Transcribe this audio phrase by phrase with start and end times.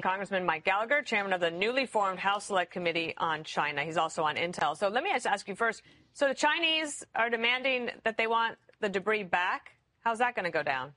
[0.00, 3.84] Congressman Mike Gallagher, chairman of the newly formed House Select Committee on China.
[3.84, 4.74] He's also on Intel.
[4.74, 5.82] So let me ask you first.
[6.14, 9.72] So the Chinese are demanding that they want the debris back.
[10.00, 10.94] How's that going to go down?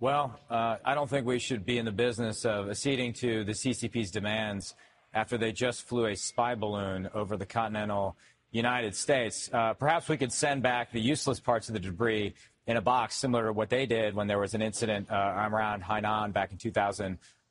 [0.00, 3.52] Well, uh, I don't think we should be in the business of acceding to the
[3.52, 4.74] CCP's demands
[5.14, 8.18] after they just flew a spy balloon over the continental
[8.50, 9.48] United States.
[9.50, 12.34] Uh, perhaps we could send back the useless parts of the debris
[12.66, 15.82] in a box, similar to what they did when there was an incident uh, around
[15.82, 16.58] Hainan back in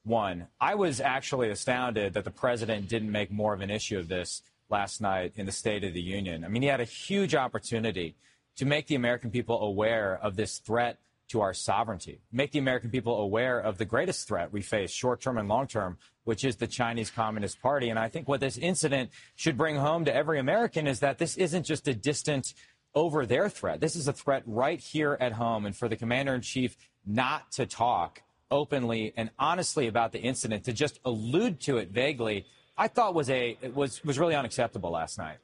[0.05, 0.47] 2001.
[0.61, 4.41] I was actually astounded that the president didn't make more of an issue of this
[4.69, 6.45] last night in the State of the Union.
[6.45, 8.15] I mean, he had a huge opportunity
[8.57, 12.91] to make the American people aware of this threat to our sovereignty, make the American
[12.91, 16.55] people aware of the greatest threat we face, short term and long term, which is
[16.57, 17.89] the Chinese Communist Party.
[17.89, 21.35] And I think what this incident should bring home to every American is that this
[21.35, 22.53] isn't just a distant
[22.93, 23.81] over their threat.
[23.81, 25.65] This is a threat right here at home.
[25.65, 30.65] And for the commander in chief not to talk openly and honestly about the incident,
[30.65, 32.45] to just allude to it vaguely,
[32.77, 35.37] I thought was a was was really unacceptable last night.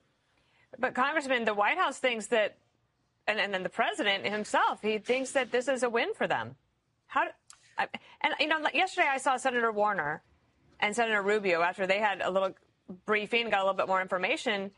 [0.80, 2.58] But Congressman, the White House thinks that
[3.28, 6.56] and, and then the president himself, he thinks that this is a win for them.
[7.08, 7.28] How?
[7.78, 7.88] I,
[8.22, 10.22] and you know, yesterday I saw Senator Warner
[10.80, 12.54] and Senator Rubio after they had a little
[13.06, 14.72] briefing, got a little bit more information.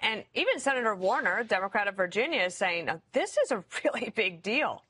[0.00, 4.84] And even Senator Warner, Democrat of Virginia, is saying this is a really big deal.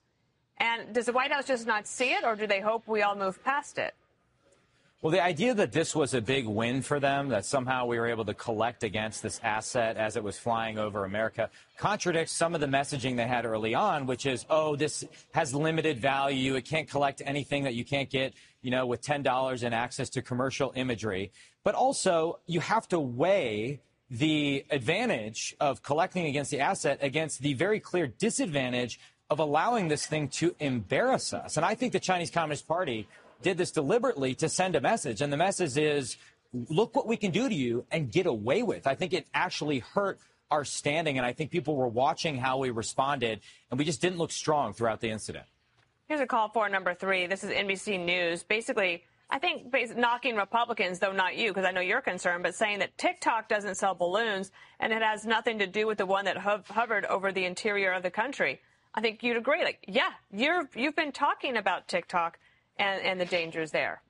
[0.59, 3.17] And does the White House just not see it, or do they hope we all
[3.17, 3.95] move past it?
[5.03, 8.07] Well, the idea that this was a big win for them, that somehow we were
[8.07, 12.61] able to collect against this asset as it was flying over America, contradicts some of
[12.61, 16.55] the messaging they had early on, which is, oh, this has limited value.
[16.55, 20.23] It can't collect anything that you can't get, you know, with $10 and access to
[20.23, 21.33] commercial imagery.
[21.65, 27.55] But also, you have to weigh the advantage of collecting against the asset against the
[27.55, 29.01] very clear disadvantage
[29.33, 31.57] of allowing this thing to embarrass us.
[31.57, 33.09] And I think the Chinese Communist Party
[33.41, 35.23] did this deliberately to send a message.
[35.23, 36.19] And the message is,
[36.69, 38.87] look what we can do to you and get away with.
[38.87, 40.19] I think it actually hurt
[40.51, 41.17] our standing.
[41.17, 43.41] And I think people were watching how we responded,
[43.71, 45.47] and we just didn't look strong throughout the incident.
[46.09, 47.27] Here's a call for number three.
[47.27, 48.43] This is NBC News.
[48.43, 52.81] Basically, I think knocking Republicans, though not you, because I know you're concerned, but saying
[52.81, 56.37] that TikTok doesn't sell balloons and it has nothing to do with the one that
[56.37, 58.61] ho- hovered over the interior of the country.
[58.95, 59.65] I think you'd agree.
[59.65, 62.39] Like, yeah, you're, you've been talking about TikTok
[62.77, 64.03] and, and the dangers there.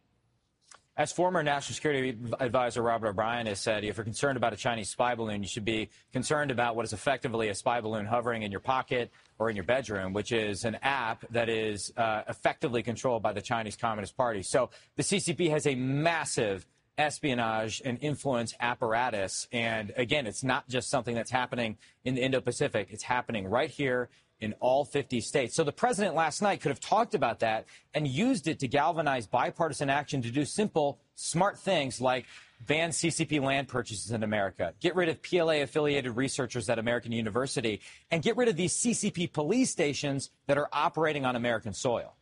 [0.94, 4.90] As former National Security Advisor Robert O'Brien has said, if you're concerned about a Chinese
[4.90, 8.50] spy balloon, you should be concerned about what is effectively a spy balloon hovering in
[8.50, 13.22] your pocket or in your bedroom, which is an app that is uh, effectively controlled
[13.22, 14.42] by the Chinese Communist Party.
[14.42, 16.66] So the CCP has a massive
[16.98, 19.48] espionage and influence apparatus.
[19.50, 23.70] And again, it's not just something that's happening in the Indo Pacific, it's happening right
[23.70, 24.10] here
[24.42, 25.54] in all 50 states.
[25.54, 29.26] So the president last night could have talked about that and used it to galvanize
[29.26, 32.26] bipartisan action to do simple, smart things like
[32.66, 37.80] ban CCP land purchases in America, get rid of PLA affiliated researchers at American University,
[38.10, 42.14] and get rid of these CCP police stations that are operating on American soil.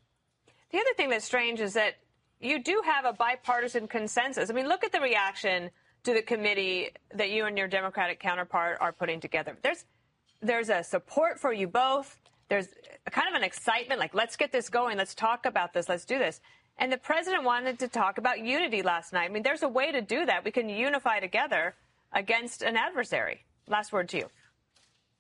[0.71, 1.97] The other thing that's strange is that
[2.39, 4.51] you do have a bipartisan consensus.
[4.51, 5.71] I mean, look at the reaction
[6.05, 9.57] to the committee that you and your Democratic counterpart are putting together.
[9.63, 9.85] There's
[10.43, 12.19] there's a support for you both.
[12.49, 12.69] There's
[13.11, 14.99] kind of an excitement, like, let's get this going.
[14.99, 15.89] Let's talk about this.
[15.89, 16.41] Let's do this.
[16.78, 19.31] And the president wanted to talk about unity last night.
[19.31, 20.45] I mean, there's a way to do that.
[20.45, 21.75] We can unify together
[22.12, 23.45] against an adversary.
[23.69, 24.31] Last word to you.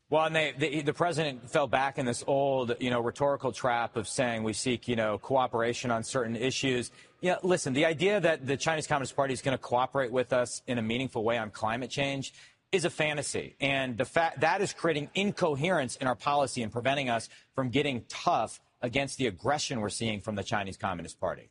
[0.08, 3.96] Well, and they, the, the president fell back in this old, you know, rhetorical trap
[3.96, 6.90] of saying we seek, you know, cooperation on certain issues.
[7.22, 10.62] Know, listen, the idea that the Chinese Communist Party is going to cooperate with us
[10.66, 12.32] in a meaningful way on climate change
[12.72, 13.56] is a fantasy.
[13.60, 18.04] And the fact that is creating incoherence in our policy and preventing us from getting
[18.08, 21.50] tough against the aggression we're seeing from the Chinese Communist Party.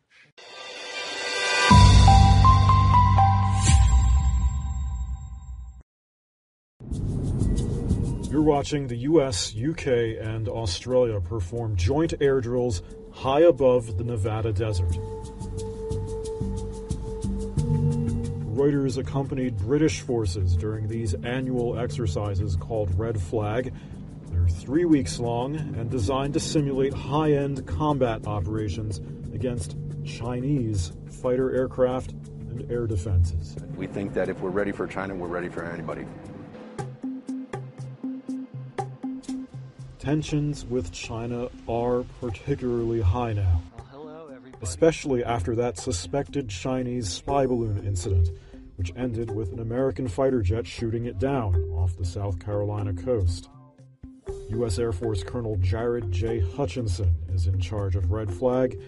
[8.31, 9.87] You're watching the US, UK,
[10.21, 12.81] and Australia perform joint air drills
[13.11, 14.97] high above the Nevada desert.
[18.59, 23.73] Reuters accompanied British forces during these annual exercises called Red Flag.
[24.29, 28.99] They're three weeks long and designed to simulate high end combat operations
[29.33, 33.55] against Chinese fighter aircraft and air defenses.
[33.77, 36.05] We think that if we're ready for China, we're ready for anybody.
[39.99, 43.61] Tensions with China are particularly high now,
[44.61, 48.31] especially after that suspected Chinese spy balloon incident
[48.79, 53.49] which ended with an American fighter jet shooting it down off the South Carolina coast.
[54.51, 54.79] U.S.
[54.79, 56.39] Air Force Colonel Jared J.
[56.39, 58.79] Hutchinson is in charge of Red Flag,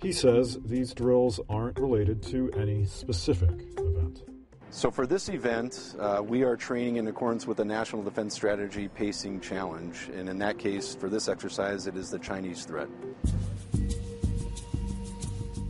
[0.00, 4.22] He says these drills aren't related to any specific event.
[4.70, 8.88] So, for this event, uh, we are training in accordance with the National Defense Strategy
[8.88, 10.08] Pacing Challenge.
[10.14, 12.88] And in that case, for this exercise, it is the Chinese threat.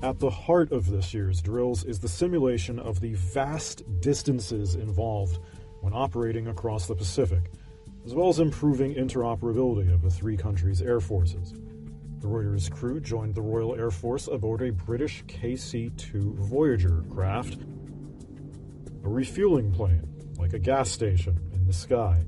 [0.00, 5.41] At the heart of this year's drills is the simulation of the vast distances involved
[5.81, 7.50] when operating across the Pacific,
[8.06, 11.53] as well as improving interoperability of the three countries' air forces.
[12.21, 17.59] The Reuters crew joined the Royal Air Force aboard a British KC 2 Voyager craft,
[19.05, 20.09] a refueling plane,
[20.39, 22.25] like a gas station in the sky.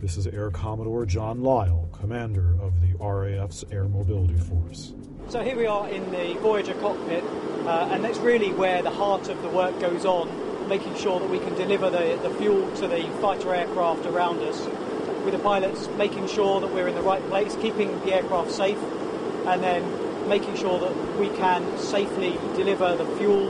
[0.00, 4.92] This is Air Commodore John Lyle, commander of the RAF's Air Mobility Force.
[5.28, 7.24] So here we are in the Voyager cockpit,
[7.66, 11.28] uh, and that's really where the heart of the work goes on, making sure that
[11.28, 14.64] we can deliver the, the fuel to the fighter aircraft around us.
[15.24, 18.78] With the pilots making sure that we're in the right place, keeping the aircraft safe,
[19.46, 23.48] and then making sure that we can safely deliver the fuel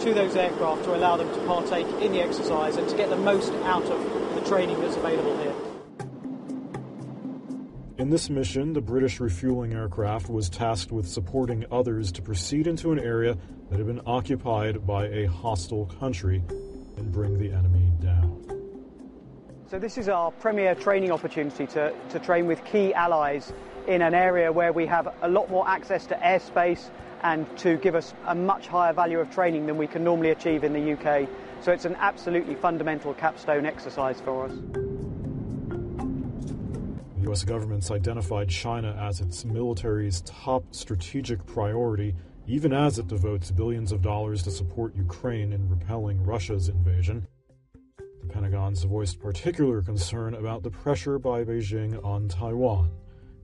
[0.00, 3.16] to those aircraft to allow them to partake in the exercise and to get the
[3.16, 5.54] most out of the training that's available here.
[7.98, 12.92] In this mission, the British refueling aircraft was tasked with supporting others to proceed into
[12.92, 13.38] an area
[13.70, 16.42] that had been occupied by a hostile country
[16.98, 18.42] and bring the enemy down.
[19.70, 23.54] So, this is our premier training opportunity to, to train with key allies
[23.88, 26.90] in an area where we have a lot more access to airspace
[27.22, 30.64] and to give us a much higher value of training than we can normally achieve
[30.64, 31.26] in the UK.
[31.62, 34.52] So, it's an absolutely fundamental capstone exercise for us.
[37.26, 37.42] U.S.
[37.42, 42.14] government's identified China as its military's top strategic priority,
[42.46, 47.26] even as it devotes billions of dollars to support Ukraine in repelling Russia's invasion.
[47.98, 52.92] The Pentagon's voiced particular concern about the pressure by Beijing on Taiwan,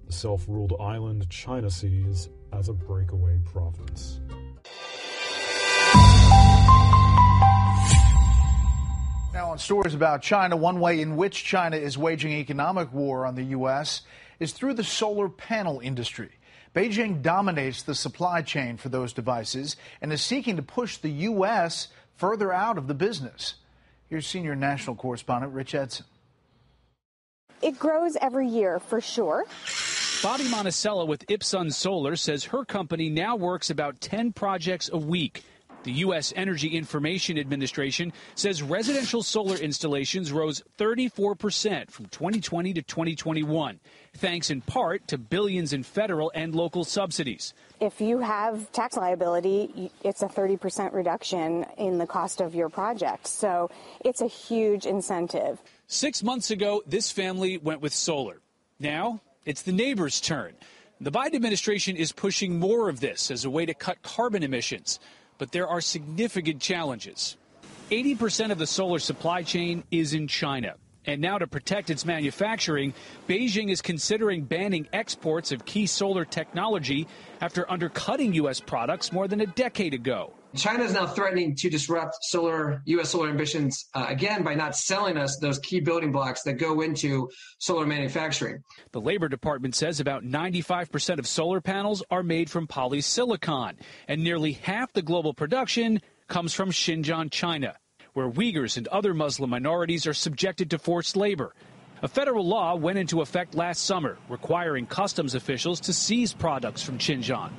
[0.06, 4.20] the self ruled island China sees as a breakaway province.
[9.32, 13.34] Now, on stories about China, one way in which China is waging economic war on
[13.34, 14.02] the U.S.
[14.38, 16.28] is through the solar panel industry.
[16.74, 21.88] Beijing dominates the supply chain for those devices and is seeking to push the U.S.
[22.16, 23.54] further out of the business.
[24.10, 26.04] Here's senior national correspondent Rich Edson.
[27.62, 29.46] It grows every year for sure.
[30.22, 35.42] Bobby Monticello with Ipsun Solar says her company now works about 10 projects a week.
[35.84, 36.32] The U.S.
[36.36, 43.80] Energy Information Administration says residential solar installations rose 34% from 2020 to 2021,
[44.14, 47.52] thanks in part to billions in federal and local subsidies.
[47.80, 53.26] If you have tax liability, it's a 30% reduction in the cost of your project.
[53.26, 53.68] So
[54.04, 55.60] it's a huge incentive.
[55.88, 58.38] Six months ago, this family went with solar.
[58.78, 60.54] Now it's the neighbor's turn.
[61.00, 65.00] The Biden administration is pushing more of this as a way to cut carbon emissions
[65.38, 67.36] but there are significant challenges.
[67.90, 70.74] 80% of the solar supply chain is in China.
[71.04, 72.94] And now, to protect its manufacturing,
[73.28, 77.08] Beijing is considering banning exports of key solar technology
[77.40, 78.60] after undercutting U.S.
[78.60, 80.32] products more than a decade ago.
[80.54, 83.10] China is now threatening to disrupt solar U.S.
[83.10, 87.30] solar ambitions uh, again by not selling us those key building blocks that go into
[87.58, 88.62] solar manufacturing.
[88.92, 93.76] The Labor Department says about 95% of solar panels are made from polysilicon,
[94.08, 97.76] and nearly half the global production comes from Xinjiang, China,
[98.12, 101.54] where Uyghurs and other Muslim minorities are subjected to forced labor.
[102.02, 106.98] A federal law went into effect last summer requiring customs officials to seize products from
[106.98, 107.52] Xinjiang.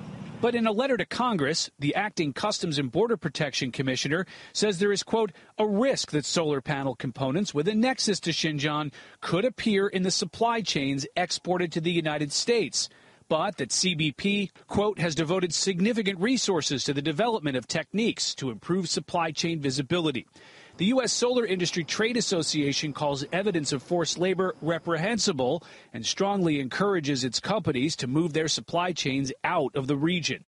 [0.44, 4.92] But in a letter to Congress, the acting Customs and Border Protection Commissioner says there
[4.92, 9.88] is, quote, a risk that solar panel components with a nexus to Xinjiang could appear
[9.88, 12.90] in the supply chains exported to the United States.
[13.30, 18.90] But that CBP, quote, has devoted significant resources to the development of techniques to improve
[18.90, 20.28] supply chain visibility.
[20.78, 21.14] The U.S.
[21.14, 25.62] Solar Industry Trade Association calls evidence of forced labor reprehensible
[25.94, 30.46] and strongly encourages its companies to move their supply chains out of the region.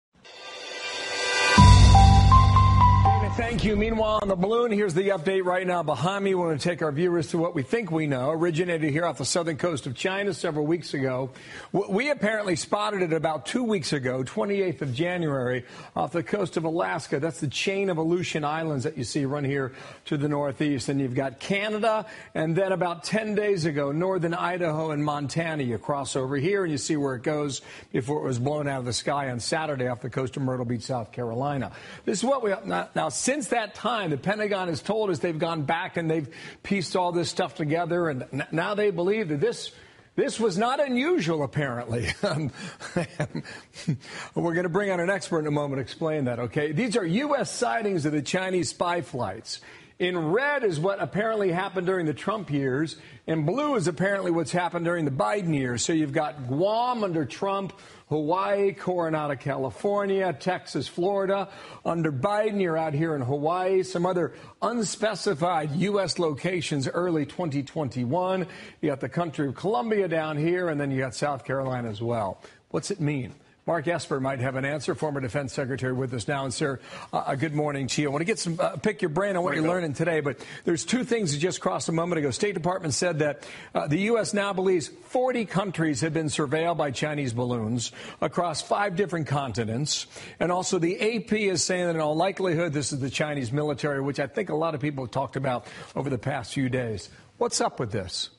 [3.40, 3.78] Thank you.
[3.78, 6.36] Meanwhile, on the balloon, here's the update right now behind me.
[6.36, 8.32] We want to take our viewers to what we think we know.
[8.32, 11.30] Originated here off the southern coast of China several weeks ago.
[11.72, 15.64] We apparently spotted it about two weeks ago, 28th of January,
[15.96, 17.22] off the coast of Alaska.
[17.22, 19.72] That's the chain of Aleutian Islands that you see run here
[20.06, 20.90] to the northeast.
[20.90, 25.64] And you've got Canada, and then about 10 days ago, northern Idaho and Montana.
[25.64, 27.62] You cross over here and you see where it goes
[27.94, 30.66] before it was blown out of the sky on Saturday off the coast of Myrtle
[30.66, 31.72] Beach, South Carolina.
[32.04, 35.38] This is what we now, now since that time, the Pentagon has told us they've
[35.38, 36.28] gone back and they've
[36.64, 39.72] pieced all this stuff together, and now they believe that this
[40.16, 42.08] This was not unusual, apparently.
[42.24, 42.52] Um,
[44.36, 46.72] we're going to bring on an expert in a moment to explain that, okay?
[46.72, 47.52] These are U.S.
[47.52, 49.62] sightings of the Chinese spy flights.
[50.00, 52.98] In red is what apparently happened during the Trump years.
[53.28, 55.86] and blue is apparently what's happened during the Biden years.
[55.86, 57.74] So you've got Guam under Trump,
[58.10, 61.48] Hawaii, Coronado, California, Texas, Florida.
[61.86, 66.18] Under Biden, you're out here in Hawaii, some other unspecified U.S.
[66.18, 68.48] locations early 2021.
[68.82, 72.02] You got the country of Colombia down here, and then you got South Carolina as
[72.02, 72.42] well.
[72.70, 73.36] What's it mean?
[73.70, 76.44] Mark Esper might have an answer, former defense secretary with us now.
[76.44, 76.80] And, sir,
[77.14, 78.08] uh, good morning to you.
[78.08, 79.70] I want to get some, uh, pick your brain on what you're go.
[79.70, 82.32] learning today, but there's two things that just crossed a moment ago.
[82.32, 84.34] State Department said that uh, the U.S.
[84.34, 90.08] now believes 40 countries have been surveilled by Chinese balloons across five different continents.
[90.40, 94.02] And also the AP is saying that in all likelihood, this is the Chinese military,
[94.02, 97.08] which I think a lot of people have talked about over the past few days.
[97.38, 98.32] What's up with this?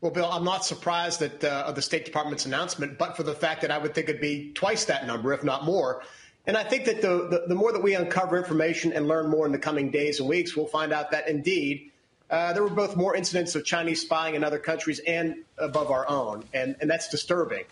[0.00, 3.62] Well, Bill, I'm not surprised that uh, the State Department's announcement, but for the fact
[3.62, 6.02] that I would think it'd be twice that number, if not more.
[6.46, 9.44] And I think that the, the, the more that we uncover information and learn more
[9.44, 11.90] in the coming days and weeks, we'll find out that indeed
[12.30, 16.08] uh, there were both more incidents of Chinese spying in other countries and above our
[16.08, 17.64] own, and, and that's disturbing.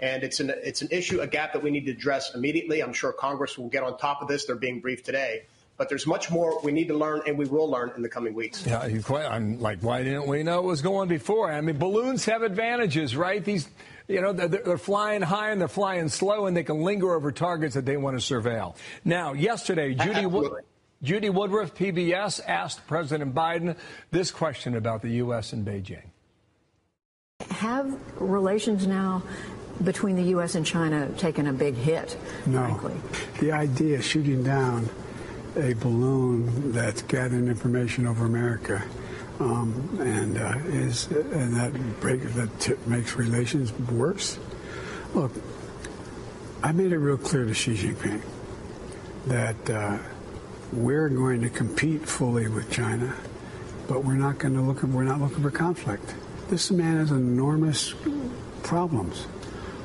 [0.00, 2.82] And it's an it's an issue, a gap that we need to address immediately.
[2.82, 4.46] I'm sure Congress will get on top of this.
[4.46, 5.44] They're being briefed today
[5.76, 8.34] but there's much more we need to learn and we will learn in the coming
[8.34, 8.64] weeks.
[8.66, 11.52] Yeah, quite, I'm like, why didn't we know it was going before?
[11.52, 13.44] I mean, balloons have advantages, right?
[13.44, 13.68] These,
[14.06, 17.32] you know, they're, they're flying high and they're flying slow and they can linger over
[17.32, 18.76] targets that they want to surveil.
[19.04, 20.52] Now, yesterday, Judy, Wood,
[21.02, 23.76] Judy Woodruff, PBS, asked President Biden
[24.10, 25.52] this question about the U.S.
[25.52, 26.04] and Beijing.
[27.50, 29.22] Have relations now
[29.82, 30.54] between the U.S.
[30.54, 32.16] and China taken a big hit,
[32.46, 32.60] no.
[32.60, 32.94] frankly?
[33.40, 34.88] The idea of shooting down
[35.56, 38.82] a balloon that's gathering information over America.
[39.40, 44.38] Um, and uh, is and that break that makes relations worse.
[45.12, 45.32] Look,
[46.62, 48.22] I made it real clear to Xi Jinping
[49.26, 49.98] that uh,
[50.72, 53.12] we're going to compete fully with China,
[53.88, 54.82] but we're not going to look.
[54.84, 56.14] We're not looking for conflict.
[56.48, 57.94] This man has enormous
[58.62, 59.26] problems.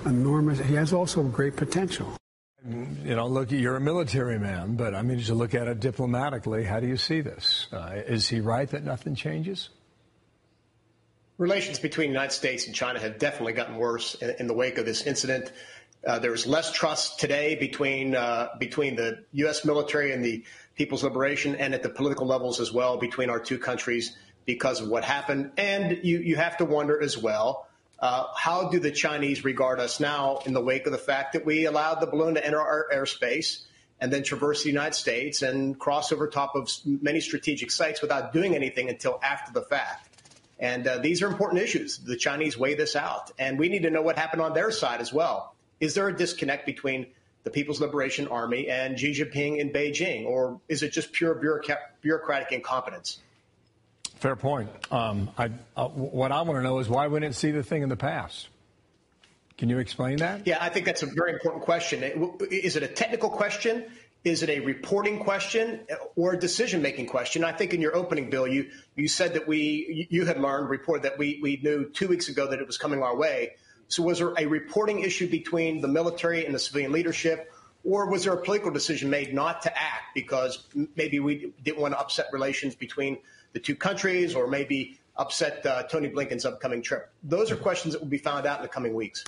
[0.06, 0.60] Enormous.
[0.60, 2.19] He has also great potential.
[2.68, 6.66] You know, look, you're a military man, but I mean, to look at it diplomatically,
[6.66, 7.68] how do you see this?
[7.72, 9.70] Uh, is he right that nothing changes?
[11.38, 14.78] Relations between the United States and China have definitely gotten worse in, in the wake
[14.78, 15.54] of this incident.
[16.06, 19.64] Uh, there's less trust today between uh, between the U.S.
[19.64, 20.44] military and the
[20.76, 24.90] People's Liberation, and at the political levels as well between our two countries because of
[24.90, 25.52] what happened.
[25.58, 27.69] And you you have to wonder as well
[28.02, 31.46] uh, how do the Chinese regard us now in the wake of the fact that
[31.46, 33.64] we allowed the balloon to enter our airspace
[34.00, 38.32] and then traverse the United States and cross over top of many strategic sites without
[38.32, 40.08] doing anything until after the fact?
[40.60, 41.98] And uh, these are important issues.
[41.98, 45.02] The Chinese weigh this out, and we need to know what happened on their side
[45.02, 45.56] as well.
[45.80, 47.08] Is there a disconnect between
[47.44, 51.34] the People's Liberation Army and Xi Jinping in Beijing, or is it just pure
[52.02, 53.20] bureaucratic incompetence?
[54.20, 54.70] Fair point.
[54.92, 57.84] Um, I, uh, what I want to know is why we didn't see the thing
[57.84, 58.50] in the past.
[59.58, 60.46] Can you explain that?
[60.46, 62.04] Yeah, I think that's a very important question.
[62.52, 63.86] Is it a technical question?
[64.26, 65.82] Is it a reporting question
[66.18, 67.46] or a decision-making question?
[67.46, 71.04] I think in your opening, Bill, you you said that we you had learned reported
[71.04, 73.52] that we we knew two weeks ago that it was coming our way.
[73.88, 77.52] So was there a reporting issue between the military and the civilian leadership,
[77.86, 81.94] or was there a political decision made not to act because maybe we didn't want
[81.94, 83.18] to upset relations between
[83.54, 87.10] the two countries or maybe upset uh, Tony Blinken's upcoming trip?
[87.24, 89.24] Those are questions that will be found out in the coming weeks.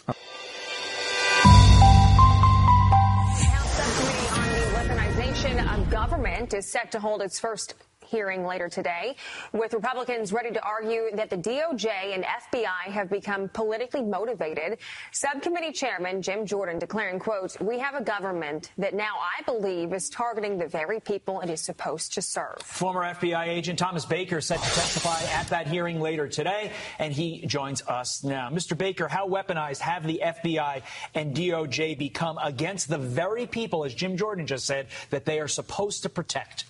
[3.43, 7.75] House Subcommittee on the Weaponization of Government is set to hold its first
[8.11, 9.15] hearing later today,
[9.53, 14.77] with Republicans ready to argue that the DOJ and FBI have become politically motivated.
[15.13, 20.09] Subcommittee Chairman Jim Jordan declaring, quote, we have a government that now I believe is
[20.09, 22.57] targeting the very people it is supposed to serve.
[22.61, 27.45] Former FBI agent Thomas Baker set to testify at that hearing later today, and he
[27.45, 28.49] joins us now.
[28.49, 28.77] Mr.
[28.77, 30.81] Baker, how weaponized have the FBI
[31.15, 35.47] and DOJ become against the very people, as Jim Jordan just said, that they are
[35.47, 36.65] supposed to protect?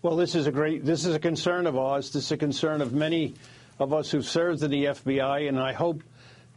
[0.00, 2.12] Well, this is a great, this is a concern of ours.
[2.12, 3.34] This is a concern of many
[3.80, 6.04] of us who've served in the FBI, and I hope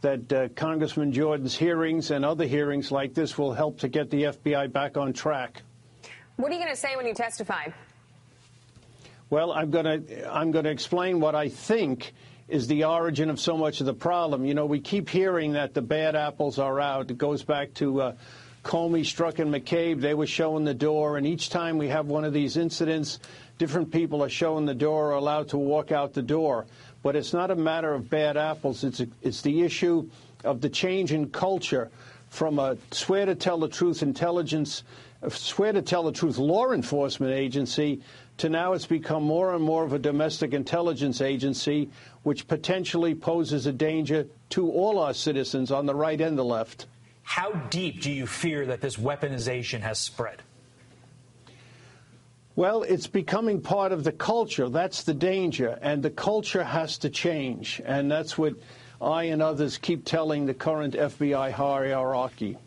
[0.00, 4.24] that uh, Congressman Jordan's hearings and other hearings like this will help to get the
[4.24, 5.62] FBI back on track.
[6.36, 7.66] What are you going to say when you testify?
[9.28, 12.12] Well, I'm going to I'm going to explain what I think
[12.46, 14.44] is the origin of so much of the problem.
[14.44, 17.10] You know, we keep hearing that the bad apples are out.
[17.10, 18.12] It goes back to uh,
[18.62, 21.16] Comey, Strzok, and McCabe, they were showing the door.
[21.16, 23.18] And each time we have one of these incidents,
[23.58, 26.66] different people are showing the door or allowed to walk out the door.
[27.02, 28.84] But it's not a matter of bad apples.
[28.84, 30.08] It's, a, it's the issue
[30.44, 31.90] of the change in culture
[32.28, 34.84] from a swear to tell the truth intelligence,
[35.28, 38.00] swear to tell the truth law enforcement agency
[38.38, 41.90] to now it's become more and more of a domestic intelligence agency,
[42.22, 46.86] which potentially poses a danger to all our citizens on the right and the left.
[47.22, 50.42] How deep do you fear that this weaponization has spread?
[52.54, 54.68] Well, it's becoming part of the culture.
[54.68, 55.78] That's the danger.
[55.80, 57.80] And the culture has to change.
[57.84, 58.54] And that's what
[59.00, 62.58] I and others keep telling the current FBI hierarchy.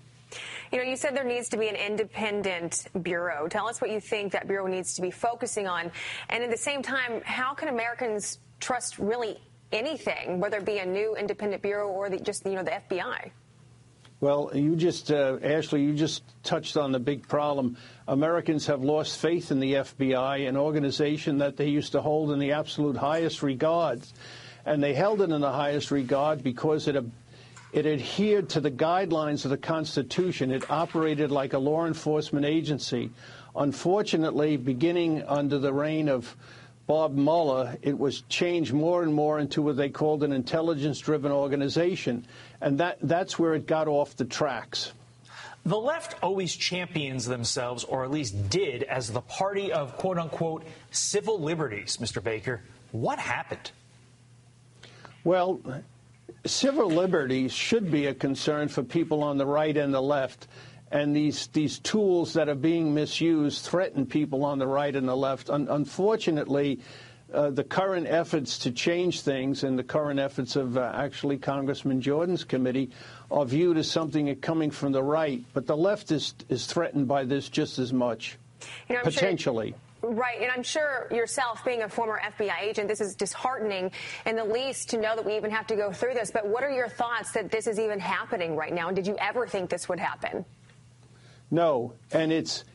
[0.71, 3.47] You know, you said there needs to be an independent bureau.
[3.47, 5.91] Tell us what you think that bureau needs to be focusing on.
[6.29, 9.39] And at the same time, how can Americans trust really
[9.71, 13.31] anything, whether it be a new independent bureau or the, just, you know, the FBI?
[14.25, 17.77] Well, you just, uh, Ashley, you just touched on the big problem.
[18.07, 22.39] Americans have lost faith in the FBI, an organization that they used to hold in
[22.39, 24.01] the absolute highest regard.
[24.65, 26.95] And they held it in the highest regard because it,
[27.71, 30.49] it adhered to the guidelines of the Constitution.
[30.49, 33.11] It operated like a law enforcement agency.
[33.55, 36.35] Unfortunately, beginning under the reign of
[36.87, 41.31] Bob Mueller, it was changed more and more into what they called an intelligence driven
[41.31, 42.25] organization.
[42.61, 44.91] And that, that's where it got off the tracks.
[45.65, 50.63] The left always champions themselves, or at least did, as the party of quote unquote
[50.91, 52.23] civil liberties, Mr.
[52.23, 52.61] Baker.
[52.91, 53.71] What happened?
[55.23, 55.59] Well,
[56.45, 60.47] civil liberties should be a concern for people on the right and the left.
[60.91, 65.17] And these, these tools that are being misused threaten people on the right and the
[65.17, 65.49] left.
[65.49, 66.79] Un unfortunately,
[67.35, 72.01] uh, the current efforts to change things and the current efforts of uh, actually Congressman
[72.01, 72.89] Jordan's committee
[73.29, 75.43] are viewed as something coming from the right.
[75.53, 78.37] But the left is, is threatened by this just as much,
[78.89, 79.71] you know, potentially.
[79.71, 83.91] Sure Right, and I'm sure yourself, being a former FBI agent, this is disheartening
[84.27, 86.29] in the least to know that we even have to go through this.
[86.29, 88.87] But what are your thoughts that this is even happening right now?
[88.87, 90.45] And did you ever think this would happen?
[91.49, 92.65] No, and it's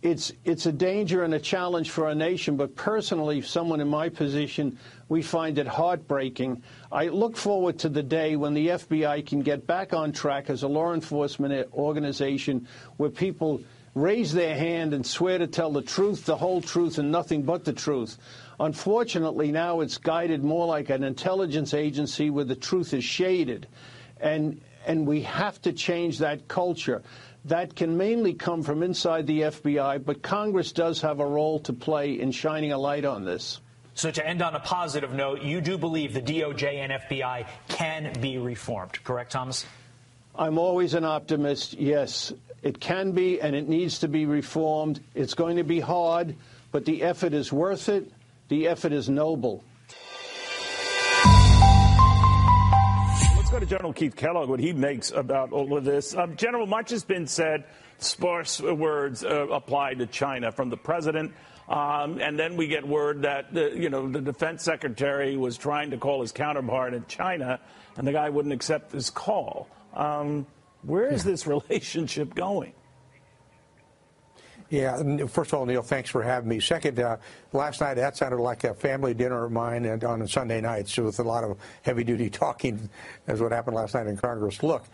[0.00, 2.56] it's it's a danger and a challenge for our nation.
[2.56, 6.62] But personally, someone in my position, we find it heartbreaking.
[6.92, 10.62] I look forward to the day when the FBI can get back on track as
[10.62, 13.60] a law enforcement organization where people
[13.94, 17.64] raise their hand and swear to tell the truth, the whole truth, and nothing but
[17.64, 18.18] the truth.
[18.60, 23.66] Unfortunately, now it's guided more like an intelligence agency where the truth is shaded.
[24.20, 27.02] And, and we have to change that culture.
[27.48, 31.72] That can mainly come from inside the FBI, but Congress does have a role to
[31.72, 33.62] play in shining a light on this.
[33.94, 38.12] So, to end on a positive note, you do believe the DOJ and FBI can
[38.20, 39.64] be reformed, correct, Thomas?
[40.36, 42.34] I'm always an optimist, yes.
[42.62, 45.00] It can be and it needs to be reformed.
[45.14, 46.36] It's going to be hard,
[46.70, 48.12] but the effort is worth it.
[48.48, 49.64] The effort is noble.
[53.48, 56.14] Let's go to General Keith Kellogg, what he makes about all of this.
[56.14, 57.64] Um, General, much has been said,
[57.96, 61.32] sparse words uh, applied to China from the president.
[61.66, 65.92] Um, and then we get word that the, you know the defense secretary was trying
[65.92, 67.58] to call his counterpart in China,
[67.96, 69.66] and the guy wouldn't accept his call.
[69.94, 70.46] Um,
[70.82, 72.74] where is this relationship going?
[74.70, 76.60] Yeah, first of all, Neil, thanks for having me.
[76.60, 77.16] Second, uh,
[77.54, 81.18] last night that sounded like a family dinner of mine and on Sunday nights with
[81.20, 82.90] a lot of heavy duty talking,
[83.26, 84.62] as what happened last night in Congress.
[84.62, 84.84] Look,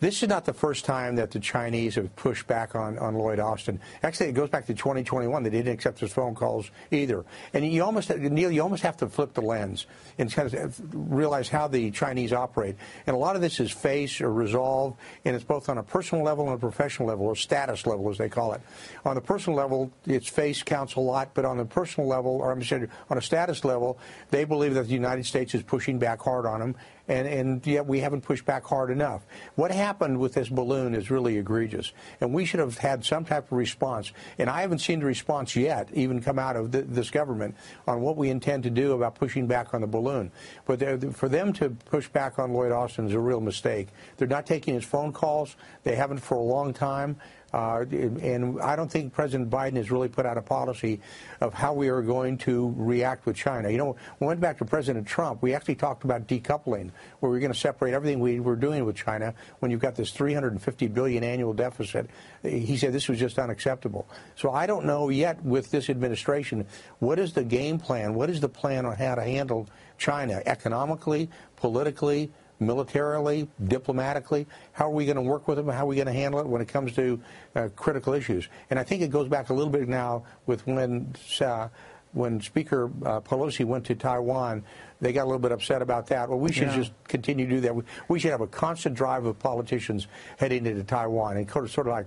[0.00, 3.38] this is not the first time that the Chinese have pushed back on, on Lloyd
[3.38, 3.80] Austin.
[4.02, 5.42] Actually, it goes back to 2021.
[5.42, 7.24] They didn't accept his phone calls either.
[7.54, 9.86] And you almost, Neil, you almost have to flip the lens
[10.18, 12.76] and kind of realize how the Chinese operate.
[13.06, 16.24] And a lot of this is face or resolve, and it's both on a personal
[16.24, 18.60] level and a professional level, or status level, as they call it.
[19.04, 22.52] On the personal level, its face counts a lot, but on the personal level, or
[22.52, 23.98] I'm sorry, on a status level,
[24.30, 26.76] they believe that the United States is pushing back hard on them,
[27.08, 29.26] and, and yet we haven't pushed back hard enough.
[29.54, 33.46] What happened with this balloon is really egregious, and we should have had some type
[33.50, 34.12] of response.
[34.38, 38.16] And I haven't seen the response yet, even come out of this government, on what
[38.16, 40.32] we intend to do about pushing back on the balloon.
[40.64, 43.88] But for them to push back on Lloyd Austin is a real mistake.
[44.16, 45.56] They're not taking his phone calls.
[45.84, 47.16] They haven't for a long time.
[47.52, 51.00] Uh, and I don't think President Biden has really put out a policy
[51.40, 53.70] of how we are going to react with China.
[53.70, 55.42] You know, we went back to President Trump.
[55.42, 58.96] We actually talked about decoupling, where we're going to separate everything we were doing with
[58.96, 62.10] China when you've got this 350 billion annual deficit.
[62.42, 64.08] He said this was just unacceptable.
[64.34, 66.66] So I don't know yet with this administration
[66.98, 68.14] what is the game plan?
[68.14, 74.46] What is the plan on how to handle China economically, politically, militarily, diplomatically?
[74.72, 75.68] How are we going to work with them?
[75.68, 77.20] How are we going to handle it when it comes to
[77.54, 78.48] uh, critical issues?
[78.70, 81.68] And I think it goes back a little bit now with when uh,
[82.12, 84.64] when Speaker uh, Pelosi went to Taiwan,
[85.02, 86.30] they got a little bit upset about that.
[86.30, 86.76] Well, we should Yeah.
[86.76, 87.76] just continue to do that.
[87.76, 90.06] We, we should have a constant drive of politicians
[90.38, 92.06] heading into Taiwan and sort of, sort of like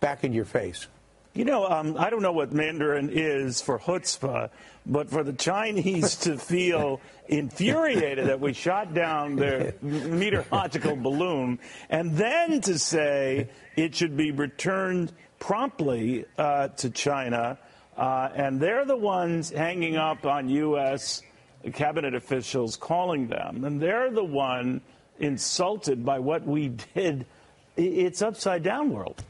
[0.00, 0.88] back in your face.
[1.34, 4.50] You know, um, I don't know what Mandarin is for chutzpah,
[4.86, 11.58] but for the Chinese to feel infuriated that we shot down their meteorological balloon,
[11.90, 17.58] and then to say it should be returned promptly uh, to China,
[17.96, 21.20] uh, and they're the ones hanging up on U.S.
[21.72, 24.80] cabinet officials, calling them, and they're the one
[25.18, 27.26] insulted by what we did.
[27.76, 29.24] It's upside down world.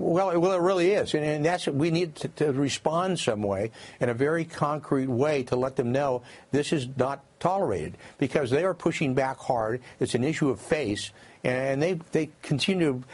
[0.00, 3.42] Well, it- well, it really is, and, and that's we need to, to respond some
[3.42, 8.50] way in a very concrete way to let them know this is not tolerated because
[8.50, 9.82] they are pushing back hard.
[10.00, 11.10] It's an issue of face,
[11.44, 13.04] and they they continue to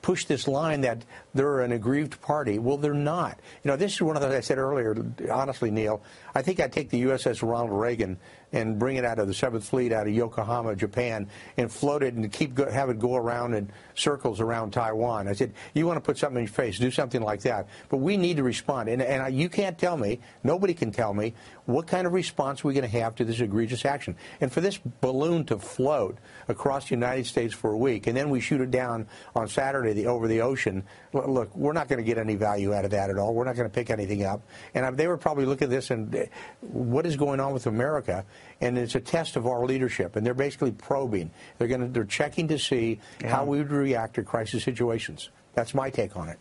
[0.00, 2.58] push this line that they're an aggrieved party.
[2.60, 3.36] Well, they're not.
[3.64, 4.96] You know, this is one of the things I said earlier.
[5.30, 6.00] Honestly, Neil,
[6.36, 8.16] I think I'd take the USS Ronald Reagan
[8.52, 12.14] and bring it out of the Seventh Fleet out of Yokohama, Japan, and float it
[12.14, 15.28] and keep go, have it go around in circles around Taiwan.
[15.28, 17.68] I said, you want to put something in your face, do something like that.
[17.88, 21.12] But we need to respond, and, and I, you can't tell me, nobody can tell
[21.12, 21.34] me,
[21.68, 24.16] what kind of response are we're going to have to this egregious action.
[24.40, 26.16] And for this balloon to float
[26.48, 29.92] across the United States for a week, and then we shoot it down on Saturday
[29.92, 30.82] the, over the ocean.
[31.12, 33.34] Look, we're not going to get any value out of that at all.
[33.34, 34.40] We're not going to pick anything up.
[34.72, 36.24] And they were probably looking at this and uh,
[36.62, 38.24] what is going on with America?
[38.62, 40.16] And it's a test of our leadership.
[40.16, 41.30] And they're basically probing.
[41.58, 45.28] They're going to, they're checking to see how we would react to crisis situations.
[45.52, 46.38] That's my take on it.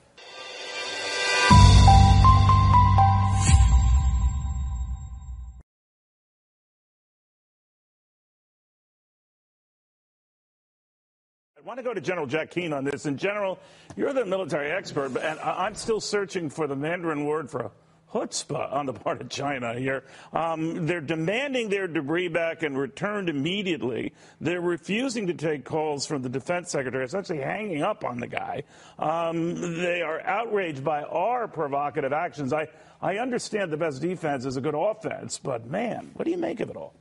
[11.68, 13.06] Want to go to General Jack Keane on this.
[13.08, 13.60] And General,
[13.98, 17.72] you're the military expert, and I- I'm still searching for the Mandarin word for
[18.14, 20.06] chutzpah on the part of China here.
[20.32, 24.14] Um, they're demanding their debris back and returned immediately.
[24.40, 28.64] They're refusing to take calls from the defense secretary, essentially hanging up on the guy.
[28.98, 32.54] Um, they are outraged by our provocative actions.
[32.54, 32.70] I,
[33.02, 36.62] I understand the best defense is a good offense, but man, what do you make
[36.62, 36.94] of it all?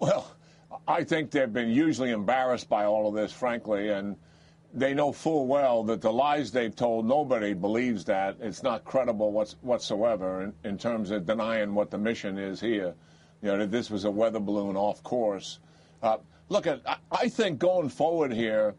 [0.00, 0.26] Well,
[0.88, 4.16] I think they've been hugely embarrassed by all of this, frankly, and
[4.72, 8.36] they know full well that the lies they've told, nobody believes that.
[8.40, 12.94] It's not credible whatsoever in, in terms of denying what the mission is here.
[13.42, 15.58] You know, that this was a weather balloon off course.
[16.02, 18.74] Uh, look, at, I, I think going forward here,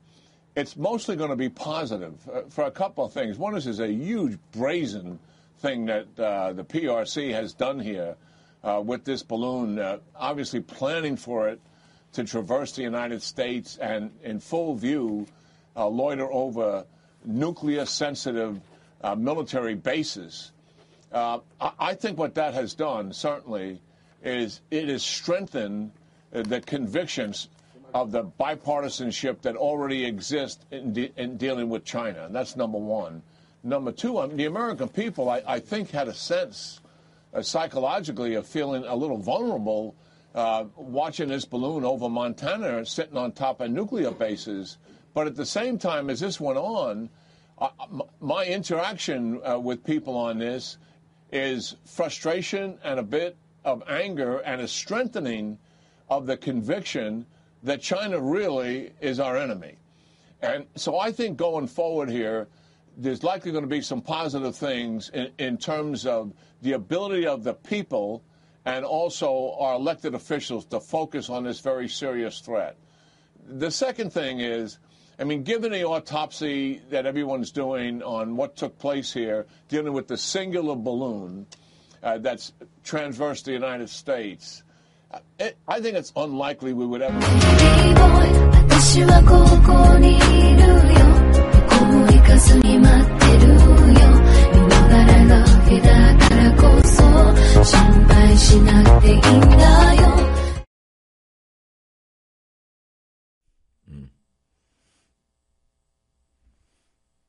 [0.56, 3.38] it's mostly going to be positive uh, for a couple of things.
[3.38, 5.20] One is, is a huge brazen
[5.60, 8.16] thing that uh, the PRC has done here
[8.64, 11.60] uh, with this balloon, uh, obviously planning for it
[12.14, 15.28] to traverse the United States and, in full view,
[15.76, 16.86] uh, loiter over
[17.24, 18.60] nuclear sensitive
[19.02, 20.52] uh, military bases.
[21.12, 23.82] Uh, I, I think what that has done, certainly,
[24.24, 25.92] is it has strengthened
[26.32, 27.50] the convictions
[27.94, 32.26] of the bipartisanship that already exists in, de- in dealing with China.
[32.26, 33.22] And that's number one.
[33.64, 36.80] Number two, I mean, the American people, I, I think, had a sense
[37.34, 39.96] uh, psychologically of feeling a little vulnerable
[40.34, 44.78] uh, watching this balloon over Montana sitting on top of nuclear bases.
[45.14, 47.10] But at the same time, as this went on,
[47.58, 47.70] uh,
[48.20, 50.78] my interaction uh, with people on this
[51.32, 55.58] is frustration and a bit of anger and a strengthening
[56.10, 57.26] of the conviction
[57.64, 59.76] that China really is our enemy.
[60.42, 62.48] And so I think going forward here,
[62.98, 67.44] there's likely going to be some positive things in, in terms of the ability of
[67.44, 68.24] the people
[68.66, 72.78] and also our elected officials to focus on this very serious threat.
[73.48, 74.78] The second thing is,
[75.20, 80.08] I mean, given the autopsy that everyone's doing on what took place here, dealing with
[80.08, 81.48] the singular balloon
[82.04, 84.64] uh, that's transversed the United States,
[85.40, 87.20] it, I think it's unlikely we would ever.
[88.82, 89.22] 私は
[97.21, 100.17] ここにいるよどこも行かずに待ってるよ見逃れがけだからこそ心配しなくていいんだよ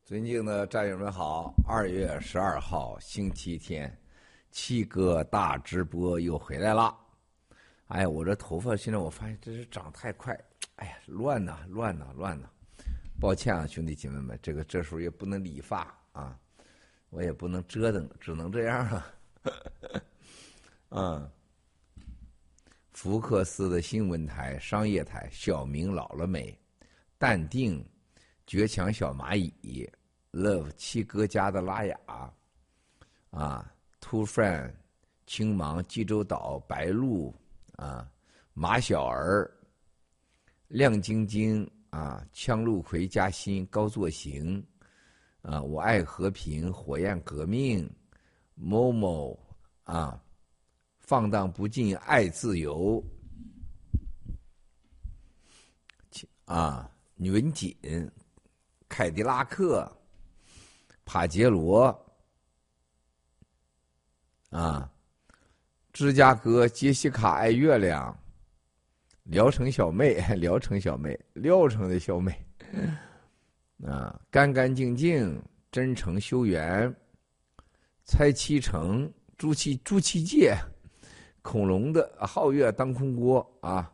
[0.08, 3.94] 尊敬的战友们好，二月十二号星期天，
[4.52, 6.98] 七哥大直播又回来了。
[7.88, 10.34] 哎呀，我这头发现在我发现真是长太快，
[10.78, 12.48] 哎呀，乱呐，乱呐，乱呐！
[13.20, 16.40] 抱歉啊，兄弟姐妹们，这个这时候也不能理发啊，
[17.10, 19.06] 我也不能折腾，只能这样了。
[20.91, 21.31] 嗯，
[22.93, 26.57] 福克斯的新闻台、商业台，小明老了没？
[27.19, 27.85] 淡定，
[28.47, 29.91] 绝强小蚂蚁
[30.33, 31.99] ，Love 七哥家的拉雅，
[33.31, 34.75] 啊，突犯、
[35.27, 37.35] 青芒、济州岛、白鹿
[37.77, 38.11] 啊、
[38.55, 39.51] 马小儿、
[40.69, 44.65] 亮晶晶啊、枪路葵、加薪、高作行。
[45.43, 47.91] 啊，我爱和平、火焰革命、
[48.63, 49.37] 某某
[49.83, 50.23] 啊，
[51.01, 53.05] 放荡不羁、爱自由。
[56.45, 57.77] 啊，女文锦、
[58.89, 59.91] 凯迪拉克、
[61.05, 61.87] 帕杰罗。
[64.51, 64.89] 啊，
[65.93, 68.17] 芝加哥杰西卡爱月亮，
[69.25, 72.47] 聊城小妹， 聊城小妹，聊城的小妹，
[73.85, 76.95] 啊，干干净净，真诚修缘，
[78.05, 80.57] 猜七成，朱七朱七戒，
[81.43, 83.91] 恐龙的皓月当空锅啊！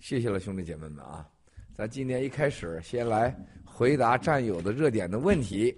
[0.00, 1.26] 谢谢了，兄弟姐妹们啊！
[1.74, 5.74] 咱今天一开始先来回答战友的热点的问题。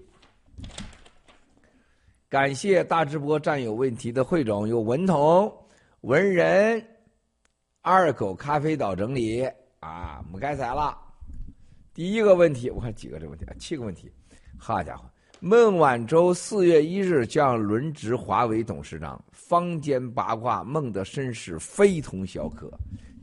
[2.29, 5.53] 感谢大直播战友问题的汇总有文同、
[6.01, 6.85] 文人、
[7.81, 10.99] 二狗咖啡岛整理啊，我们该才了。
[11.93, 14.11] 第一个问题，我看几个这问题啊，七个问题。
[14.59, 15.09] 好家伙，
[15.47, 22.73] 孟晚舟四月一日将轮值华为董事长，坊间八卦，孟的身世非同小可。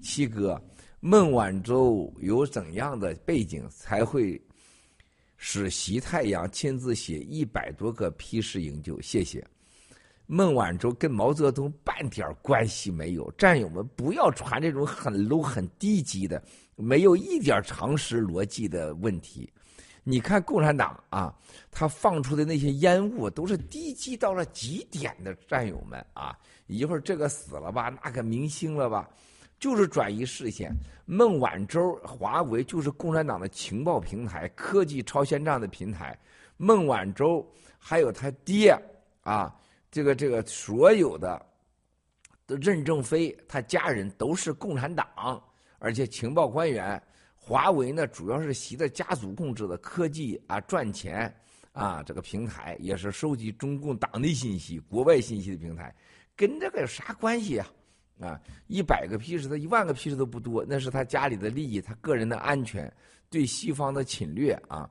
[0.04, 0.62] 七哥，
[1.00, 4.40] 孟晚舟有怎样的背景才会？
[5.36, 9.44] 使习太阳亲自写一百多个批示营救，谢谢。
[10.28, 16.40] 孟晚舟跟毛泽东半点关系没有，战友们不要传这种很 low、很低级的、
[16.76, 19.52] 没有一点常识逻辑的问题。
[20.04, 21.32] 你看共产党啊，
[21.70, 26.36] 他放出的那些烟雾都是低级到了极点的，战友们啊，
[26.66, 29.08] 一会儿这个死了吧，那个明星了吧。
[29.60, 30.74] 就是转移视线，
[31.06, 36.18] 孟晚舟、华为就是共产党的情报平台、科技超先战的平台。
[36.58, 38.76] 孟晚舟还有他爹
[39.22, 39.56] 啊，
[39.92, 41.46] 这个这个所有的
[42.48, 45.40] 任正非他家人都是共产党，
[45.78, 47.00] 而且情报官员。
[47.44, 51.34] 华为呢，主要是习的家族控制的科技啊，赚钱
[51.72, 55.94] 啊，这个平台也是收集中共党内信息、国外信息的平台，
[56.36, 57.68] 跟这个有啥关系啊？
[58.22, 62.94] 啊，一百个批示，他一万个批示都不多，那是他家里的利益，他个人的安全，
[63.28, 64.88] 对西方的侵略啊，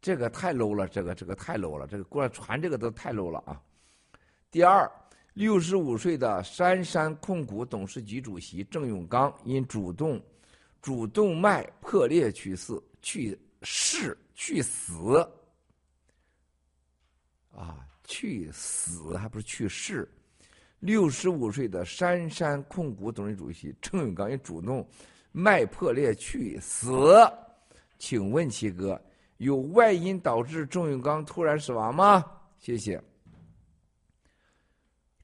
[0.00, 3.60] 这个太 low 了，这个这个太 low 了，这个过来传这个都太 low 了啊。
[4.48, 4.88] 第二，
[5.34, 10.22] 六十五岁的杉杉控股董事局主席郑永刚因主动
[10.80, 14.94] 主动脉破裂去世，去世去死
[17.52, 20.10] 啊，去死还不是去世。
[20.78, 24.88] 六十五岁的杉杉控股董事主席郑永刚也主动
[25.30, 26.90] 脉破裂去死，
[27.98, 28.98] 请问七哥，
[29.36, 32.24] 有外因导致郑永刚突然死亡吗？
[32.58, 33.02] 谢谢。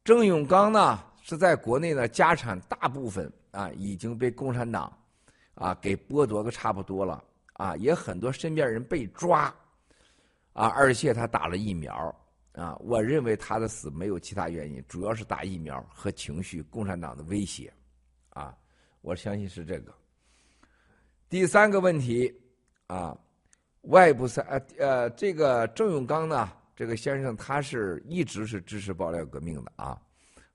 [0.05, 4.93] 郑永刚呢是在国内呢家产大部分啊已经被共产党
[5.57, 7.23] 啊给剥夺个差不多了
[7.55, 9.53] 啊，也很多身边人被抓
[10.53, 12.15] 啊，而且他打了疫苗。
[12.53, 17.71] 啊，我认为他的死没有其他原因，主要是打疫苗和情绪，共产党的威胁，
[18.31, 18.57] 啊，
[19.03, 19.93] 我相信是这个。
[21.29, 22.35] 第三个问题，
[22.87, 23.15] 啊，
[23.83, 30.01] 外部三呃呃，这个郑永刚呢，这个先生他是一直是支持爆料革命的啊，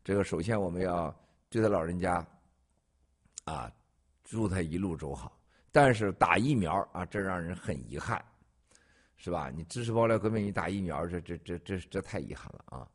[0.03, 1.15] 这个首先我们要
[1.51, 2.25] 对他老人家，
[3.43, 3.71] 啊，
[4.31, 5.37] 祝他一路走好，
[5.71, 8.23] 但是打疫苗啊，这让人很遗憾。
[9.23, 9.51] 是吧？
[9.55, 12.89] 你支持爆料革命，你打疫苗，这这这这这太遗憾了啊！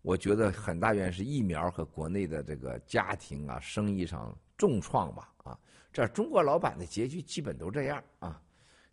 [0.00, 5.58] 我觉得很大原因是疫苗和国内的这个家庭啊、生意上重创吧啊！
[5.92, 8.40] 这中国老板的结局基本都这样啊。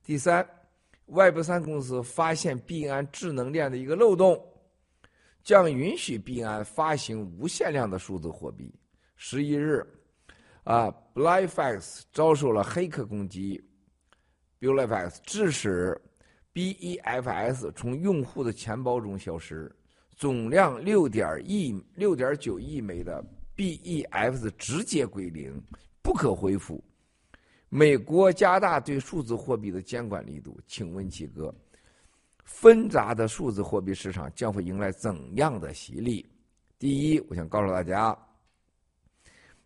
[0.03, 0.45] 第三
[1.05, 4.45] ，Web 三公司发现币安智能链的一个漏洞，
[5.41, 8.77] 将允许币安发行无限量的数字货币。
[9.15, 9.87] 十一日，
[10.65, 13.63] 啊 b l i f a x 遭受了黑客攻击
[14.59, 15.99] b l i f a x 致使。
[16.55, 19.75] BEFS 从用户的钱包中消失，
[20.15, 23.25] 总量六点亿、六点九亿枚的
[23.57, 25.59] BEFS 直接归零，
[26.03, 26.79] 不可恢复。
[27.69, 31.51] 美国加大对数字货币的监管力度，请问七哥，
[32.43, 36.23] 纷杂的数字货币市场将会迎来怎样的洗礼？
[36.77, 38.15] 第一，我想告诉大家，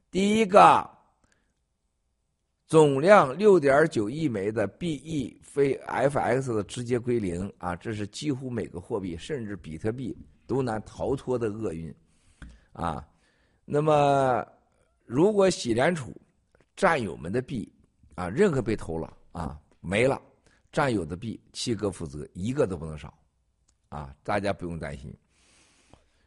[0.10, 0.97] 第一个。
[2.68, 11.96] 总量六点九亿枚的 BE 非 FX 的直接归零啊，这是几乎每个货币，甚至比特币都难逃脱的厄运，
[12.74, 13.08] 啊，
[13.64, 14.46] 那么
[15.06, 16.14] 如果洗联储
[16.76, 17.72] 战友们的币
[18.16, 20.22] 啊，任何被偷了啊没了，
[20.70, 23.18] 战友的币七哥负责，一个都不能少，
[23.88, 25.16] 啊，大家不用担心。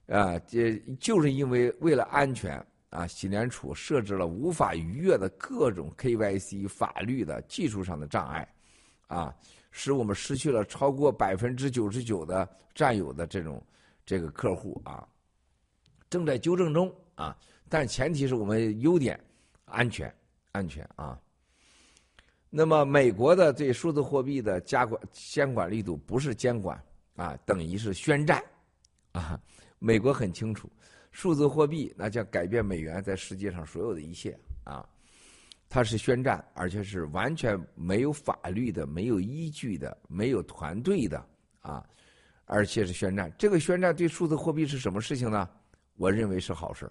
[0.07, 8.48] 啊，这就是因为为了安全啊，美联储设置了无法逾越的各种 KYC 法律的技术上的障碍，
[9.07, 9.35] 啊，
[9.70, 13.64] 使我们失去了超过百分之九十九的占有的这种
[14.05, 15.07] 这个客户啊，
[16.09, 17.37] 正在纠正中啊，
[17.68, 19.18] 但前提是我们优点
[19.66, 20.12] 安全
[20.53, 21.18] 安全啊。
[22.53, 26.83] 那么，美国的对数字货币的加管监管力度不是监管
[27.14, 28.42] 啊，等于是宣战
[29.12, 29.40] 啊。
[29.79, 30.68] 美国很清楚，
[31.11, 34.88] 数字货币那将改变美元在世界上所有的一切啊。
[35.68, 41.25] 它是宣战，而且是完全没有法律的、没有依据的、没有团队的
[41.61, 41.87] 啊，
[42.46, 43.33] 而且是宣战。
[43.38, 45.49] 这个宣战对数字货币是什么事情呢？
[45.96, 46.90] 我认为是好事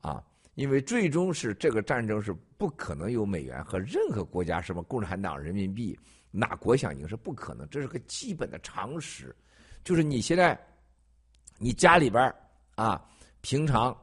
[0.00, 0.22] 啊。
[0.54, 5.98] 因为最终是这个战争是不可能有美元和任何国家什么共产党人民币
[6.30, 9.34] 哪国想赢是不可能，这是个基本的常识。
[9.82, 10.56] 就是你现在
[11.58, 12.32] 你家里边
[12.76, 13.04] 啊，
[13.44, 13.94] 平常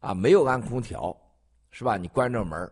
[0.00, 1.16] 啊没有安空调
[1.70, 1.96] 是吧？
[1.96, 2.70] 你关着门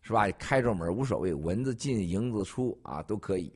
[0.00, 0.26] 是吧？
[0.38, 3.52] 开着门无所谓，蚊子进蝇子出啊都可以。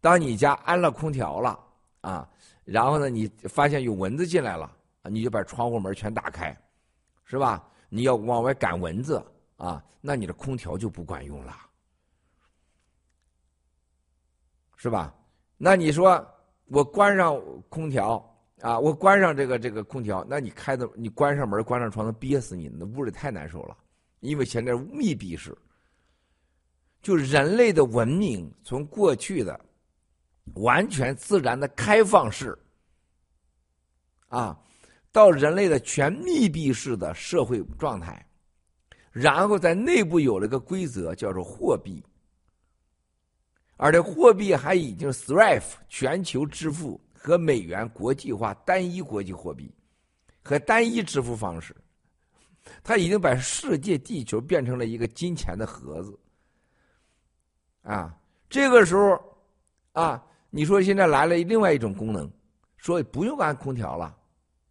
[0.00, 1.60] 当你家安了空调了
[2.00, 2.26] 啊，
[2.64, 4.74] 然后呢你发现有蚊子进来了，
[5.10, 6.58] 你就把窗户门全打开，
[7.26, 7.62] 是吧？
[7.90, 9.22] 你要往外赶蚊子
[9.58, 11.54] 啊，那你的空调就不管用了，
[14.76, 15.14] 是吧？
[15.58, 16.26] 那你说
[16.68, 17.38] 我关上
[17.68, 18.31] 空调
[18.62, 23.76] 啊，我关上这个这个空调，那你开的你关上门关上窗，子憋死你，那屋里太难受了。
[24.20, 25.52] 因为现在密闭式，
[27.02, 29.60] 就人类的文明从过去的
[30.54, 32.56] 完全自然的开放式
[34.28, 34.56] 啊。
[35.10, 38.24] 到人类的全密闭式的社会状态，
[39.10, 42.02] 然后在内部有了个规则，叫做货币，
[43.76, 49.72] 而这货币还已经 SWIFT 全球支付和美元国际化单一国际货币
[50.42, 51.72] 和单一支付方式，
[52.82, 56.18] 它已经把世界地球变成了一个金钱的盒子。
[57.82, 58.18] 啊，
[58.50, 59.22] 这个时候，
[59.92, 62.28] 啊，你说现在来了另外一种功能，
[62.76, 64.18] 说不用安空调了。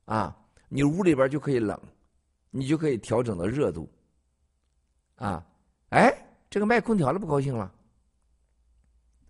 [0.04, 0.38] 啊，
[0.68, 1.80] 你屋里边就可以冷，
[2.50, 3.90] 你就可以调整的热度。
[5.16, 5.46] 啊，
[5.90, 6.14] 哎，
[6.50, 7.74] 这个卖空调的不高兴了，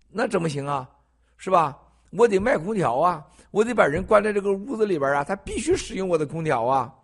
[0.08, 0.90] 那怎么行啊？
[1.36, 1.78] 是吧？
[2.12, 6.94] 我得卖空调啊，我得把人关在这个屋子里边啊，他必须使用我的空调啊。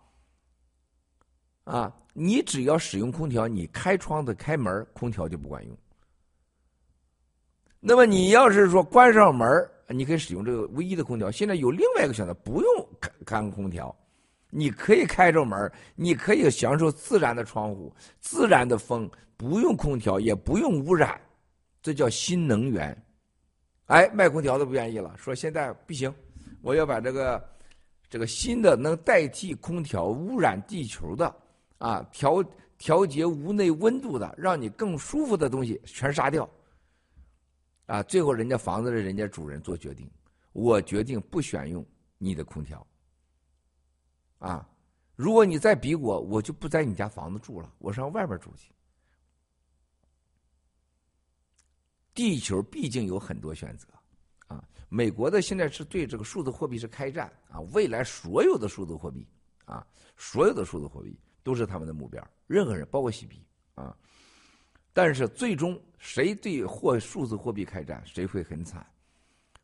[1.63, 5.77] 啊，你只要使用空调，你开窗子开门，空调就不管用。
[7.79, 9.47] 那么你要是说关上门
[9.87, 11.31] 你可以使用这个唯一的空调。
[11.31, 13.95] 现在有另外一个选择，不用开开空调，
[14.49, 21.19] 你可以开着门你可以享受自然的窗户、自然的风，不用空调，也不用污染，
[21.81, 22.95] 这叫新能源。
[23.89, 26.13] 哎，卖空调的不愿意了，说现在不行，
[26.61, 27.49] 我要把这个
[28.09, 31.35] 这个新的能代替空调污染地球的
[31.79, 32.43] 啊调
[32.77, 36.49] 调节屋内温度的，让你更舒服的东西全杀掉。
[37.87, 38.03] 啊！
[38.03, 40.07] 最后人家房子的人家主人做决定，
[40.53, 41.83] 我决定不选用
[42.19, 42.85] 你的空调。
[44.37, 44.69] 啊！
[45.15, 48.71] 如果你再逼我，我就不在你家房子住了，我上外边住去。
[52.19, 53.87] 地球毕竟有很多选择，
[54.47, 54.61] 啊！
[54.89, 57.61] 美国的现在是对这个数字货币是开战啊！
[57.71, 59.25] 未来所有的数字货币
[59.63, 63.41] 啊，所有的数字货币都是他们的目标，任何人包括西皮
[63.73, 63.95] 啊。
[64.91, 68.85] 但是最终谁对货数字货币开战，谁会很惨。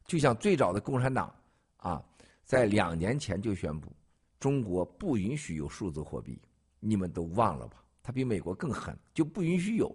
[0.05, 1.35] 就像最早的共产党
[1.75, 2.01] 啊，
[2.45, 3.93] 在两年前就宣布
[4.39, 6.41] 中国不允许有数字货币，
[6.79, 7.83] 你们都忘了吧？
[8.01, 9.93] 他比美国更狠，就不允许有，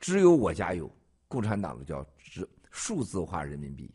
[0.00, 0.92] 只有我家有。
[1.34, 3.92] 共产党的叫数数字化人民币。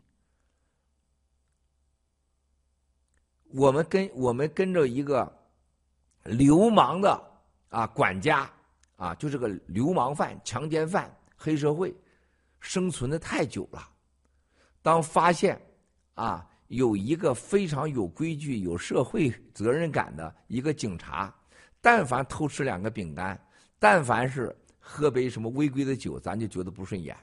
[3.53, 5.31] 我们跟我们跟着一个
[6.23, 8.51] 流氓的啊管家。
[8.99, 11.95] 啊，就这个流氓犯、强奸犯、黑社会，
[12.59, 13.89] 生存的太久了。
[14.81, 15.57] 当发现
[16.15, 21.33] 啊，有一个非常有规矩、有社会责任感的一个警察，
[21.79, 23.41] 但凡偷吃两个饼干，
[23.79, 27.15] 但凡是喝杯什么违规的酒，咱就觉得不顺眼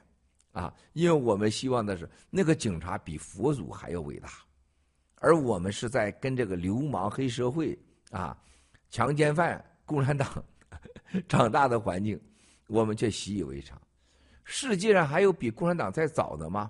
[0.57, 0.73] 啊。
[0.93, 4.29] 因为我们希望的是那个警察比佛祖还要伟大，
[5.15, 7.77] 而我们是在跟这个流氓、黑社会
[8.11, 8.37] 啊、
[8.89, 10.43] 强奸犯、共产党。
[11.25, 12.19] 长大的环境，
[12.67, 13.81] 我们却习以为常。
[14.43, 16.69] 世界上还有比共产党再早的吗？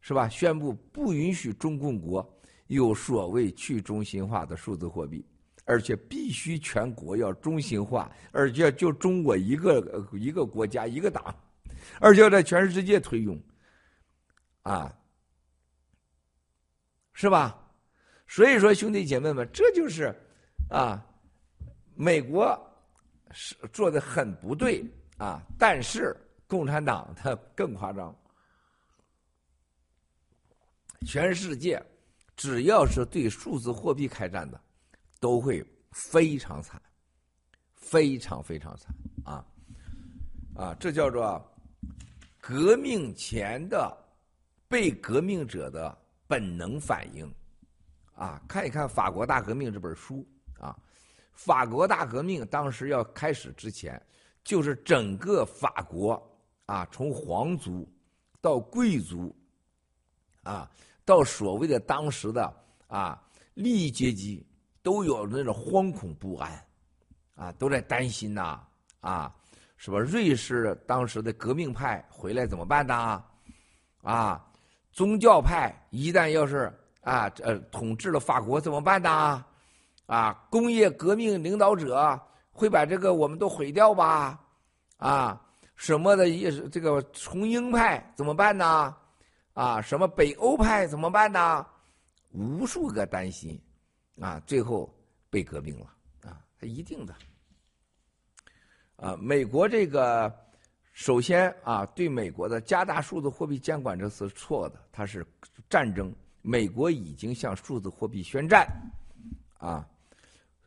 [0.00, 0.28] 是吧？
[0.28, 2.24] 宣布不允许中共国
[2.68, 5.26] 有所谓去中心化的数字货币，
[5.64, 11.34] 而且必须全国要中心化，而且就中国一个一个国家一个党，
[12.00, 13.40] 而且要在全世界推用，
[14.62, 14.94] 啊，
[17.12, 17.58] 是吧？
[18.26, 20.14] 所以说，兄弟姐妹们，这就是
[20.68, 21.04] 啊，
[21.94, 22.58] 美国
[23.30, 24.84] 是做的很不对
[25.16, 26.16] 啊，但是
[26.46, 28.14] 共产党它更夸张。
[31.06, 31.82] 全世界
[32.36, 34.60] 只要是对数字货币开战的，
[35.20, 36.80] 都会非常惨，
[37.74, 39.46] 非常非常惨啊
[40.54, 40.74] 啊！
[40.78, 41.40] 这叫做
[42.48, 43.94] 革命前的
[44.68, 45.94] 被革命者的
[46.26, 47.30] 本能反应
[48.14, 48.40] 啊！
[48.48, 50.26] 看一看法国大革命这本书
[50.58, 50.74] 啊，
[51.34, 54.02] 法国大革命当时要开始之前，
[54.42, 56.26] 就是整个法国
[56.64, 57.86] 啊，从皇族
[58.40, 59.36] 到贵族
[60.42, 60.70] 啊。
[61.04, 62.50] 到所谓的当时的
[62.86, 63.22] 啊
[63.52, 64.46] 利益阶级
[64.82, 66.66] 都有那种惶恐不安，
[67.34, 68.66] 啊都在担心呐
[69.00, 69.36] 啊，
[69.78, 69.98] 是吧？
[69.98, 73.24] 瑞士当时的革命派回来怎么办呢？
[74.02, 74.44] 啊，
[74.92, 76.70] 宗教派一旦要是
[77.02, 79.44] 啊呃统治了法国怎么办呢？
[80.06, 82.20] 啊，工业革命领导者
[82.50, 84.40] 会把这个我们都毁掉吧？
[84.96, 85.40] 啊，
[85.76, 88.96] 什么的也是这个崇英派怎么办呢？
[89.52, 91.64] 啊，什么北欧派怎么办呢？
[92.32, 93.60] 无数个担心，
[94.20, 94.92] 啊，最后
[95.30, 95.86] 被革命了，
[96.24, 97.14] 啊，他一定的。
[98.98, 100.32] 啊，美国这个
[100.92, 105.24] 首先啊，对美国的加大数字货币监管这是错的，它是
[105.70, 106.14] 战争。
[106.42, 108.66] 美国已经向数字货币宣战，
[109.58, 109.88] 啊，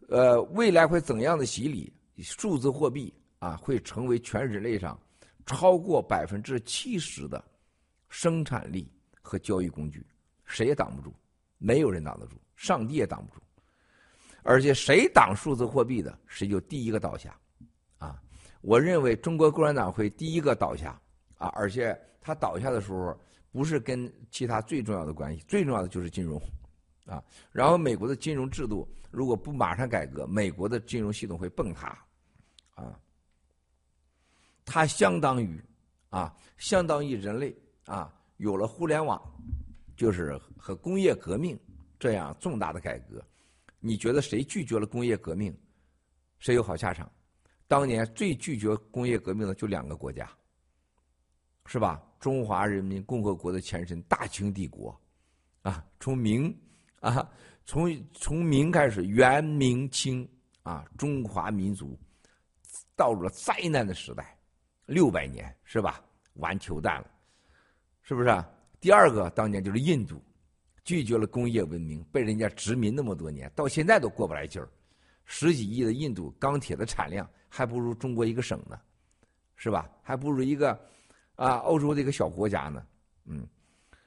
[0.10, 1.92] 呃，未来会怎样的洗礼？
[2.24, 5.00] 数字货币啊，会成为全人类上
[5.46, 7.44] 超过百分之七十的。
[8.14, 10.06] 生产力和交易工具，
[10.44, 11.14] 谁也挡不住，
[11.58, 13.42] 没有人挡得住，上帝也挡不住。
[14.44, 17.34] 而且谁挡数字货币的，谁就第一个倒下。
[18.62, 21.00] 我认为中国共产党会第一个倒下。
[21.38, 23.20] 啊，而且他倒下的时候，
[23.52, 26.40] 不是跟其他最重要的关系，最重要的就是金融。
[27.06, 31.98] 啊，然后美国的金融制度如果不马上改革，美国的金融系统会崩塌。
[32.76, 33.00] 啊，
[34.64, 35.60] 它相当于，
[36.10, 37.56] 啊，相当于人类。
[37.86, 39.20] 啊，有了互联网，
[39.96, 41.60] 就是和工业革命
[42.00, 43.26] 这样重大的改革，
[43.80, 45.54] 你觉得谁拒绝了工业革命，
[46.38, 47.12] 谁有好下场？
[47.72, 50.30] 当年最拒绝工业革命的就两个国家，
[51.66, 52.04] 是吧？
[52.20, 54.94] 中华人民共和国的前身大清帝国，
[55.62, 56.54] 啊，从明
[57.00, 57.32] 啊，
[57.66, 60.28] 从从明开始，元明清
[60.64, 61.98] 啊，中华民族
[62.94, 64.38] 到了灾难的时代，
[64.86, 66.04] 六百年是吧？
[66.34, 67.08] 完球蛋了。
[68.02, 68.46] 是不是啊？
[68.82, 70.22] 第二个当年就是印度，
[70.84, 74.68] 拒绝了工业文明，被人家殖民那么多年，到现在都过不来劲儿。
[75.26, 78.80] 十几亿的印度钢铁的产量还不如中国一个省呢，
[79.56, 79.90] 是吧？
[80.02, 80.72] 还不如一个
[81.36, 82.86] 啊欧洲的一个小国家呢。
[83.26, 83.48] 嗯，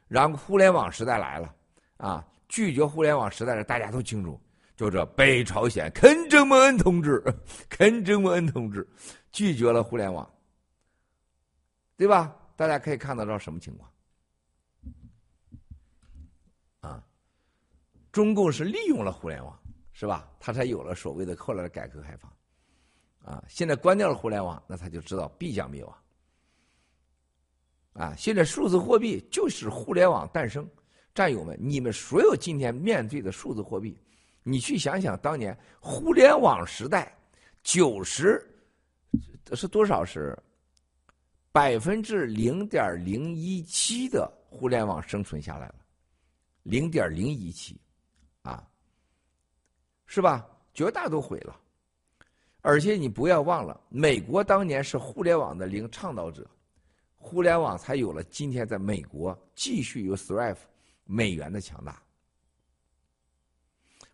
[0.08, 1.54] 然后互联网时代来了，
[1.96, 4.40] 啊，拒绝互联网时代的大家都清楚，
[4.76, 7.22] 就这北朝鲜肯正木恩同志，
[7.68, 8.86] 肯正木恩同志
[9.30, 10.28] 拒绝了互联网，
[11.96, 12.36] 对吧？
[12.56, 13.90] 大家可以看得到什么情况？
[16.80, 17.02] 啊，
[18.12, 19.58] 中共是利用了互联网，
[19.94, 20.30] 是吧？
[20.38, 22.30] 他才有了所谓的后来的改革开放。
[23.24, 25.96] 啊，现在关掉了互联网，那他就知道必将灭亡。
[27.94, 30.68] 啊，现在数字货币就是互联网诞生。
[31.14, 33.96] 战友们，你们所有今天面对的数字货币，
[34.42, 37.16] 你去想想，当年互联网时代，
[37.62, 38.44] 九十
[39.54, 40.36] 是多少是？
[41.52, 45.76] 百分之零点零一七的互联网生存下来了，
[46.64, 47.80] 零点零一七，
[48.42, 48.68] 啊，
[50.06, 50.46] 是吧？
[50.72, 51.60] 绝大都毁了。
[52.60, 56.48] 而且你不要忘了，美国当年是互联网的零倡导者，
[57.16, 60.56] 互联网才有了今天在美国继续有 thrive
[61.04, 62.02] 美元的强大。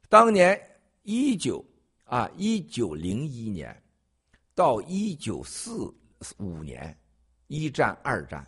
[0.08, 0.60] 当年
[1.02, 1.64] 一九
[2.04, 3.80] 啊一九零一年
[4.54, 5.92] 到一九四
[6.38, 6.96] 五年。
[7.52, 8.46] 一战、二战，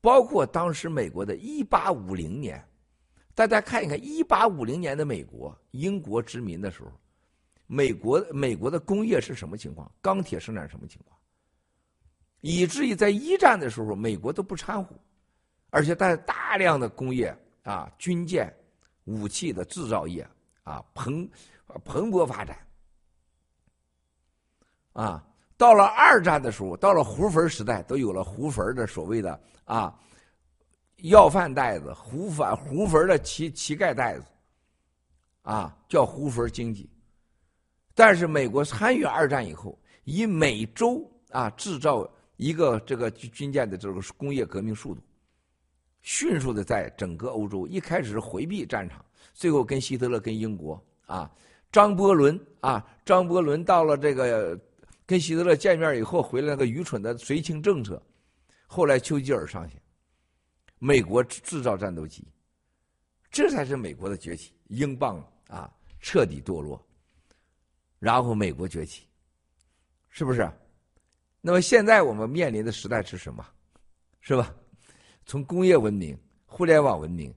[0.00, 2.68] 包括当时美国的1850年，
[3.34, 6.92] 大家看一看1850年的美国，英国殖民的时候，
[7.66, 9.90] 美国美国的工业是什么情况？
[10.00, 11.18] 钢铁生产什么情况？
[12.40, 14.94] 以至于在一战的时候，美国都不掺和，
[15.70, 18.52] 而且带大量的工业啊，军舰、
[19.04, 20.28] 武器的制造业
[20.62, 21.28] 啊，蓬
[21.84, 22.58] 蓬勃发展，
[24.92, 25.26] 啊。
[25.58, 29.96] 到了二战的时候，到了胡佛时代，都有了胡佛的所谓的啊
[31.02, 34.24] 要饭袋子、胡粉胡粉的乞乞丐袋子，
[35.42, 36.88] 啊叫胡粉经济。
[37.94, 45.00] 但是美国参与二战以后，以每周啊制造一个这个军舰的这个工业革命速度，
[46.02, 51.30] 迅速的在整个欧洲，一开始是回避战场，最后跟希特勒、跟英国啊，
[51.72, 54.58] 张伯伦啊，张伯伦到了这个
[55.04, 58.00] 跟希特勒见面以后，回来那个愚蠢的绥靖政策，
[58.68, 59.81] 后来丘吉尔上线，
[60.84, 62.26] 美国制造战斗机，
[63.30, 66.84] 这才是美国的崛起，英镑啊彻底堕落，
[68.00, 69.06] 然后美国崛起，
[70.08, 70.50] 是不是？
[71.40, 73.46] 那么现在我们面临的时代是什么？
[74.20, 74.52] 是吧？
[75.24, 77.32] 从工业文明、互联网文明、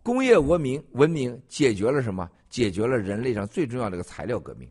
[0.00, 2.30] 工业文明文明解决了什么？
[2.48, 4.70] 解决了人类上最重要的一个材料革命，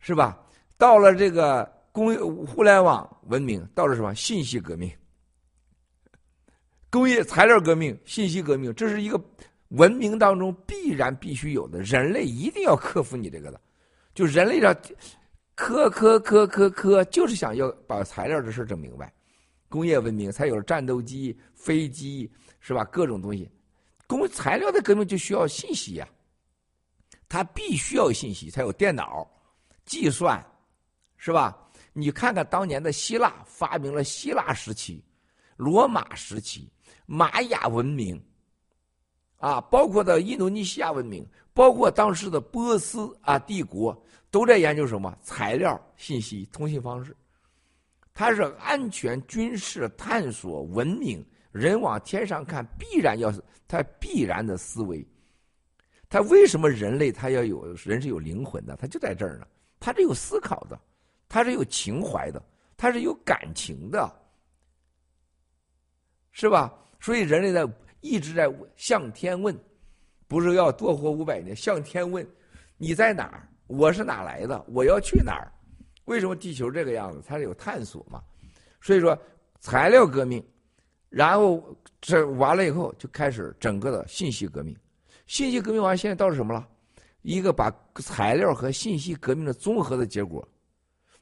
[0.00, 0.38] 是吧？
[0.76, 4.14] 到了这个工业互联网文明，到了什么？
[4.14, 4.92] 信息革命、
[6.96, 9.22] 工业材料革命、信息革命，这是一个
[9.68, 13.60] 文明当中必然必须有的，人类一定要克服你这个的。
[14.14, 14.74] 就人类上
[15.54, 19.12] 磕磕磕磕磕，就是想要把材料这事整明白。
[19.68, 22.82] 工业文明才有了战斗机、飞机，是吧？
[22.84, 23.46] 各种东西，
[24.06, 26.08] 工材料的革命就需要信息呀，
[27.28, 29.30] 它必须要信息，才有电脑、
[29.84, 30.42] 计算，
[31.18, 31.54] 是吧？
[31.92, 35.04] 你看看当年的希腊，发明了希腊时期、
[35.58, 36.72] 罗马时期、
[37.06, 38.20] 玛雅文明，
[39.38, 43.96] 啊，包括的印度尼西亚文明，包括当时的波斯啊帝国，
[44.30, 47.16] 都在研究什么材料、信息、通信方式。
[48.12, 53.32] 它是安全、军事、探索、文明，人往天上看，必然要
[53.68, 55.06] 它必然的思维。
[56.08, 58.76] 它为什么人类他要有人是有灵魂的？
[58.76, 59.46] 它就在这儿呢。
[59.78, 60.80] 它是有思考的，
[61.28, 62.42] 它是有情怀的，
[62.76, 64.10] 它是有感情的，
[66.32, 66.72] 是吧？
[67.06, 67.64] 所以人类在
[68.00, 69.56] 一直在向天问，
[70.26, 72.26] 不是要多活五百年，向天问：
[72.78, 73.48] 你在哪儿？
[73.68, 74.60] 我是哪来的？
[74.66, 75.46] 我要去哪儿？
[76.06, 77.22] 为什么地球这个样子？
[77.24, 78.20] 它是有探索嘛？
[78.80, 79.16] 所以说，
[79.60, 80.44] 材料革命，
[81.08, 84.76] 然后这完了以后，就开始整个的信息革命。
[85.28, 86.66] 信息革命完，现在到了什么了？
[87.22, 90.44] 一个把材料和信息革命的综合的结果，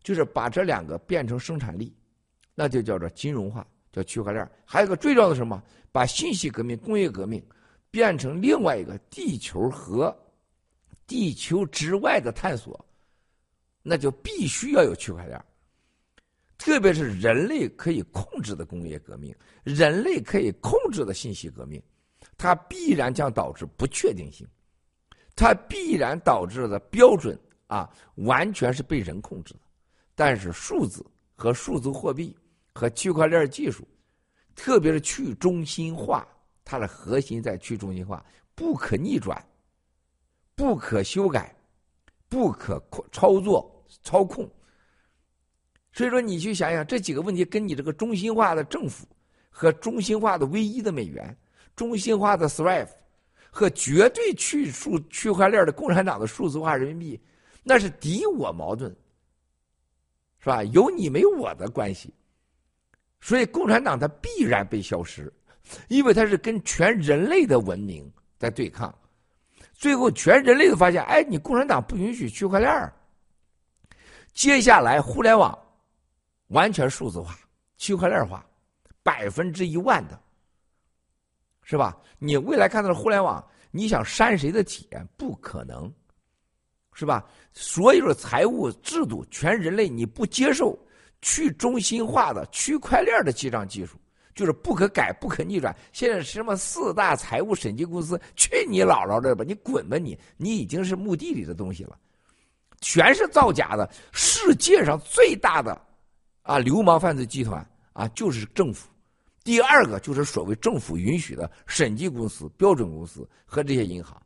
[0.03, 1.95] 就是把这两个变成生产力，
[2.55, 4.51] 那就叫做金融化，叫区块链。
[4.67, 5.63] 还有个最重要的什么？
[5.93, 7.41] 把信息革命、工业革命
[7.91, 10.15] 变成另外一个地球和
[11.07, 12.85] 地球之外的探索。
[13.87, 15.45] 那就必须要有区块链，
[16.57, 21.83] 特别是人类可以控制的工业革命，人类可以控制的信息革命，
[22.39, 24.49] 它必然将导致不确定性，
[25.37, 29.61] 它必然导致的标准啊，完全是被人控制的。
[30.15, 31.05] 但是数字
[31.37, 32.35] 和数字货币
[32.75, 33.87] 和区块链技术，
[34.55, 36.27] 特别是去中心化，
[36.65, 39.43] 它的核心在去中心化，不可逆转，
[40.55, 41.55] 不可修改，
[42.29, 43.71] 不可操作。
[44.03, 44.51] 操控，
[45.93, 49.07] 所以说你去想想这几个问题，跟你这个中心化的政府
[49.51, 51.37] 和中心化的唯一的美元、
[51.77, 52.89] 中心化的 SWIFT
[53.51, 57.21] 和绝对去数区块链的共产党的数字化人民币，
[57.63, 58.91] 那是敌我矛盾，
[60.41, 60.65] 是吧？
[60.65, 62.13] 有你没我的关系，
[63.25, 65.33] 所以共产党它必然被消失，
[65.89, 68.95] 因为它是跟全人类的文明在对抗，
[69.73, 72.93] 最后全人类都发现，哎，你共产党不允许区块链
[74.35, 75.59] 接下来，互联网
[76.49, 77.35] 完全数字化、
[77.79, 78.45] 区块链化，
[79.03, 80.21] 百分之一万的，
[81.63, 81.97] 是吧？
[82.19, 85.91] 你未来看到的互联网，你想删谁的体验不可能，
[86.93, 87.27] 是吧？
[87.55, 90.79] 所有的财务制度，全人类你不接受
[91.25, 93.97] 去中心化的区块链的记账技术，
[94.35, 95.75] 就是不可改、不可逆转。
[95.91, 99.43] 现在什么四大财务审计公司，去你姥姥的吧！
[99.43, 100.19] 你滚吧你！
[100.37, 101.99] 你已经是墓地里的东西了。
[102.83, 105.81] 全是造假的，世界上最大的
[106.43, 108.91] 啊流氓犯罪集团啊就是政府，
[109.43, 114.21] 第二个就是所谓政府允许的审计公司、标准公司和这些银行。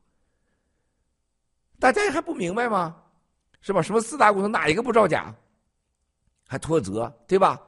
[1.79, 2.97] 大家还不明白吗？
[3.61, 3.81] 是吧？
[3.81, 5.33] 什么四大公司哪一个不造假？
[6.49, 7.63] 还脱责，对吧？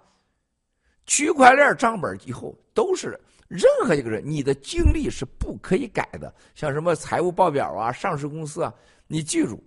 [1.06, 6.34] 区块链账本以后都是任何一个人，你的经历是不可以改的。
[6.56, 8.74] 像什么财务报表啊、上市公司啊，
[9.06, 9.62] 你记住。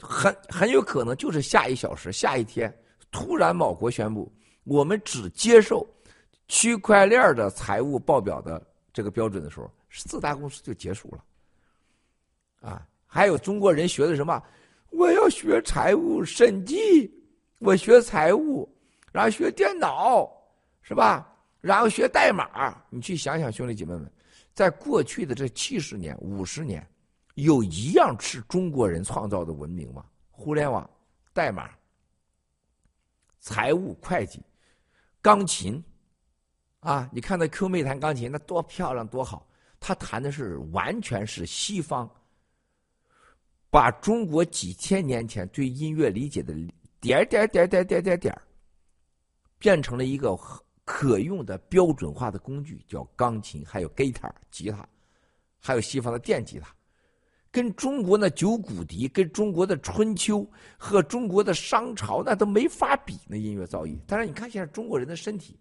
[0.00, 2.72] 很很有可能就是下一小时、下一天，
[3.10, 5.84] 突然某国宣布，我们只接受
[6.46, 11.24] 区块链的财务报表的这个标准的时候，四大公司就结束了。
[12.60, 14.40] 啊，还有中国人学的什么？
[14.90, 17.12] 我要学财务审计，
[17.58, 18.68] 我学财务，
[19.12, 20.30] 然后学电脑，
[20.82, 21.26] 是吧？
[21.60, 22.76] 然后学代码。
[22.88, 24.10] 你去想想，兄弟姐妹们，
[24.54, 26.86] 在过去的这七十年、五十年。
[27.34, 30.04] 有一样是中国人创造的文明吗？
[30.30, 30.88] 互联网、
[31.32, 31.70] 代码、
[33.38, 34.40] 财务、会计、
[35.22, 35.82] 钢琴，
[36.80, 39.46] 啊，你看那 Q 妹弹钢琴，那多漂亮多好。
[39.78, 42.10] 他弹的是完全是西方
[43.70, 46.52] 把中国几千年前对音乐理解的
[47.00, 48.40] 点点点点点点点
[49.58, 50.36] 变成了一个
[50.84, 54.88] 可用的标准化的工具，叫钢琴，还有 guitar 吉他，
[55.58, 56.74] 还有西方的电吉他，
[57.50, 63.18] 跟中国那九谷笛、跟中国的春秋和中国的商朝那都没法比。
[63.28, 65.58] 那音乐造诣，但是你看现在中国人的身体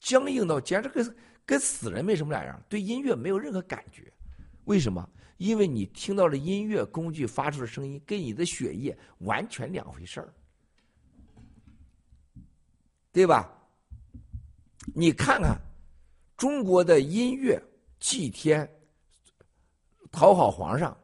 [0.00, 4.12] 僵硬到简直跟跟死人没什么两样，对音乐没有任何感觉。
[4.64, 5.08] 为什么？
[5.36, 10.32] 因为你听到了音乐工具发出的声音，跟你的血液完全两回事儿，
[13.16, 13.50] 对吧？
[14.94, 15.58] 你看看
[16.36, 17.58] 中国的音乐
[17.98, 18.70] 祭天、
[20.12, 20.94] 讨好皇上，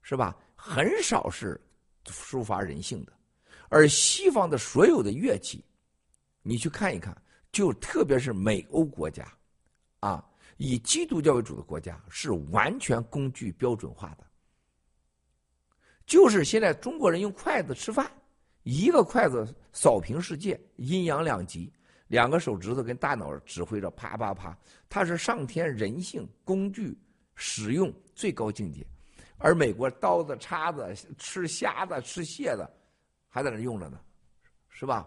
[0.00, 0.34] 是吧？
[0.54, 1.60] 很少是
[2.06, 3.12] 抒发人性的，
[3.68, 5.62] 而西方的所有的乐器，
[6.40, 7.14] 你去看一看，
[7.52, 9.30] 就特别是美欧国家，
[10.00, 10.26] 啊，
[10.56, 14.24] 以基督教为主的国家是完全工具标准化的，
[16.06, 18.10] 就是现在中国人用筷子吃饭，
[18.66, 21.72] 一个筷子扫平世界，阴阳两极。
[22.08, 24.56] 两个手指头跟大脑指挥着啪啪啪，
[24.88, 26.96] 它是上天人性工具
[27.36, 28.84] 使用最高境界，
[29.38, 32.68] 而美国刀子叉子吃虾子吃蟹子，
[33.28, 34.00] 还在那用着呢，
[34.68, 35.06] 是吧？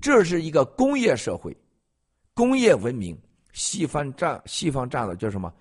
[0.00, 1.56] 这是一个工业社会，
[2.34, 3.16] 工业文明，
[3.52, 5.52] 西方占西方占的叫什么？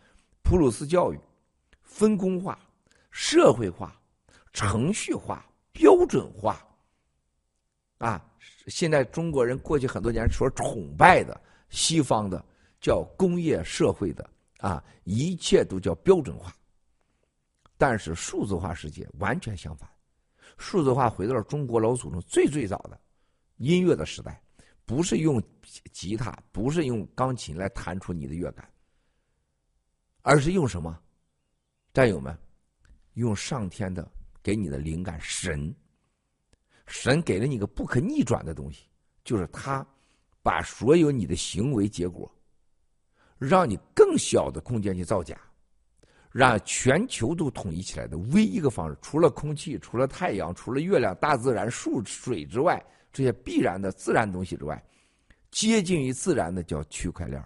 [0.41, 1.19] 普鲁斯教育，
[1.83, 2.57] 分工化、
[3.11, 3.99] 社会化、
[4.53, 5.43] 程序化、
[5.77, 6.59] 标准化，
[7.99, 8.23] 啊。
[8.67, 12.43] 现在中国人过去很多年所崇拜的西方的
[12.81, 16.53] 叫工业社会的啊，一切都叫标准化。
[17.77, 19.87] 但是数字化世界完全相反，
[20.57, 22.99] 数字化回到了中国老祖宗最最早的
[23.57, 24.41] 音乐的时代，
[24.83, 25.41] 不是用
[25.93, 28.67] 吉他，不是用钢琴来弹出你的乐感，
[30.23, 30.99] 而是用什么？
[31.93, 32.37] 战友们，
[33.13, 34.11] 用上天的
[34.47, 35.75] 给你的灵感神。
[36.85, 38.85] 神给了你个不可逆转的东西，
[39.25, 39.85] 就是他
[40.41, 42.33] 把所有你的行为结果，
[43.37, 45.37] 让你更小的空间去造假，
[46.31, 52.81] 让全球都统一起来的唯一一个方式，除了空气、除了太阳、除了月亮、大自然、树、水之外，
[53.11, 54.81] 这些必然的自然东西之外，
[55.51, 57.43] 接近于自然的叫区块链。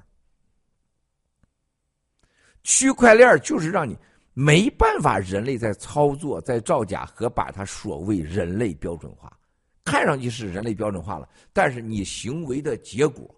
[2.62, 3.98] 区块链就是让你。
[4.34, 9.38] 没办法，人类在操作、在造假和把它所谓人类标准化，
[9.84, 13.30] 看上去是人类标准化了，但是你行为的结果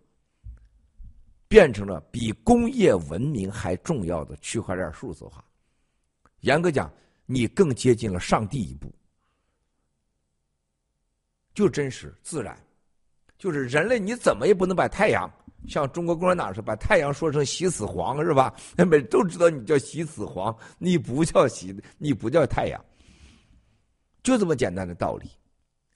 [1.48, 5.44] 变成了比工业文明还重要的区块链数字化。
[6.42, 6.92] 严格讲，
[7.26, 8.94] 你更接近了上帝一步，
[11.54, 12.56] 就真实自然，
[13.38, 15.28] 就是人类，你怎么也不能把太阳。
[15.68, 18.54] 像中国共产党是把太阳说成习死黄是吧？
[18.76, 22.84] 那 每都知道你叫习死黄，你不叫习，你不叫太阳，
[24.22, 25.30] 就这么简单的道理，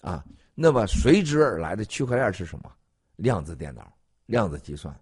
[0.02, 0.24] 啊，
[0.56, 2.72] 那么随之而来的区块链是什么？
[3.18, 3.92] 量子电脑、
[4.28, 4.96] 量子计算、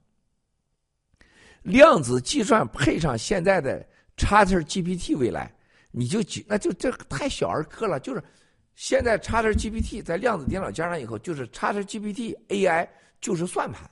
[1.64, 3.86] 量子计算配上现在的
[4.16, 5.54] ChatGPT，未来
[5.92, 8.00] 你就那就这太小儿科了。
[8.00, 8.24] 就是
[8.74, 12.88] 现在 ChatGPT 在量子电脑加上以后，就是 ChatGPT AI
[13.20, 13.90] 就是算盘。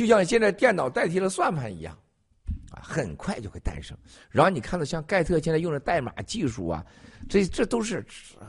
[0.00, 1.94] 就像现在电脑代替了算盘一样，
[2.70, 3.94] 啊，很快就会诞生。
[4.30, 6.82] 然后你看到像盖特现在用的代码技术啊，
[7.28, 8.02] 这这都是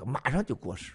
[0.06, 0.94] 马上就过时。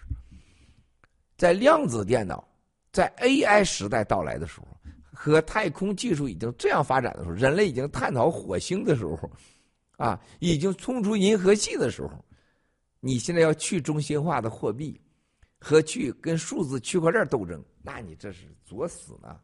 [1.37, 2.43] 在量子电脑
[2.91, 4.67] 在 AI 时代到来的时候，
[5.13, 9.29] 和太空技术已经这样发展的时候，人类已经探讨火星的时候，
[9.97, 12.25] 啊，已经冲出银河系的时候，
[12.99, 14.99] 你现在要去中心化的货币
[15.59, 19.39] 和去跟数字区块链斗争，那你这是作死呢？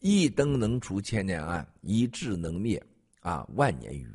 [0.00, 2.82] 一灯能除千年暗，一智能灭
[3.20, 4.08] 啊万年愚，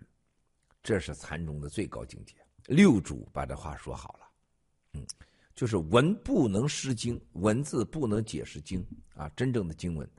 [0.81, 2.33] 这是禅宗的最高境界。
[2.67, 4.27] 六祖把这话说好了，
[4.93, 5.05] 嗯，
[5.53, 10.09] 就是文不能失经，文字不能解释经啊，真正的经文，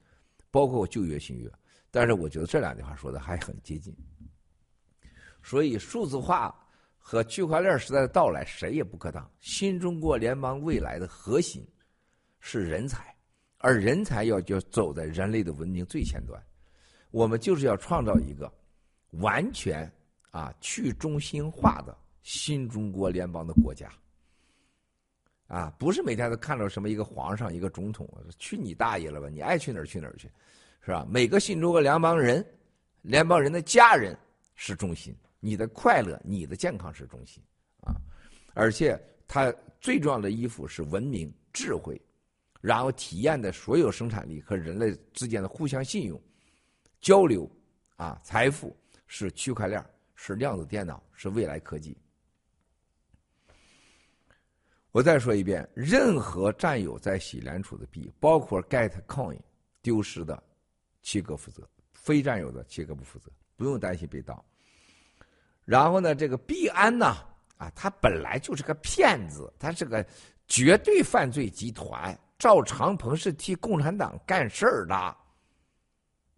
[0.51, 1.51] 包括旧约新约。
[1.91, 3.95] 但是我觉得这两句话说的还很接近。
[5.43, 6.55] 所以数字化
[6.99, 9.31] 和区块链时代的到来，谁也不可挡。
[9.41, 11.67] 新中国联邦未来的核心
[12.41, 13.14] 是人才。
[13.65, 16.39] 而人才要就走在人类的文明最前端，
[17.11, 18.53] 我们就是要创造一个
[19.13, 19.91] 完全
[20.31, 23.91] 啊去中心化的新中国联邦的国家，
[25.47, 28.07] 啊，不是每天都看到什么一个皇上一个总统，
[28.39, 29.31] 去你大爷了吧！
[29.31, 30.31] 你爱去哪儿去哪儿去，
[30.83, 31.07] 是吧？
[31.09, 32.45] 每个新中国联邦人，
[33.01, 34.15] 联邦人的家人
[34.57, 37.43] 是中心，你的快乐、你的健康是中心，
[37.81, 37.97] 啊，
[38.53, 39.51] 而且它
[39.81, 41.99] 最重要的衣服是文明、智慧，
[42.65, 46.19] 然后体验的所有生产力和人类之间的互相信用、
[46.99, 47.47] 交流
[47.97, 48.75] 啊，财富
[49.07, 49.85] 是区块链，
[50.15, 51.95] 是量子电脑，是未来科技。
[54.93, 59.39] 我再说一遍，任何占有在洗联储的币，包括 Getcoin
[59.83, 60.43] 丢失的，
[61.03, 61.63] 七哥负责；
[61.93, 64.43] 非占有的，七哥不负责，不用担心被盗。
[65.67, 67.15] 然后呢，这个币安呢，
[67.59, 70.03] 啊，他本来就是个骗子，他是个
[70.49, 72.19] 绝对犯罪集团。
[72.45, 75.17] 赵长鹏是替共产党干事儿的，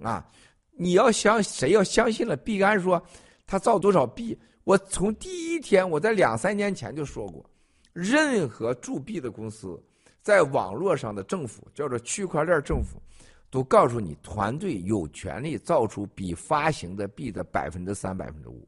[0.08, 0.24] 啊，
[0.70, 3.04] 你要相谁要相信了币安说
[3.44, 4.38] 他造多少币？
[4.62, 7.44] 我从第一天，我在两三年前就说过。
[7.92, 9.82] 任何铸币的公司，
[10.22, 13.02] 在网络上的政府叫做区块链政府，
[13.50, 18.64] 都告诉你团队有权利造出比发行的币的百分之三、百分之五，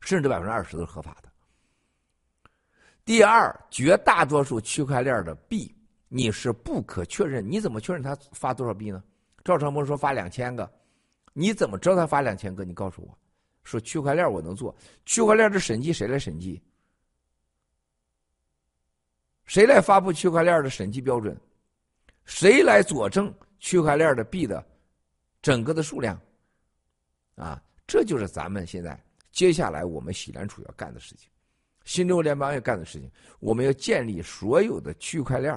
[0.00, 1.30] 甚至百分之二十都是合法的。
[3.04, 5.72] 第二，绝大多数区块链的币
[6.12, 9.00] 你是不可确认，你怎么确认他发多少币呢？
[9.44, 10.68] 赵长鹏说发两千个，
[11.32, 12.64] 你怎么知道他发两千个？
[12.64, 13.16] 你告诉我，
[13.62, 14.74] 说区块链我能做，
[15.06, 16.60] 区块链的审计谁来审计？
[19.44, 21.40] 谁来发布区块链的审计标准？
[22.24, 24.66] 谁来佐证区块链的币的
[25.40, 26.20] 整个的数量？
[27.36, 29.00] 啊，这就是咱们现在
[29.30, 31.30] 接下来我们喜联储要干的事情，
[31.84, 33.08] 新中国联邦要干的事情。
[33.38, 35.54] 我们要建立所有的区块链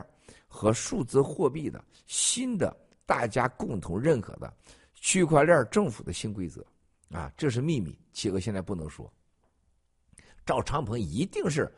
[0.54, 2.76] 和数字货币的新的
[3.06, 4.54] 大家共同认可的
[4.94, 6.64] 区块链政府的新规则。
[7.10, 9.12] 啊，这是秘密，企鹅现在不能说。
[10.46, 11.72] 赵长鹏一定是。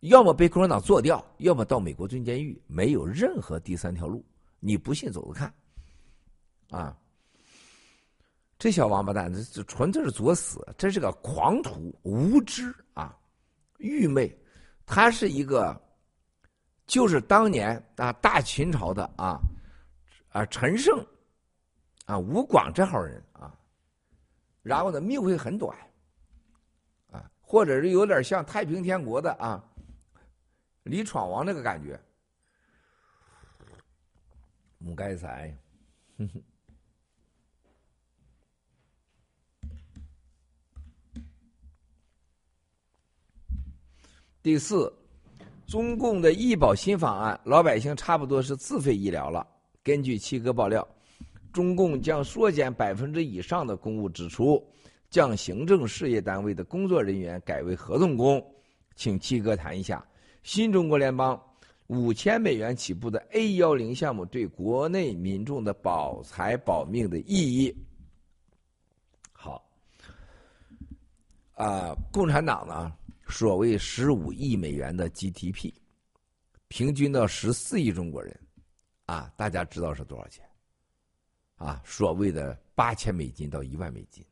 [0.00, 4.24] 要么被共产党做掉，要么到美国蹲监狱，没有任何第三条路。
[4.58, 5.54] 你不信，走着看。
[6.70, 6.98] 啊，
[8.58, 13.16] 这小王八蛋，这这纯粹是作死，这是个狂徒，无知啊，
[13.78, 14.36] 愚昧。
[14.84, 15.80] 他是一个，
[16.86, 19.40] 就是当年啊大秦朝的啊
[20.30, 21.06] 啊陈胜
[22.06, 23.56] 啊吴广这号人啊，
[24.62, 25.76] 然后呢命会很短
[27.10, 29.64] 啊，或者是有点像太平天国的啊。
[30.84, 32.00] 李闯王那个感觉，
[34.78, 35.56] 母该仔。
[44.42, 44.92] 第四，
[45.72, 49.46] 中共的医保新方案，老百姓差不多是自费医疗了。
[49.82, 50.86] 根据七哥爆料，
[51.50, 54.62] 中共将缩减百分之以上的公务支出，
[55.08, 58.44] 将行政事业单位的工作人员改为合同工，
[58.96, 60.06] 请七哥谈一下。
[60.42, 61.42] 新中国联邦
[61.86, 67.74] 五千美元起步的 A 幺零项目对国内民众的保财保命的意义。
[69.32, 69.64] 好，
[71.54, 72.92] 啊，共产党呢，
[73.32, 75.72] 所谓十五亿美元的 GDP，
[76.68, 78.38] 平均到十四亿中国人，
[79.06, 80.46] 啊，大家知道是多少钱？
[81.56, 84.22] 啊，所谓的八千美金到一万美金。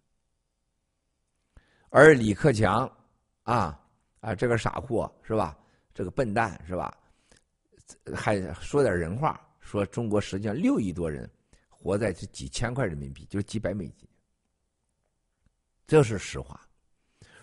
[1.88, 2.86] 而李克强，
[3.44, 3.82] 啊
[4.20, 5.58] 啊，这个傻货是吧？
[5.94, 6.94] 这个笨蛋是吧？
[8.14, 11.28] 还说点人话，说中国实际上六亿多人
[11.70, 14.06] 活在这几千块人民币，就是几百美金，
[15.86, 16.60] 这是实话。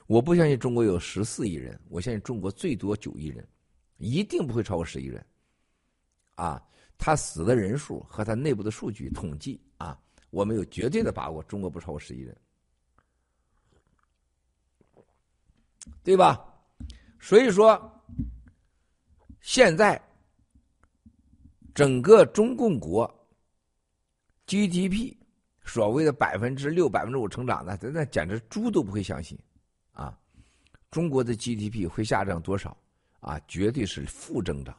[0.08, 3.48] 我不相信中国有十四亿人，我相信中国最多九亿人，
[3.98, 5.24] 一定不会超过十亿人。
[6.36, 6.62] 啊，
[6.98, 10.00] 他死的人数和他内部的数据统计啊，
[10.30, 12.38] 我们有绝对的把握，中国不超过十亿人，
[16.04, 16.44] 对吧？
[17.20, 17.94] 所以说。
[19.40, 20.02] 现在，
[21.74, 23.10] 整个中共国
[24.46, 25.16] GDP
[25.64, 29.40] 所谓的百分之六、百分之五成长的，那简直猪都不会相信！
[30.98, 32.76] 中国的 GDP 会下降多少
[33.20, 33.40] 啊？
[33.48, 34.76] 绝对是负增长，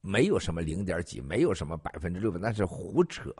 [0.00, 3.34] 没有什么零点几，没有什么百分之六，那是胡扯。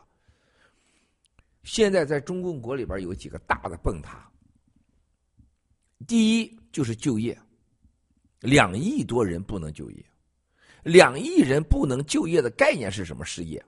[1.63, 4.29] 现在在中共国里边有几个大的崩塌，
[6.05, 7.39] 第一就是就业，
[8.41, 10.05] 两亿多人不能就业。
[10.83, 13.23] 两亿人不能就业的概念是什么？
[13.23, 13.63] 失业？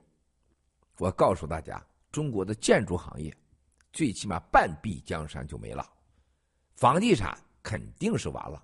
[0.98, 3.34] 我告诉大家，中国的建筑行业，
[3.90, 5.90] 最起码半壁江山就没了，
[6.76, 7.34] 房地产
[7.68, 8.62] 肯定是完了。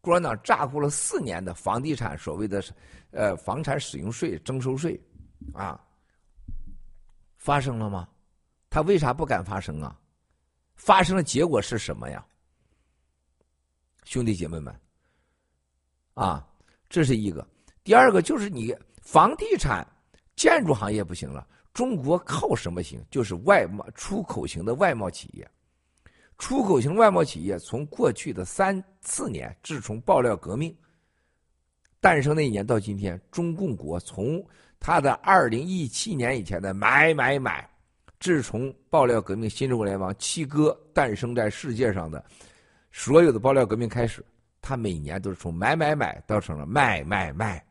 [0.00, 2.62] 共产党炸呼了四年的房地产所谓的
[3.10, 5.00] 呃房产使用税征收税，
[5.52, 5.80] 啊，
[7.36, 8.08] 发生了吗？
[8.70, 9.98] 他为啥不敢发生啊？
[10.76, 12.24] 发生的结果是什么呀？
[14.04, 14.80] 兄弟姐妹们，
[16.14, 16.46] 啊，
[16.88, 17.44] 这是一个。
[17.82, 19.84] 第二个就是你房地产、
[20.36, 23.04] 建筑行业不行了，中国靠什么行？
[23.10, 25.50] 就是外贸出口型的外贸企业，
[26.38, 30.76] 出口型外贸企业从过去的三四年，自从爆料革命
[32.00, 34.44] 诞生那一年到今天，中共国从
[34.80, 37.68] 它的二零一七年以前的买买买，
[38.18, 42.24] 自从爆料革命新中国联邦七哥诞生在世界上的
[42.90, 44.24] 所有的爆料革命开始，
[44.60, 47.64] 它每年都是从买买买到成了卖卖卖，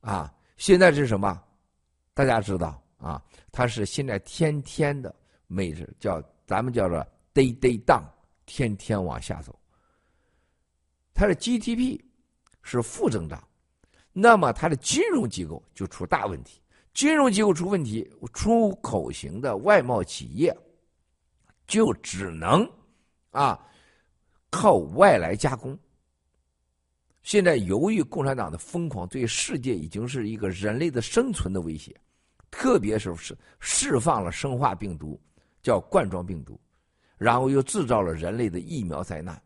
[0.00, 1.42] 啊，现在是什么？
[2.14, 5.12] 大家知道啊，它是现在天天的
[5.48, 7.04] 每日叫咱们叫做。
[7.34, 8.04] Day day down，
[8.46, 9.58] 天天往下走。
[11.12, 12.00] 它的 GDP
[12.62, 13.46] 是负增长，
[14.12, 16.62] 那么它的金融机构就出大问题。
[16.92, 20.56] 金融机构出问题，出口型的外贸企业
[21.66, 22.70] 就只能
[23.32, 23.60] 啊
[24.48, 25.76] 靠外来加工。
[27.22, 31.92] 现在由于共产党的疯狂，对世界已经是一个人类的生存的威胁，
[32.50, 35.20] 特别是是释放了生化病毒，
[35.62, 36.60] 叫冠状病毒。
[37.16, 39.40] 然后又制造了人类的疫苗灾难。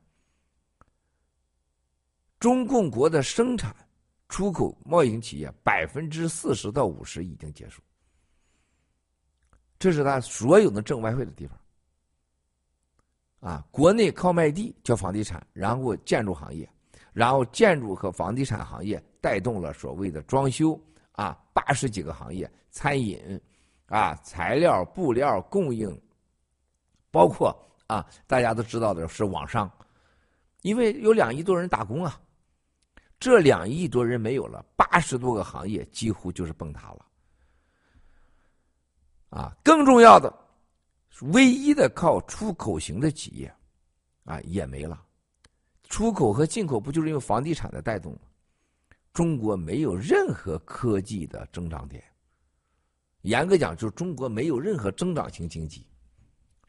[2.39, 3.75] 中共国的生产、
[4.29, 7.83] 出口贸易企业百分之四十到五十已经结束，
[9.79, 11.59] 这是他所有的挣外汇的地方。
[13.41, 16.69] 啊，国内靠卖地叫房地产，然后建筑行业，
[17.13, 20.81] 然后建筑和房地产行业带动了所谓的装修
[21.13, 23.41] 啊，八十几个行业，餐饮
[23.87, 25.89] 啊，材料、布料供应。
[27.11, 27.57] 包括
[27.87, 29.71] 啊，大家都知道的是网上，
[30.63, 32.21] 因为有两亿多人打工啊，
[33.19, 37.07] 这两亿多人没有了，八十多个行业几乎就是崩塌了。
[39.31, 40.33] 啊，更重要的，
[41.33, 43.55] 唯一的靠出口型的企业，
[44.25, 45.03] 啊也没了。
[45.89, 48.21] 出口和进口不就是因为房地产的带动吗？
[49.15, 52.05] 中国没有任何科技的增长点，
[53.23, 55.88] 严格讲，就是中国没有任何增长型经济，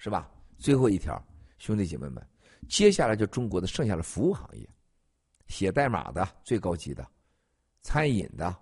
[0.01, 0.31] 是吧？
[0.57, 1.21] 最后一条，
[1.57, 2.25] 兄弟姐妹们，
[2.69, 4.67] 接下来就中国的剩下的服务行业，
[5.47, 7.05] 写代码的最高级的，
[7.81, 8.55] 餐饮的，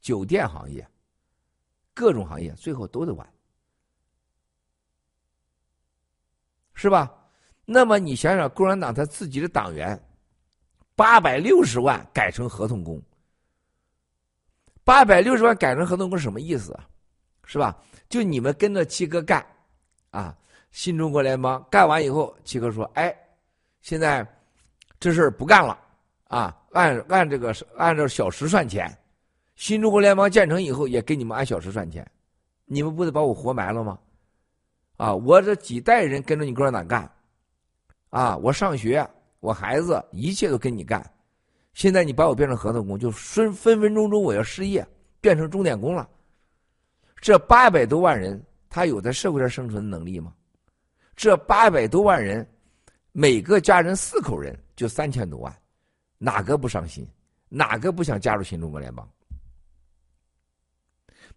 [0.00, 0.88] 酒店行业，
[1.92, 3.28] 各种行业最后都得完，
[6.74, 7.12] 是吧？
[7.64, 10.00] 那么你想想，共产党他自己的党员，
[10.94, 13.02] 八百六十万改成合同工，
[14.84, 16.88] 八百六十万改成合同工什么意思啊？
[17.44, 17.76] 是吧？
[18.08, 19.44] 就你们跟着七哥干，
[20.10, 20.36] 啊。
[20.70, 23.14] 新中国联邦干完以后，齐哥说：“哎，
[23.80, 24.26] 现在
[24.98, 25.78] 这事儿不干了
[26.28, 26.56] 啊！
[26.72, 28.96] 按按这个按照小时算钱。
[29.56, 32.08] 新中国联邦建成以后，也给你们按小时算钱。
[32.64, 33.98] 你们不得把我活埋了吗？
[34.96, 35.14] 啊！
[35.14, 37.10] 我这几代人跟着你共产党干，
[38.10, 38.36] 啊！
[38.36, 39.06] 我上学，
[39.40, 41.04] 我孩子一切都跟你干。
[41.74, 44.86] 现在你把我变成合同工，就分分分钟钟我要失业，
[45.20, 46.08] 变成钟点工了。
[47.20, 50.32] 这八百多万人，他有在社会上生存的能力吗？”
[51.20, 52.48] 这八百多万人，
[53.12, 55.54] 每个家人四口人就三千多万，
[56.16, 57.06] 哪个不伤心？
[57.50, 59.06] 哪个不想加入新中国联邦？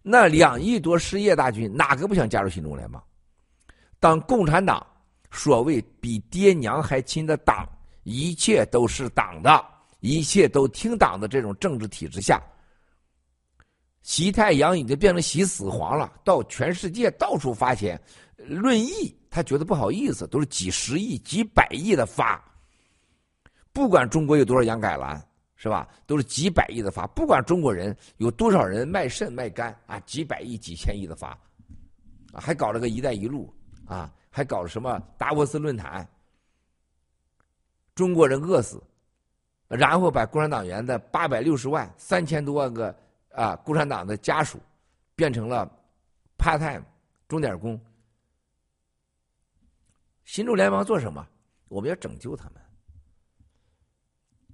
[0.00, 3.04] 那两亿多失业大军，哪个不想加入新中国联邦？
[4.00, 4.86] 当共产党
[5.30, 7.68] 所谓比爹娘还亲的党，
[8.04, 9.62] 一切都是党的，
[10.00, 12.42] 一切都听党的这种政治体制下，
[14.00, 18.00] 习太阳已经变成习死皇了，到全世界到处发钱，
[18.36, 19.14] 论亿。
[19.30, 22.40] 他觉得不好意思，都是几十亿、几百亿的发。
[23.72, 25.20] 不管中国有多少洋改蓝，
[25.56, 25.88] 是吧？
[26.06, 27.04] 都是几百亿的发。
[27.08, 31.36] 不管中国人有多少人卖肾卖肝啊，几百亿、几千亿的发，
[32.32, 33.52] 还搞了个“一带一路”，
[33.86, 36.06] 啊，还搞了什么达沃斯论坛？
[37.96, 38.80] 中国人饿死，
[39.66, 42.94] 然后把共产党员的八百六十万、三千多万个
[43.32, 44.60] 啊共产党的家属
[45.16, 45.68] 变成了
[46.38, 46.84] part time
[47.26, 47.80] 钟点工。
[50.24, 51.26] 新中联邦做什么？
[51.68, 52.62] 我们要拯救他们。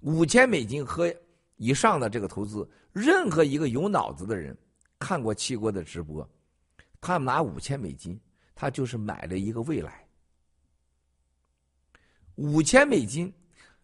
[0.00, 1.14] 五千美金和
[1.56, 4.56] 以上的这个投资，任何一个有脑子的人
[4.98, 6.28] 看过七国的直播，
[7.00, 8.18] 他们拿五千美金，
[8.54, 10.06] 他就是买了一个未来。
[12.36, 13.32] 五千美金，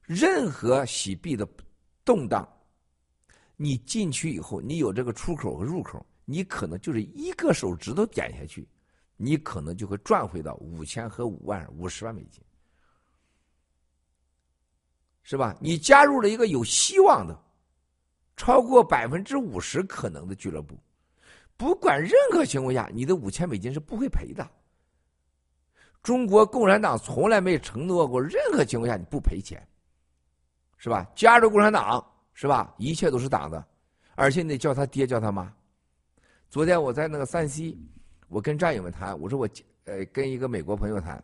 [0.03, 1.47] 任何洗币的
[2.05, 2.49] 动荡，
[3.57, 8.67] 你进去以后，你有这个出口和入口，你可能就是一个手指头点下去。
[9.19, 12.43] 你可能就会赚回到五千和五万五十万美金，
[15.23, 15.57] 是吧？
[15.59, 17.35] 你加入了一个有希望的，
[18.37, 20.79] 超过百分之五十可能的俱乐部，
[21.57, 24.47] 不管任何情况下，你的五千美金是不会赔的。
[26.03, 29.67] 中国共产党从来没承诺过任何情况下你不赔钱，
[30.77, 31.11] 是吧？
[31.15, 32.75] 加入共产党是吧？
[32.77, 33.67] 一切都是党的，
[34.15, 35.51] 而且你得叫他爹叫他妈。
[36.51, 37.81] 昨天我在那个山西。
[38.29, 39.49] 我跟战友们谈，我说我
[39.85, 41.23] 呃跟一个美国朋友谈，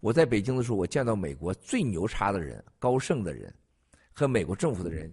[0.00, 3.52] 我在北京的时候，我见到美国最牛叉的人、高盛的人
[4.12, 5.12] 和美国政府的人。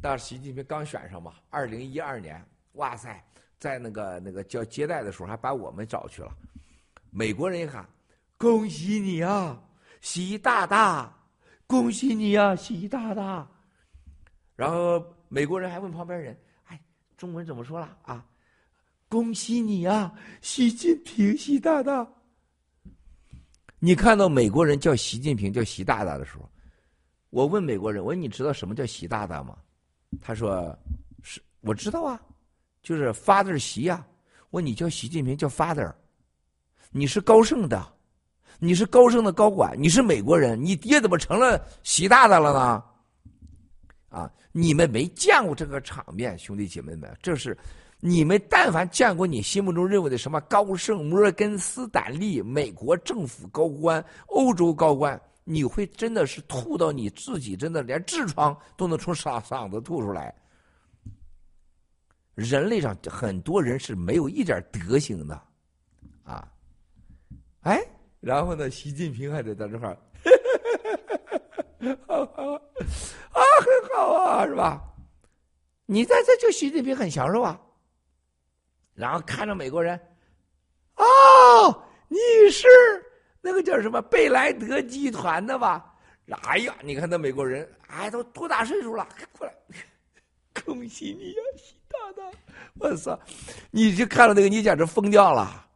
[0.00, 3.22] 当时习近平刚选上嘛，二零一二年，哇塞，
[3.58, 6.34] 在那个那个叫接待的时候，还把我们找去了。
[7.10, 7.86] 美国人一喊
[8.38, 9.60] ：“恭喜你啊，
[10.00, 11.12] 习大大！
[11.66, 13.46] 恭喜你啊，习大大！”
[14.56, 16.80] 然后美国人还问旁边人：“哎，
[17.16, 18.24] 中文怎么说了啊
[19.10, 22.08] ？”“恭喜你啊，习近平，习大大！”
[23.80, 26.48] 你看到美国人叫习近平叫习大大的时候，
[27.30, 29.58] 我问美国人：“我说你知道什么叫习大大吗？”
[30.22, 30.78] 他说
[31.24, 32.22] ：“是，我知道啊，
[32.84, 34.06] 就是 father 习呀。
[34.50, 35.92] 我你叫习近平叫 father，
[36.90, 37.84] 你是高盛的，
[38.60, 42.84] 你是高盛的高管，你是美国人，你爹怎么成了习大大了呢？
[44.08, 47.56] 啊，你们没见过这个场面，兄弟姐妹们，这是
[48.00, 60.32] 你们但凡见过你心目中认为的什么高盛、摩根斯坦利、美国政府高官、欧洲高官。”你会真的是吐到你自己，真的连痔疮都能从嗓嗓子吐出来。
[62.36, 65.42] 人类上很多人是没有一点德行的，
[66.22, 66.46] 啊，
[67.62, 67.84] 哎，
[68.20, 69.98] 然后呢，习近平还得在这块儿，
[72.06, 74.80] 啊，很好啊，是吧？
[75.86, 77.60] 你在这就习近平很享受啊，
[79.00, 79.98] 然后看着美国人，
[80.96, 82.18] 哦，你
[82.52, 82.68] 是。
[83.42, 85.94] 那个叫什么贝莱德集团的吧？
[86.42, 89.08] 哎呀，你看那美国人，哎，都多大岁数了？
[89.38, 89.54] 过来，
[90.62, 92.30] 恭喜你呀，习大大！
[92.78, 93.18] 我操，
[93.70, 95.66] 你就看了那个，你简直疯掉了，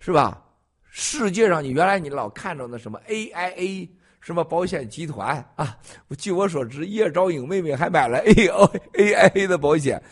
[0.00, 0.44] 是吧？
[0.90, 3.88] 世界上，你原来你老看着那什么 AIA
[4.20, 5.78] 什么保险集团啊？
[6.18, 10.02] 据我所知，叶昭颖妹妹还买了 A O AIA 的保险，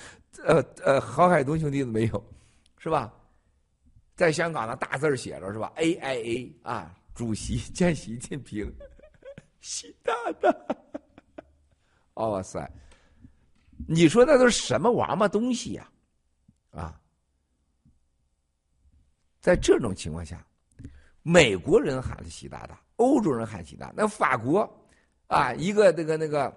[0.45, 2.25] 呃呃，郝海东兄弟没有，
[2.79, 3.13] 是吧？
[4.15, 8.69] 在香港的大字写着是吧？AIA 啊，主席见习近平，
[9.61, 10.53] 习大大。
[12.15, 12.69] 哇塞，
[13.87, 15.89] 你说那都是什么王八东西呀？
[16.73, 17.01] 啊，
[19.41, 20.45] 在这种情况下，
[21.23, 24.69] 美国人喊的习大大，欧洲人喊习大，那法国
[25.29, 26.53] 啊，一个那个那个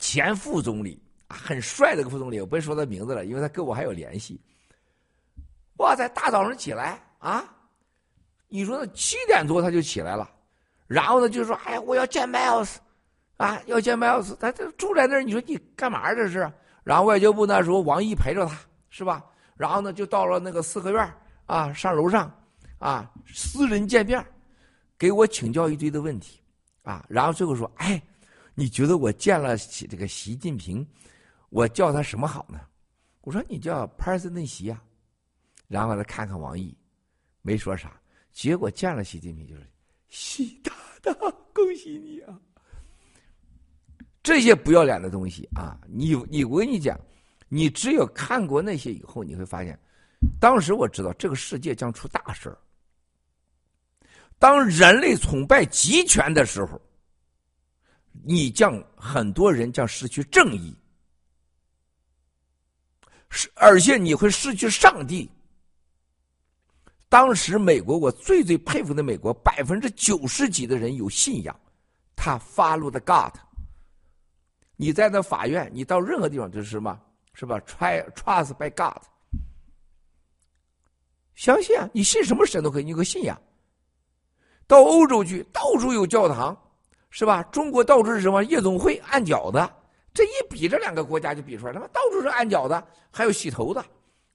[0.00, 4.40] 前副总理，很帅的个副总理，我不说他名字了，因为他跟我还有联系。
[5.78, 6.08] 哇塞！
[6.10, 7.44] 大早上起来啊，
[8.48, 10.30] 你说那七点多他就起来了，
[10.86, 12.76] 然后呢就说：“哎，我要见 Miles，
[13.38, 16.48] 啊，要见 Miles。”他这住在那儿，你说你干嘛这是？
[16.84, 18.56] 然后外交部那时候王毅陪着他，
[18.88, 19.24] 是吧？
[19.56, 21.14] 然后呢就到了那个四合院
[21.46, 22.32] 啊，上楼上
[22.78, 24.24] 啊，私人见面，
[24.96, 26.40] 给我请教一堆的问题
[26.84, 27.04] 啊。
[27.08, 28.00] 然后最后说：“哎，
[28.54, 30.86] 你觉得我见了这个习近平，
[31.54, 32.60] 我叫他什么好呢？”
[33.22, 34.82] 我说：“你叫 President 习啊。”
[35.68, 36.76] 然后他看看王毅，
[37.42, 37.96] 没说啥。
[38.32, 39.62] 结果见了习近平，就是
[40.08, 41.14] 习大大，
[41.52, 42.36] 恭喜你啊！
[44.20, 46.98] 这些不要脸的东西啊，你你我跟你讲，
[47.48, 49.78] 你只有看过那些以后，你会发现，
[50.40, 52.58] 当时我知道这个世界将出大事儿。
[54.40, 56.80] 当人类崇拜集权的时候，
[58.24, 60.76] 你将很多人将失去正义，
[63.54, 65.30] 而且你会失去上帝。
[67.08, 71.54] 当时美国，我最最佩服的美国，百分之九十几的人有信仰，
[72.16, 73.32] 他 follow the God。
[74.76, 76.98] 你在那法院，你到任何地方就是什么，
[77.32, 79.00] 是吧？Try trust by God，
[81.36, 83.40] 相信啊，你信什么神都可以，你有个信仰。
[84.66, 86.56] 到欧洲去，到处有教堂，
[87.10, 87.42] 是吧？
[87.44, 89.72] 中国到处是什么夜总会，按脚的，
[90.14, 93.84] 这一比，这两个国家就比出来，他妈到处是按脚的，还有洗头的，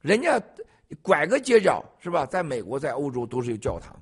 [0.01, 0.39] 人家。
[1.03, 2.25] 拐个街角是吧？
[2.25, 3.95] 在美国，在欧洲都是有教堂，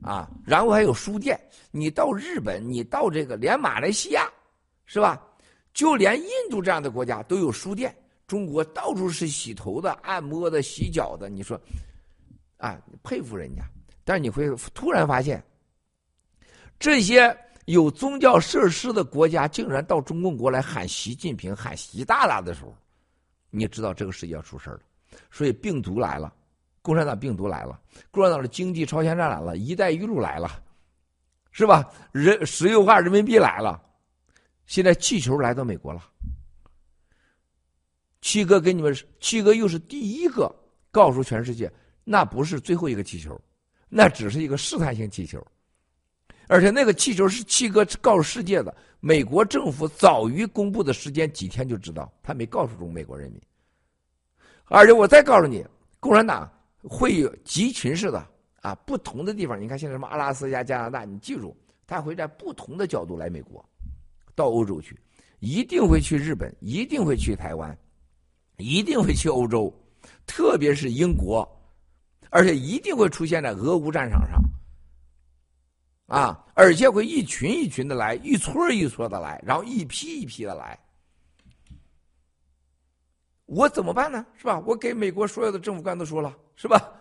[0.00, 1.36] 啊，然后还有书店。
[1.72, 4.30] 你到日本，你到这个连马来西亚，
[4.86, 5.20] 是吧？
[5.74, 7.92] 就连印度这样的国家都有书店。
[8.28, 11.28] 中国到处是洗头的、按摩的、洗脚的。
[11.28, 11.60] 你说，
[12.58, 13.64] 啊，佩服人家。
[14.04, 15.42] 但是你会突然发现，
[16.78, 17.36] 这些
[17.68, 22.74] 有宗教设施的国家，竟然到中共国来喊习近平、喊习大大的时候，
[23.50, 24.80] 你知道这个世界要出事了。
[25.30, 26.32] 所以病毒来了，
[26.80, 27.78] 共产党病毒来了，
[28.10, 30.62] 共产党的经济超前战来了，一带一路来了，
[31.50, 31.86] 是吧？
[32.10, 33.78] 人石油化人民币来了，
[34.64, 36.02] 现在气球来到美国了。
[38.22, 40.50] 七哥给你们，七哥又是第一个
[40.90, 41.70] 告诉全世界，
[42.02, 43.38] 那不是最后一个气球，
[43.90, 45.46] 那只是一个试探性气球，
[46.48, 48.74] 而且那个气球是七哥告诉世界的。
[49.00, 53.40] 美国政府早于公布的时间几天就知道，他没告诉中美国人民。
[54.64, 55.64] 而且我再告诉你，
[56.00, 56.50] 共产党
[56.82, 58.26] 会有集群式的
[58.60, 63.64] 啊，不同的地方，你看现在什么阿拉斯加、加拿大，你记住，他会在不同的角度来美国，
[64.34, 64.98] 到欧洲去，
[65.38, 67.78] 一定会去日本，一定会去台湾，
[68.56, 69.72] 一定会去欧洲，
[70.26, 71.48] 特别是英国，
[72.30, 74.42] 而且一定会出现在俄乌战场上，
[76.08, 80.78] 啊，而且会一群一群的来，一撮一撮的来，然后一批一批的来。
[83.44, 84.24] 我怎么办呢？
[84.34, 84.58] 是吧？
[84.66, 86.92] 我给美国所有的政府官都说了，是吧？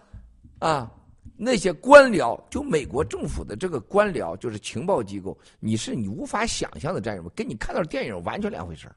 [0.60, 0.92] 啊，
[1.38, 8.92] 那些官僚，就美国政府的这个官僚，就是情报机构，你是你无法想象的战友，跟你看到电影完全两回事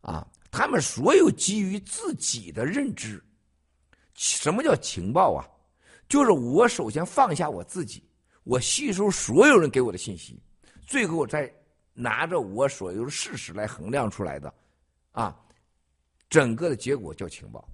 [0.00, 3.20] 啊，他们所有基于自己的认知，
[4.14, 5.44] 什么叫情报啊？
[6.08, 8.02] 就是我首先放下我自己，
[8.44, 10.40] 我吸收所有人给我的信息，
[10.86, 11.52] 最后再
[11.92, 14.54] 拿着我所有的事实来衡量出来的，
[15.12, 15.36] 啊。
[16.30, 17.68] 整个的结果叫情报。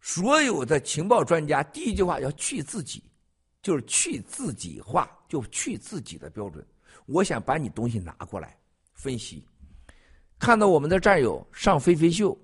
[0.00, 3.02] 所有的情报专家第一句话要去自己，
[3.62, 6.66] 就是去自己化，就去自己的标准。
[7.06, 8.56] 我想把你东西拿过来
[8.94, 9.44] 分析。
[10.38, 12.36] 看到我们的战友上飞飞秀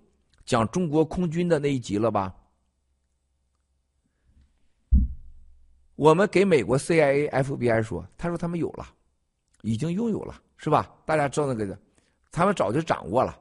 [0.45, 2.35] 讲中国空军的那一集了吧？
[6.01, 8.89] 我们给美国 CIA、FBI 说，他说他们有了，
[9.61, 10.91] 已经拥有了，是吧？
[11.05, 11.79] 大家知道那个，
[12.33, 13.39] 他们早就掌握了。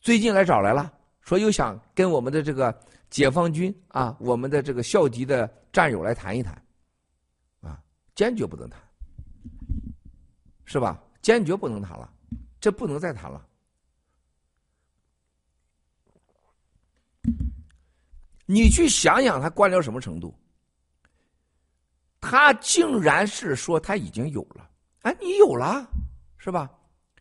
[0.00, 2.72] 最近来找来了，说又想跟我们的这个
[3.10, 6.54] 解放军啊，我们的这个校级的战友来谈一谈，
[7.60, 7.82] 啊，
[8.14, 8.80] 坚决不能谈，
[10.66, 11.02] 是吧？
[11.20, 12.08] 坚决不能谈了，
[12.60, 13.44] 这不能再谈了。
[18.50, 20.34] 你去想想，他官僚什么程度？
[22.18, 24.66] 他竟然是说他已经有了，
[25.02, 25.86] 哎，你有了，
[26.38, 26.70] 是吧？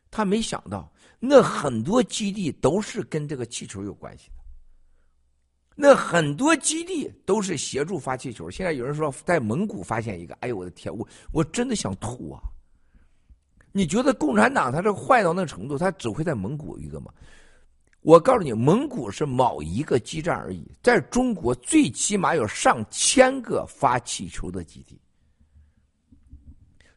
[0.09, 0.89] 他没想到。
[1.19, 4.35] 那很多基地都是跟这个气球有关系的，
[5.75, 8.49] 那很多基地都是协助发气球。
[8.49, 12.41] 现在有人说在蒙古发现一个，哎呦我的天，我我真的想吐啊！
[13.73, 17.11] 你觉得共产党他这坏到那程度，他只会在蒙古一个吗？
[18.07, 24.97] 我告诉你，蒙古是某一个基站而已，在中国最起码有上千个发气球的基地，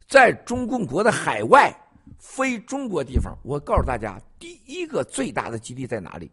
[0.06, 1.76] 在中共国的海外。
[2.16, 6.30] 非中国地方，我告诉大家，第一个最大的基地在哪里？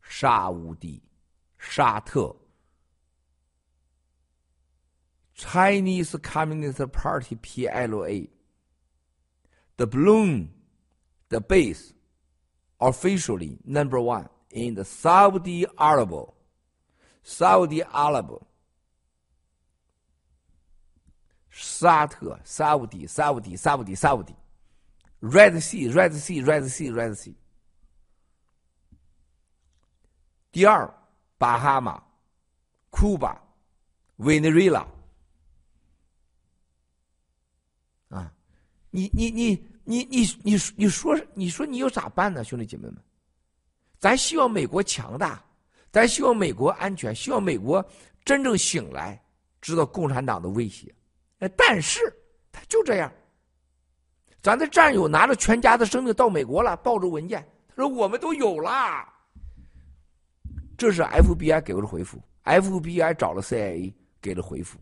[0.00, 1.02] 沙乌地、
[1.58, 2.34] 沙特、
[5.36, 8.26] Chinese Communist Party PLA，the
[9.86, 10.48] balloon,
[11.28, 11.90] the base,
[12.81, 16.33] officially number one in the Saudi Arab,
[17.23, 18.41] Saudi Arab.
[21.59, 24.35] 沙特、沙乌地、沙乌地、沙乌地、沙乌地，
[25.21, 27.33] Red Sea、Red Sea、Red Sea、Red Sea。
[30.51, 30.93] 第二，
[31.39, 32.03] 巴哈马、
[32.91, 33.41] 库巴、
[34.17, 34.87] 委内瑞拉。
[38.09, 38.31] 啊，
[38.91, 42.96] 你你你 你你你你说你说你又咋办呢，兄弟姐妹们？
[43.98, 45.44] 咱希望美国强大，
[45.90, 47.84] 咱希望美国安全，希望美国
[48.24, 49.20] 真正醒来，
[49.60, 50.94] 知道共产党的威胁。
[51.56, 52.00] 但是
[52.52, 53.12] 他就这样，
[54.40, 59.08] 咱的战友拿着全家的生命到美国了，抱着文件，他说我们都有了。
[60.76, 64.78] 这是 FBI 给我的回复，FBI 找了 CIA 给了回复，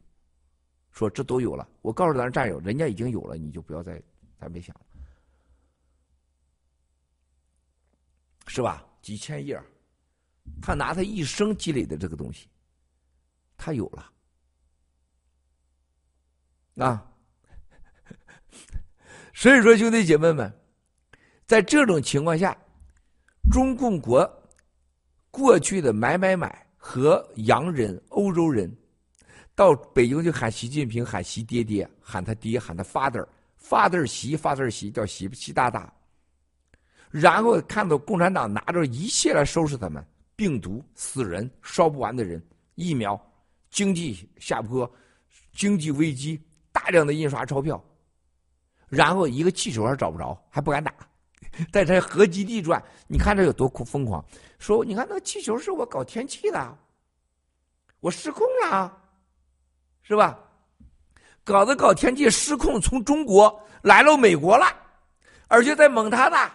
[0.91, 1.69] 说这都有了。
[1.83, 4.03] 我告诉咱战友，人家已经有了，你就不要再
[4.41, 4.81] 再别想了，
[8.53, 8.85] 是吧？
[9.01, 9.57] 几千页，
[10.61, 12.49] 他拿他一生积累的这个东西，
[13.57, 14.11] 他有了。
[16.75, 17.09] 啊，
[19.33, 20.53] 所以说兄弟姐妹们，
[21.47, 22.57] 在这种情况下，
[23.53, 24.29] 中共国
[25.31, 28.77] 过去的买买买和洋人、欧洲人
[29.55, 35.93] 到北京就喊习近平，喊习爹爹，喊他爹，喊他 father，father 习 father 习叫习习大大，
[37.11, 40.03] 然后看到共产党拿着一切来收拾他们，
[40.35, 42.43] 病毒、死人、烧不完的人、
[42.75, 43.21] 疫苗、
[43.71, 44.91] 经济下坡、
[45.53, 46.41] 经济危机。
[46.73, 47.85] 大量的印刷钞票，
[48.89, 50.95] 然后一个气球还找不着，还不敢打，
[51.73, 52.83] 在这核基地转。
[53.09, 54.25] 你看这有多疯狂？
[54.61, 56.79] 说你看那个气球是我搞天气的，
[57.99, 58.97] 我失控了，
[60.03, 60.39] 是吧？
[61.43, 64.67] 搞着搞天气失控，从中国来了美国了，
[65.49, 66.51] 而且在蒙塔纳，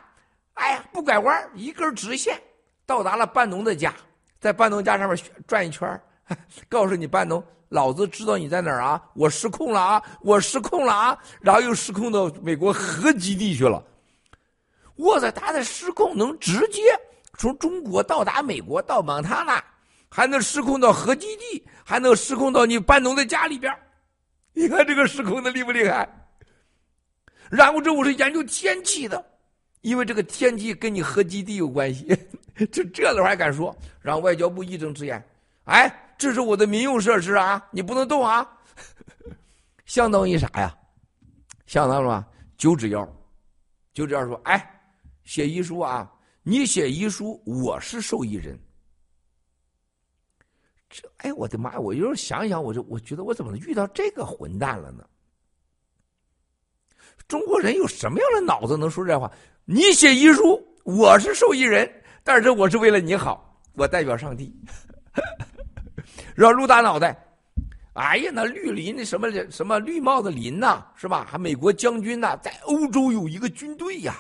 [0.56, 2.41] 哎呀不拐弯，一根直线
[2.86, 3.94] 到达了半农的家，
[4.40, 5.18] 在半农家上面
[5.48, 6.02] 转一圈，
[6.68, 7.41] 告诉你半农。
[7.69, 9.02] 老子知道你在哪儿啊！
[9.15, 10.02] 我失控了啊！
[10.22, 11.18] 我失控了啊！
[11.41, 13.84] 然后又失控到美国核基地去了。
[14.95, 16.82] 我塞，他的失控能直接
[17.38, 19.61] 从中国到达美国到蒙塔纳，
[20.10, 23.76] 还能失控到核基地，还能失控到你班农的家里边
[24.53, 26.07] 你看这个失控的厉不厉害？
[27.49, 29.26] 然后这我是研究天气的，
[29.86, 32.07] 因为这个天气跟你核基地有关系。
[32.72, 33.76] 这这都还敢说？
[34.02, 35.24] 让外交部义正辞严，
[35.66, 38.49] 哎，这是我的民用设施啊，你不能动啊！
[39.86, 40.76] 相当于啥呀？
[41.68, 42.26] 相当于什么？
[42.57, 43.07] 九指妖，
[43.94, 44.82] 九指妖说：“哎，
[45.24, 48.60] 写遗书啊，你写遗书，我是受益人。”
[50.90, 51.80] 这，哎，我的妈呀！
[51.80, 55.07] 我有时候想想，我就我觉得我怎么遇到这个混蛋了呢？
[57.28, 59.32] 中国人有什么样的脑子能说这话？
[59.66, 61.92] 你写遗书，我是受益人，
[62.24, 64.56] 但是我是为了你好，我代表上帝。
[66.36, 67.18] 然后露大脑袋，
[67.94, 71.26] 哎呀，那绿林那什么什么绿帽子林呐，是吧？
[71.28, 74.16] 还美国将军呐，在欧洲有一个军队呀，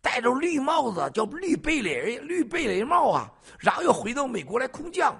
[0.00, 5.12] 戴着绿帽子，叫绿贝雷绿贝雷帽啊，然后又回到美国来空降，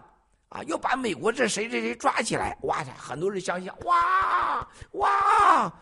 [0.50, 5.72] 啊，要把美国这谁谁谁抓起来，哇塞，很多人相信，哇哇。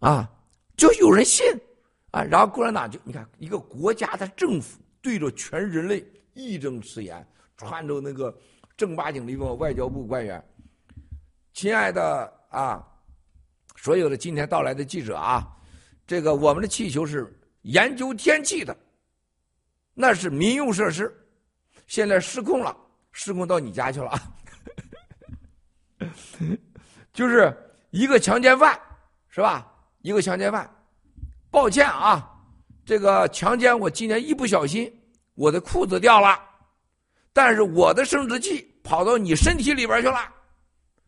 [0.00, 0.30] 啊，
[0.78, 1.44] 就有人信，
[2.12, 7.26] 啊，然后共产党就你看一个国家的政府对着全人类义正辞严，
[7.56, 8.34] 穿着那个
[8.76, 10.42] 正八经的一个外交部官员，
[11.52, 12.86] 亲爱的啊，
[13.74, 15.44] 所有的今天到来的记者啊，
[16.06, 18.74] 这个我们的气球是研究天气的，
[19.94, 21.12] 那是民用设施，
[21.88, 22.76] 现在失控了，
[23.10, 24.12] 失控到你家去了，
[27.12, 27.52] 就是
[27.90, 28.80] 一个强奸犯，
[29.28, 29.74] 是吧？
[30.02, 30.68] 一个强奸犯，
[31.50, 32.30] 抱歉啊，
[32.84, 34.92] 这个强奸我今天一不小心，
[35.34, 36.38] 我的裤子掉了，
[37.32, 40.32] 但是我的生殖器跑到你身体里边去了，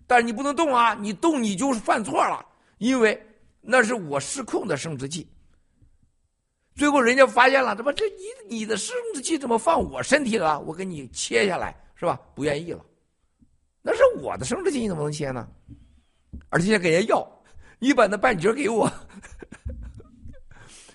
[0.06, 2.44] 但是你不能动啊，你动你就是犯错了，
[2.78, 3.20] 因为
[3.60, 5.26] 那是我失控的生殖器。
[6.74, 10.58] 最后人家发现了，怎么这你你的生殖器怎么放我身体了？
[10.60, 12.18] 我给你切下来是吧？
[12.34, 12.84] 不愿意了，
[13.82, 15.46] 那是我的生殖器，你怎么能切呢？
[16.48, 17.39] 而且给人家要。
[17.80, 18.88] 你把那半截给我。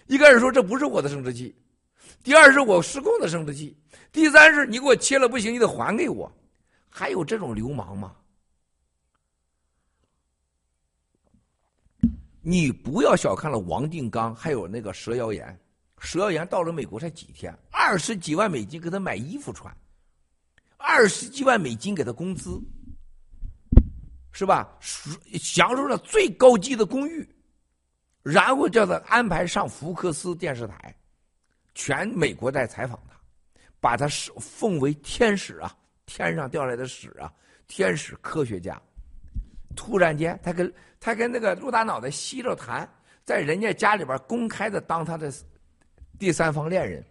[0.07, 1.53] 一开始说这不是我的生殖器，
[2.23, 3.75] 第二是我失控的生殖器，
[4.11, 6.31] 第三是你给我切了不行，你得还给我。
[6.89, 8.15] 还有这种流氓吗？
[12.41, 15.59] 你不要小看了王定刚，还有那个蛇妖炎。
[15.97, 19.75] 蛇妖炎到了美国才几天，二十几万美金给他买衣服穿，
[20.77, 22.61] 二十几万美金给他工资。
[24.37, 24.77] 是吧？
[24.81, 27.25] 享受了最高级的公寓，
[28.21, 30.93] 然后叫他安排上福克斯电视台，
[31.73, 33.15] 全美国在采访他，
[33.79, 35.73] 把他奉为天使啊，
[36.05, 37.31] 天上掉下来的屎啊，
[37.65, 38.77] 天使科学家。
[39.73, 42.85] 突然间，他跟他跟那个陆大脑袋吸着痰，
[43.23, 45.31] 在人家家里边公开的当他的
[46.19, 47.01] 第三方恋人。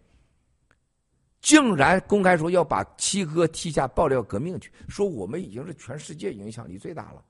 [1.44, 7.22] 竟然公开说要把七哥踢下爆料革命去，说我们已经是全世界影响力最大了，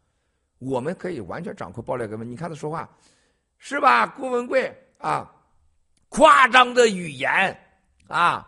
[0.61, 2.31] 我们可以完全掌控爆料革命。
[2.31, 2.89] 你看他说话，
[3.59, 4.07] 是吧？
[4.07, 5.29] 郭文贵啊，
[6.11, 7.29] 夸张的语言
[8.07, 8.47] 啊，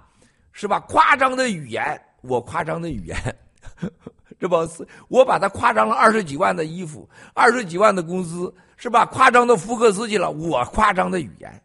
[0.53, 0.79] 是吧？
[0.89, 3.37] 夸张的语言，我夸张的语言，
[4.39, 9.05] 这不是，我把他夸张了二十几万的衣服，二十几万的工资，是吧？
[9.07, 11.61] 夸张的福克斯去了，我夸张的语言，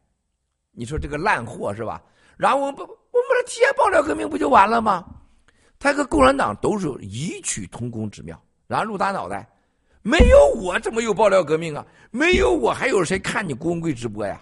[0.72, 2.02] 你说这个烂货是吧？
[2.42, 2.82] 然后我不。
[2.82, 5.06] 我们这提前爆料革命不就完了吗？
[5.78, 8.42] 他和共产党都是异曲同工之妙。
[8.68, 9.48] 然后陆大脑袋，
[10.02, 11.86] 没有我怎么有爆料革命啊？
[12.10, 14.42] 没有我还有谁看你郭文贵直播呀？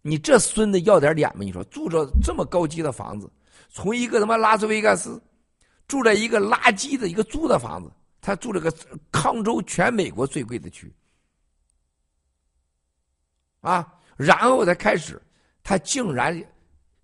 [0.00, 1.44] 你这孙子要点脸吗？
[1.44, 3.30] 你说住着这么高级的房子，
[3.68, 5.22] 从一个他妈拉斯维加斯，
[5.86, 7.92] 住在一个垃圾的一个租的房子，
[8.22, 8.74] 他住了个
[9.12, 10.90] 康州全美国最贵的区，
[13.60, 15.20] 啊，然后才开始，
[15.62, 16.42] 他竟然。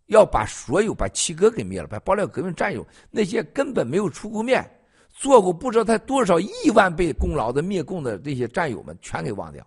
[0.08, 4.68] 要把所有把七哥给灭了，把爆料革命战友那些根本没有出过面、
[5.10, 9.66] 做过不知道他多少亿万倍功劳的灭共的这些战友们全给忘掉。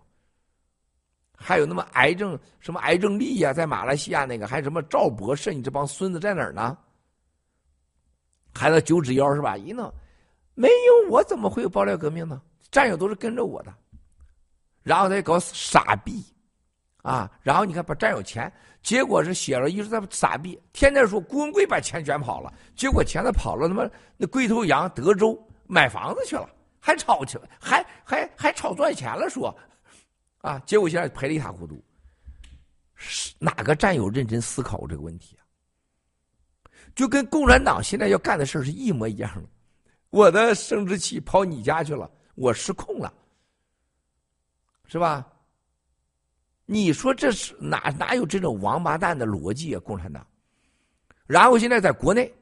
[1.36, 6.76] 还有那么癌症什么癌症力呀，在马来西亚那个，还有什么赵博士，你这帮孙子在哪儿呢？
[8.52, 9.56] 还有九指妖是吧？
[9.56, 9.92] 一弄
[10.54, 12.42] 没有我怎么会有爆料革命呢？
[12.70, 13.72] 战友都是跟着我的，
[14.82, 16.24] 然后他搞傻逼。
[17.02, 18.52] 啊，然后你看把战友钱，
[18.82, 26.48] 结果是写了一直在傻逼，天天说郭文贵把钱卷跑了，结果钱他跑了他妈那龟头羊德州买房子去了，
[26.80, 29.56] 还炒去了，还还还炒赚钱了说，
[30.38, 31.82] 啊，结果现在赔的一塌糊涂。
[32.94, 35.42] 是哪个战友认真思考过这个问题啊？
[36.94, 39.48] 就跟共产党现在要干的事是一模一样的，
[40.10, 43.12] 我的生殖器跑你家去了，我失控了，
[44.86, 45.26] 是吧？
[46.72, 49.80] 你说这是哪哪有这种王八蛋的逻辑啊？
[49.80, 50.26] 共产党，
[51.26, 52.32] 然后现在在国内，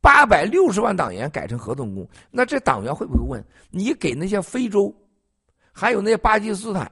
[0.00, 4.94] 八百六十万党员改成合同工，那这党员会不会问你给那些非洲，
[5.72, 6.90] 还有那些巴基斯坦，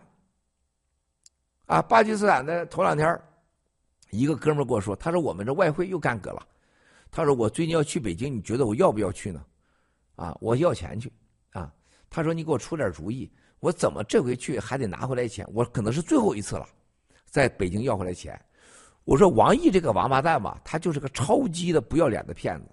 [1.64, 3.18] 啊，巴基斯坦的头两天，
[4.10, 6.46] 一个哥们跟我说，他说我们这外汇又干戈了，
[7.10, 9.42] 他说我最近要去北京，你觉得我要不要去呢？
[10.16, 11.10] 啊，我要钱去，
[11.50, 11.72] 啊，
[12.10, 15.46] 他说你给我出点主意，我怎么这回去还得拿回来钱？
[15.52, 16.68] 我可能是最后一次了，
[17.26, 18.40] 在北京要回来钱。
[19.04, 22.66] 我说王毅这个王八蛋吧，他就是个超级的不要脸的骗子，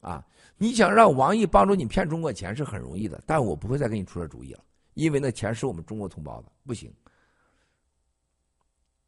[0.00, 0.26] 啊！
[0.56, 4.60] 你想让王毅帮助你骗中国钱是很容易的，但我不会再给你出这主意了，
[4.94, 6.92] 因为那钱是我们中国同胞的，不行。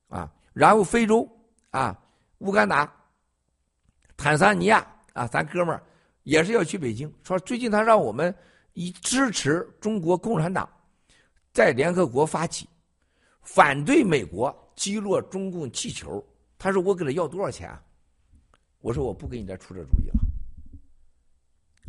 [0.08, 1.26] 啊，然后非洲
[1.70, 1.98] 啊，
[2.38, 2.90] 乌干达、
[4.16, 5.82] 坦桑尼亚啊，咱哥们儿
[6.22, 8.34] 也是要去北京，说最近他让我们
[8.74, 10.68] 以支持中国共产党，
[11.52, 12.68] 在联合国发起
[13.42, 16.24] 反对美国击落中共气球。
[16.58, 17.70] 他说：“我给他要多少钱？”
[18.80, 20.20] 我说：“我不给你再出这主意了。”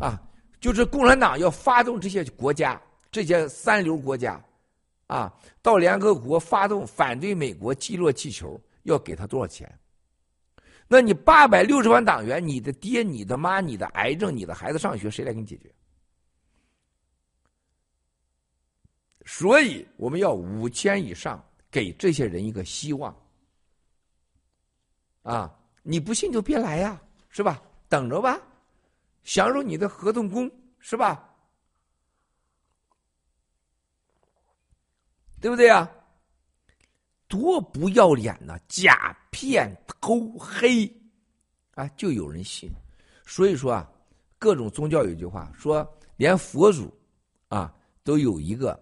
[0.05, 0.19] 啊，
[0.59, 2.81] 就是共产党要发动这些国家、
[3.11, 4.43] 这些三流国家，
[5.05, 5.31] 啊，
[5.61, 9.71] 到联合国发动反对美国击落气球，要给他多少钱？
[10.87, 15.71] 那你八百六十万党员，你的爹、你的妈、你的癌症、你的孩子上学，谁来给你解决？
[19.25, 23.15] 所以我们要五千以上，给这些人一个希望。
[25.21, 27.61] 啊，你不信就别来呀，是吧？
[27.87, 28.41] 等着吧，
[29.23, 31.29] 享受你的合同工，是吧？
[35.39, 35.89] 对不对呀？
[37.27, 38.59] 多不要脸呐！
[38.67, 40.85] 假骗偷黑，
[41.73, 42.69] 啊，就有人信。
[43.25, 43.89] 所以说啊，
[44.37, 46.93] 各种宗教有句话说，连佛祖
[47.47, 47.73] 啊
[48.03, 48.79] 都有一个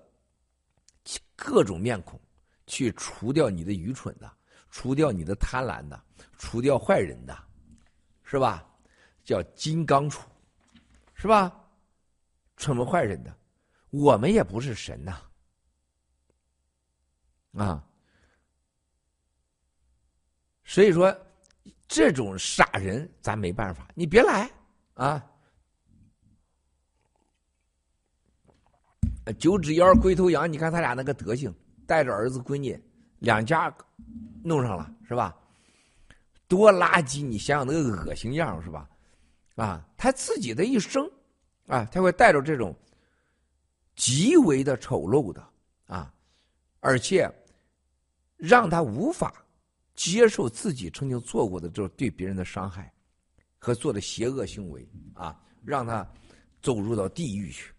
[1.43, 2.19] 各种面孔
[2.67, 4.31] 去除掉你的愚蠢的，
[4.69, 5.99] 除掉你的贪婪的。
[6.37, 7.37] 除掉坏人的，
[8.23, 8.67] 是吧？
[9.23, 10.21] 叫金刚杵，
[11.15, 11.51] 是吧？
[12.57, 13.35] 惩罚坏人的，
[13.89, 15.21] 我们也不是神呐，
[17.53, 17.87] 啊！
[20.63, 21.15] 所以说，
[21.87, 24.49] 这种傻人咱没办法，你别来
[24.93, 25.30] 啊！
[29.37, 31.53] 九指妖龟头羊，你看他俩那个德行，
[31.85, 32.79] 带着儿子闺女，
[33.19, 33.73] 两家
[34.43, 35.37] 弄上了，是吧？
[36.47, 37.23] 多垃圾！
[37.23, 38.89] 你想想那个恶心样是吧？
[39.55, 41.09] 啊，他自己的一生，
[41.67, 42.75] 啊，他会带着这种
[43.95, 45.47] 极为的丑陋的
[45.85, 46.11] 啊，
[46.79, 47.31] 而且
[48.37, 49.33] 让他无法
[49.93, 52.91] 接受自己曾经做过的这种对别人的伤害
[53.59, 56.05] 和做的邪恶行为啊，让他
[56.61, 57.71] 走入到地狱去。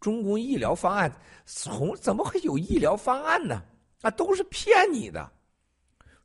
[0.00, 1.10] 中共医疗方案
[1.44, 3.62] 从怎么会有医疗方案呢？
[4.02, 5.32] 啊，都是骗你的。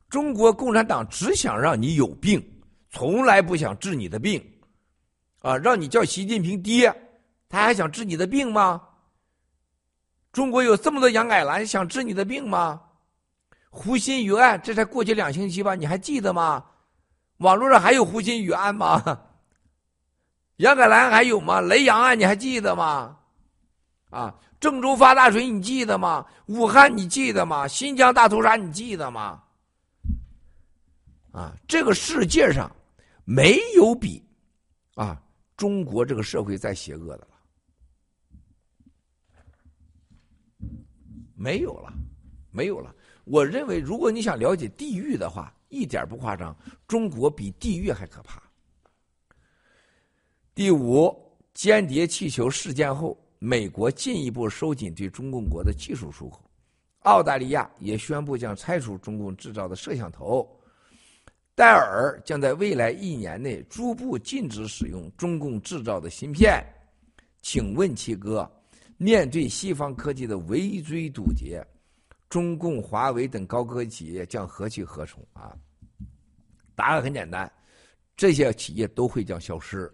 [0.08, 2.42] 中国共产党只想让你有病，
[2.90, 4.44] 从来不想治你的病，
[5.40, 6.94] 啊，让你叫习近平爹，
[7.48, 8.82] 他还想治你的病吗？
[10.32, 12.80] 中国有这么多杨改兰想治你的病吗？
[13.70, 16.62] 胡鑫宇案这才过去两星期吧，你还记得吗？
[17.38, 19.02] 网络上还有胡鑫宇案吗？
[20.56, 21.62] 杨改兰还有吗？
[21.62, 23.16] 雷洋案你还记得吗？
[24.12, 26.26] 啊，郑州发大水你记得吗？
[26.46, 27.66] 武汉你记得吗？
[27.66, 29.42] 新疆大屠杀你记得吗？
[31.32, 32.70] 啊，这个世界上
[33.24, 34.22] 没有比
[34.96, 35.18] 啊
[35.56, 37.28] 中国这个社会再邪恶的了，
[41.34, 41.90] 没有了，
[42.50, 42.94] 没有了。
[43.24, 46.54] 我认为，如果你想了解地狱的话，一点不夸张，
[46.86, 48.42] 中国比地狱还可怕。
[50.54, 56.48] 第五，间谍气球事件后，美国进一步收紧对中共国的技术出口，
[57.00, 60.48] 澳大利亚也宣布将拆除中共制造的摄像头。
[61.56, 66.64] 戴尔将在未来一年内逐步禁止使用中共制造的芯片。
[67.40, 68.48] 请问七哥，
[68.96, 71.60] 面对西方科技的围追堵截，
[72.28, 75.52] 中共、华为等高科技企业将何去何从啊？
[76.76, 77.50] 答案很简单，
[78.16, 79.92] 这些企业都会将消失。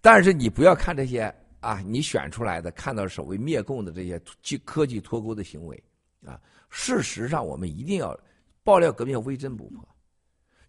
[0.00, 4.20] 但是你不要看这些啊，你选出来的看到所谓灭共的这些
[4.64, 5.82] 科技脱钩的行为
[6.24, 6.40] 啊，
[6.70, 8.18] 事实上我们一定要
[8.62, 9.88] 爆料革命微针不破。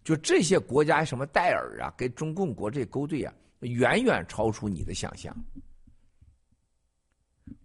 [0.02, 5.36] 就这些国家，什么戴尔啊，跟中共国这勾兑啊，远远超出你的想象。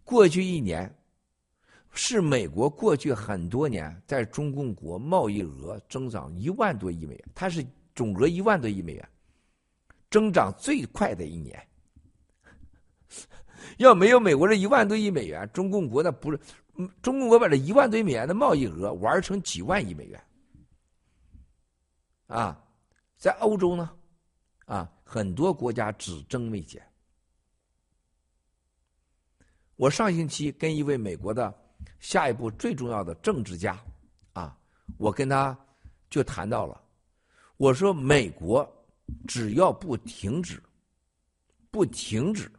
[0.04, 0.94] 过去一年，
[1.92, 7.66] 是美国过去很多年在中共国贸易额增长一万多亿美元，它是
[7.96, 9.10] 总额一万多亿美元，
[10.12, 11.68] 增长最快的一年。
[13.78, 16.40] 要没有美国这一万多亿美元，中共国那不是，
[17.02, 20.24] 中共国把这一万多亿美元的贸易额玩成几万亿美元。
[22.28, 22.60] 啊，
[23.18, 23.92] 在欧洲呢，
[24.66, 26.82] 啊，很多国家只增未减。
[29.76, 31.54] 我上星期跟一位美国的
[32.00, 33.78] 下一步最重要的政治家，
[34.34, 34.58] 啊，
[34.98, 35.58] 我跟他
[36.10, 36.82] 就谈到了，
[37.58, 38.66] 我说美国
[39.28, 40.64] 只要不停止，
[41.70, 42.50] 不停止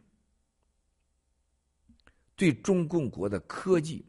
[2.37, 4.05] 对中共国的科技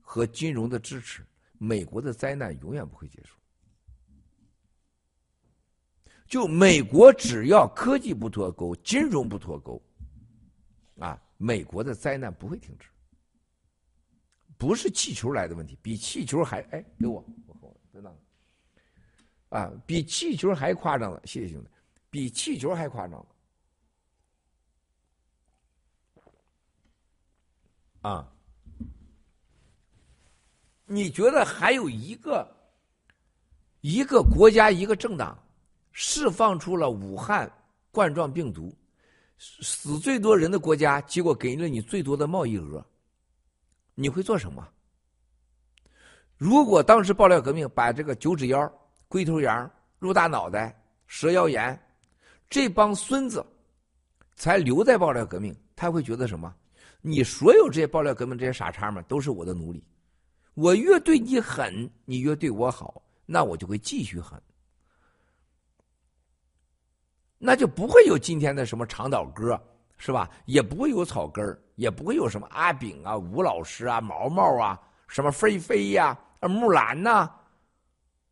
[0.00, 1.24] 和金融的支持，
[1.58, 3.36] 美国的灾难永远不会结束。
[6.26, 9.80] 就美国只要科技不脱钩，金融不脱钩，
[10.98, 11.22] 啊。
[11.38, 12.88] 美国的灾难不会停止，
[14.56, 18.18] 不是气球来的问题，比气球还哎，给我，我等等，
[19.50, 21.68] 啊，比气球还夸张了，谢谢兄弟，
[22.08, 23.35] 比气球还夸张了，
[28.06, 28.24] 啊，
[30.84, 32.48] 你觉得还有一个
[33.80, 35.36] 一个国家一个政党
[35.90, 37.50] 释放出了武汉
[37.90, 38.72] 冠状病毒？
[39.38, 42.86] 死最多人的国家，结果给了你最多的贸易额，
[43.96, 44.64] 你会做什么？
[46.36, 48.72] 如果当时爆料革命把这个九指妖、
[49.08, 49.68] 龟头羊、
[49.98, 51.76] 鹿大脑袋、蛇腰炎
[52.48, 53.44] 这帮孙子
[54.36, 56.54] 才留在爆料革命，他会觉得什么？
[57.08, 59.80] 你所有这些爆料革命这些傻叉们都是我的奴隶，
[60.54, 64.42] 我越对你狠，你越对我好，那我就会继续狠。
[67.38, 69.56] 那就不会有今天的什么长岛哥，
[69.98, 70.28] 是吧？
[70.46, 74.76] 也不会有草根，也不会有什么阿炳啊、吴老师啊、毛毛啊、
[75.06, 77.30] 什么菲菲呀、木兰呐，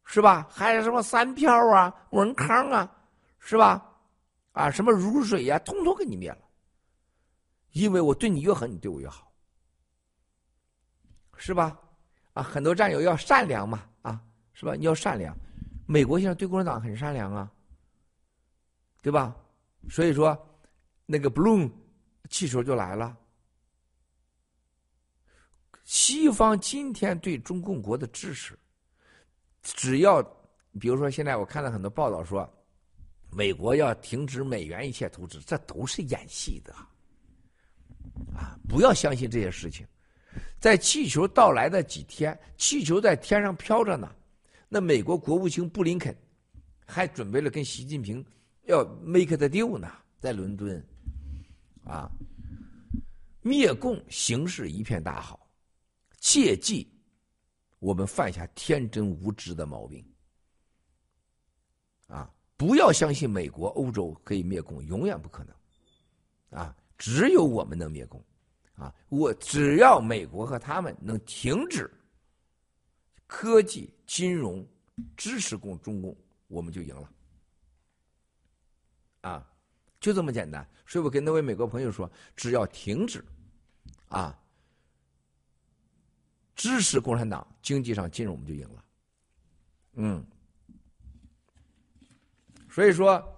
[0.04, 0.48] 是吧？
[0.50, 2.92] 还有什么三票啊、文康啊，
[3.38, 3.88] 是吧？
[4.50, 6.38] 啊，什么如水呀，通通给你灭了。
[7.74, 9.30] 因为我对你越狠，你对我越好，
[11.36, 11.78] 是吧？
[12.32, 14.20] 啊，很多战友要善良嘛，啊，
[14.54, 14.74] 是吧？
[14.74, 15.36] 你要善良。
[15.86, 17.48] 美国现在对共产党很善良啊。
[19.02, 19.36] 对吧？
[19.90, 20.34] 所以说，
[21.04, 21.70] 那个 balloon
[22.30, 23.14] 气球就来了。
[25.82, 28.58] 西方今天对中共国的支持，
[29.60, 30.22] 只要
[30.80, 32.50] 比如说现在我看到很多报道说，
[33.30, 36.74] 美国要停止美元一切投资，这都是演戏的。
[38.34, 39.86] 啊，不要相信这些事情。
[40.58, 44.14] 在气球到来的几天，气球在天上飘着呢。
[44.68, 46.16] 那美国国务卿布林肯
[46.86, 48.24] 还准备了跟习近平。
[48.66, 50.82] 要 make the deal 呢，在伦敦，
[51.84, 52.10] 啊，
[53.42, 55.46] 灭共形势一片大好，
[56.18, 56.90] 切记
[57.78, 60.02] 我们犯下天真无知的毛病，
[62.06, 66.74] 啊，不要相信美国、欧洲可以灭共，永远不可能，啊，
[67.04, 68.24] 只有我们能灭共，
[68.76, 71.90] 啊，我只要美国和他们能停止
[73.26, 74.66] 科技、金融
[75.14, 76.16] 支持共中共，
[76.48, 77.12] 我们就赢了。
[79.20, 79.46] 啊，
[80.00, 80.66] 就这么简单。
[80.86, 83.22] 所以我跟那位美国朋友说，只要停止，
[84.08, 84.34] 啊，
[86.56, 88.84] 支持共产党，经济上、金融我们就赢了。
[89.96, 90.26] 嗯，
[92.70, 93.33] 所以说，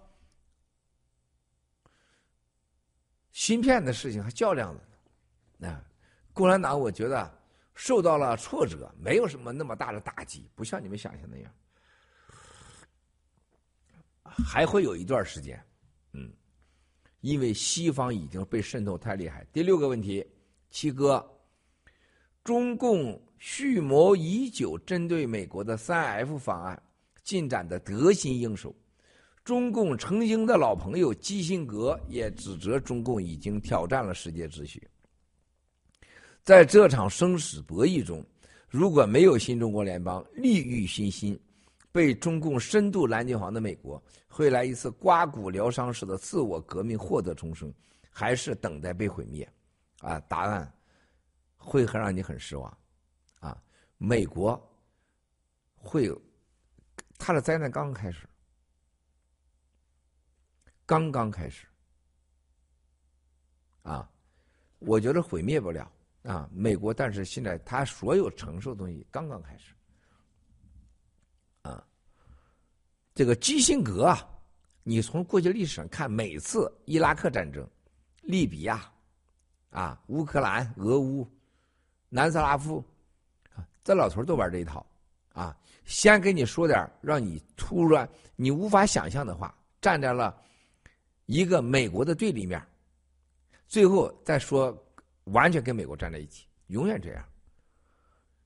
[3.36, 4.74] 芯片的事情还较量
[5.58, 5.68] 呢。
[5.68, 5.84] 啊，
[6.32, 7.30] 共产党我觉得
[7.74, 11.52] 受到了挫折，没有什么那么大的打击，不像你们想象那样，
[14.22, 15.62] 还会有一段时间。
[16.14, 16.32] 嗯，
[17.20, 19.46] 因为西方已经被渗透太厉害。
[19.52, 20.26] 第六个问题，
[20.70, 21.22] 七哥，
[22.42, 26.82] 中共蓄谋已久，针对美国的三 F 方案
[27.22, 28.74] 进展的得心应手。
[29.46, 34.84] 中共曾经的老朋友基辛格也指责中共已经挑战了世界秩序。
[36.42, 38.26] 在这场生死博弈中，
[38.68, 41.40] 如果没有新中国联邦利欲熏心。
[41.92, 47.72] 被中共深度蓝金黄的美国会来一次刮骨疗伤式的自我革命获得重生，
[48.10, 49.50] 还是等待被毁灭？
[50.00, 50.70] 啊，答案
[51.56, 52.78] 会很让你很失望。
[53.40, 53.56] 啊，
[53.96, 54.60] 美国
[55.74, 56.12] 会，
[57.16, 58.28] 它的灾难刚刚开始，
[60.86, 61.66] 刚刚开始。
[63.82, 64.08] 啊，
[64.78, 65.90] 我觉得毁灭不了
[66.22, 69.74] 啊，美国，但是现在他所有承受的东西刚刚开始。
[71.62, 71.86] 啊
[73.14, 74.28] 这个基辛格啊，
[74.82, 77.68] 你从过去历史上看，每次伊拉克战争、
[78.22, 78.92] 利比亚、
[79.70, 81.26] 啊乌克兰、俄乌、
[82.08, 82.84] 南斯拉夫，
[83.82, 84.84] 这老头都玩这一套，
[85.32, 90.36] 啊，先给你说点让你突然你无法想象的话，站在了
[91.26, 92.60] 一个美国的对立面，
[93.68, 94.76] 最后再说
[95.24, 97.24] 完全跟美国站在一起，永远这样。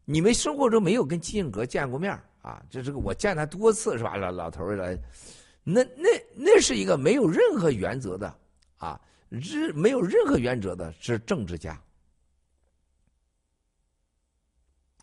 [0.05, 2.13] 你们生活中没有跟基辛格见过面
[2.43, 4.17] 啊，这这个我见他多次是吧？
[4.17, 4.99] 老老头儿来，
[5.63, 8.35] 那那那是一个没有任何原则的
[8.79, 9.01] 啊，
[9.41, 11.81] 是没有任何原则的是政治家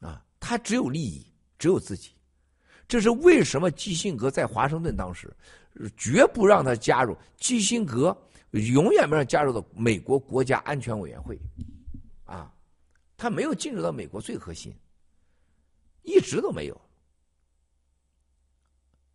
[0.02, 1.26] 啊，他只有利益，
[1.58, 2.12] 只有自己。
[2.88, 5.32] 这是为什么基辛格在华盛顿当时
[5.98, 7.16] 绝不让他加入？
[7.38, 8.16] 基辛格
[8.52, 11.40] 永远不让加入到美国国家安全委员会，
[12.26, 12.52] 啊，
[13.16, 14.74] 他没有进入到美国最核心，
[16.04, 16.82] 一直都没有。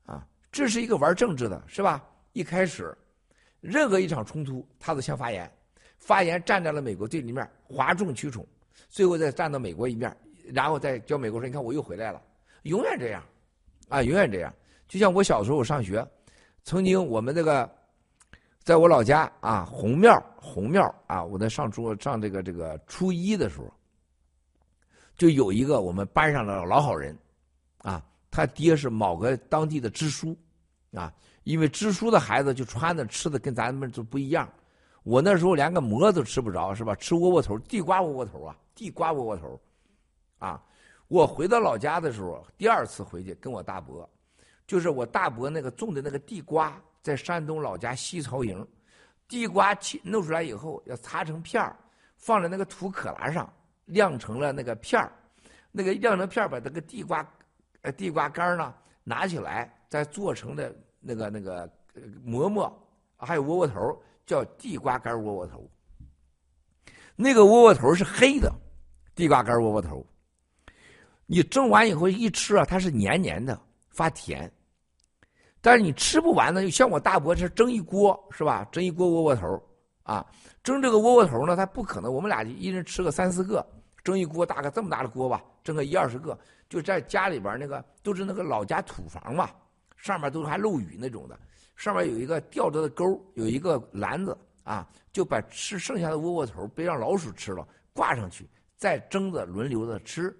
[0.05, 2.05] 啊，这是一个玩政治的，是吧？
[2.32, 2.97] 一开始，
[3.60, 5.51] 任何一场冲突，他都先发言，
[5.98, 8.47] 发言站在了美国对立面，哗众取宠，
[8.89, 12.22] 最后再站到美国一面，然后再叫美国说：“你看，我又回来了。”
[12.64, 13.22] 永远这样。
[13.89, 14.55] 啊，永远这样。
[14.89, 16.06] 就像我小时候我上学，
[16.64, 17.68] 曾经我们这个，
[18.62, 23.72] 在我老家啊，红庙红庙啊，我在上初上这个这个初一的时候，
[25.16, 27.16] 就有一个我们班上的老好人，
[27.78, 30.36] 啊，他爹是某个当地的支书，
[30.93, 31.12] 啊，
[31.44, 34.48] 因为支书的孩子就穿的吃的跟咱们就不一样。
[35.02, 36.94] 我那时候连个馍都吃不着，是吧？
[36.94, 39.60] 吃窝窝头，地瓜窝窝头啊，地瓜窝窝头，
[40.39, 40.62] 啊。
[41.09, 44.09] 我回到老家的时候，第二次回去跟我大伯，
[44.66, 48.66] 就是我大伯那个种的那个地瓜，在山东老家西曹营，
[49.28, 51.76] 地瓜切弄出来以后要擦成片儿，
[52.16, 53.52] 放在那个土坷拉上
[53.86, 55.12] 晾成了那个片儿，
[55.70, 57.26] 那个晾成片儿把那个地瓜，
[57.82, 58.74] 呃地瓜干呢
[59.05, 61.70] 拿起来再做成的那个那个
[62.24, 62.72] 馍馍，
[63.16, 65.68] 还有窝窝头，叫地瓜干窝窝头。
[67.16, 68.51] 那个窝窝头是黑的，
[69.14, 70.06] 地瓜干窝窝头。
[71.26, 73.60] 你蒸完以后一吃啊，它是黏黏的，
[73.93, 74.51] 发甜。
[75.60, 78.66] 但是你吃不完呢，就像我大伯是蒸一锅是吧？
[78.73, 79.62] 蒸一锅窝窝头
[80.02, 80.27] 啊，
[80.64, 83.64] 蒸这个窝窝头呢，他不可能，我们俩一人吃个三四个，
[84.02, 86.36] 蒸一锅大概这么大的锅吧，蒸个一二十个，
[86.69, 89.48] 就在家里边那个都是那个老家土房嘛，
[89.97, 91.39] 上面都还漏雨那种的，
[91.77, 100.36] 上面有一个吊着的钩，有一个篮子啊，就把吃剩下的窝窝头别让老鼠吃了，挂上去，再蒸着轮流的吃。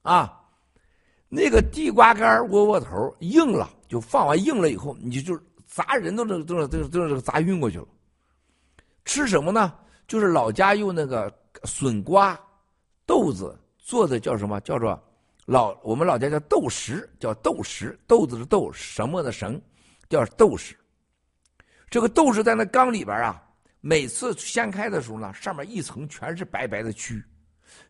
[0.00, 0.45] 啊，
[1.28, 7.86] 那个地瓜干窝窝头硬了，就放完硬了以后，你就砸人都都都都都都砸晕过去了。
[9.04, 9.74] 吃什么呢？
[10.06, 11.32] 就是老家用那个
[11.64, 12.38] 笋瓜
[13.04, 14.60] 豆子做的，叫什么？
[14.60, 15.00] 叫做
[15.46, 19.60] 老我们老家叫豆豉，叫豆豉，豆子的豆，什么的什，
[20.08, 20.74] 叫豆豉。
[21.90, 23.42] 这个豆豉在那缸里边啊，
[23.80, 27.22] 每次掀开的时候呢，上面一层全是白白的蛆，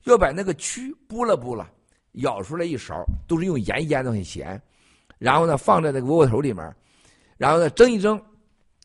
[0.04, 1.70] 要把那个蛆剥了剥了。
[2.16, 4.60] 舀出来一勺，都是用盐腌的很咸，
[5.18, 6.74] 然后呢放在那个窝窝头里面，
[7.36, 8.20] 然后呢蒸一蒸，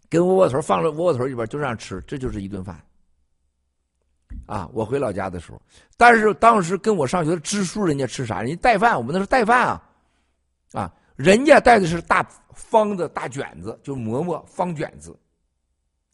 [0.10, 2.80] 跟窝窝头放在窝窝头里边就这样吃，这就是一顿饭。
[4.46, 5.62] 啊，我回老家的时候，
[5.98, 8.42] 但是当时跟我上学的支书人家吃啥？
[8.42, 9.90] 人家带饭，我们那是带饭啊，
[10.74, 12.22] 啊，人家带的是大
[12.54, 15.18] 方的大卷子，就馍馍方卷子，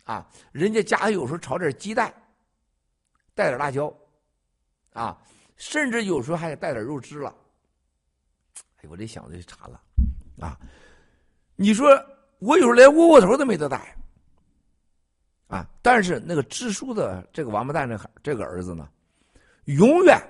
[0.03, 2.13] 啊，人家家里有时候炒点鸡蛋，
[3.33, 3.91] 带点辣椒，
[4.93, 5.17] 啊。
[5.57, 7.35] 甚至有时候还得带点肉汁了。
[8.77, 9.81] 哎，我这想就馋了，
[10.39, 10.57] 啊！
[11.55, 11.89] 你说
[12.39, 13.97] 我有时候连窝窝头都没得带，
[15.47, 15.67] 啊！
[15.81, 18.87] 但是那个支书的这个王八蛋，这这个儿子呢，
[19.65, 20.21] 永远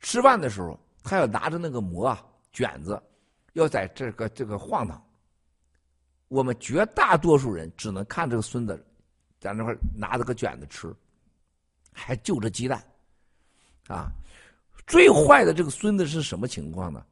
[0.00, 3.00] 吃饭的时候，他要拿着那个馍啊卷子，
[3.52, 5.02] 要在这个这个晃荡。
[6.28, 8.82] 我们绝大多数人只能看这个孙子
[9.38, 10.92] 在那块拿着个卷子吃，
[11.92, 12.82] 还就着鸡蛋。
[13.88, 14.10] 啊，
[14.86, 17.04] 最坏的这个孙子是什么情况呢？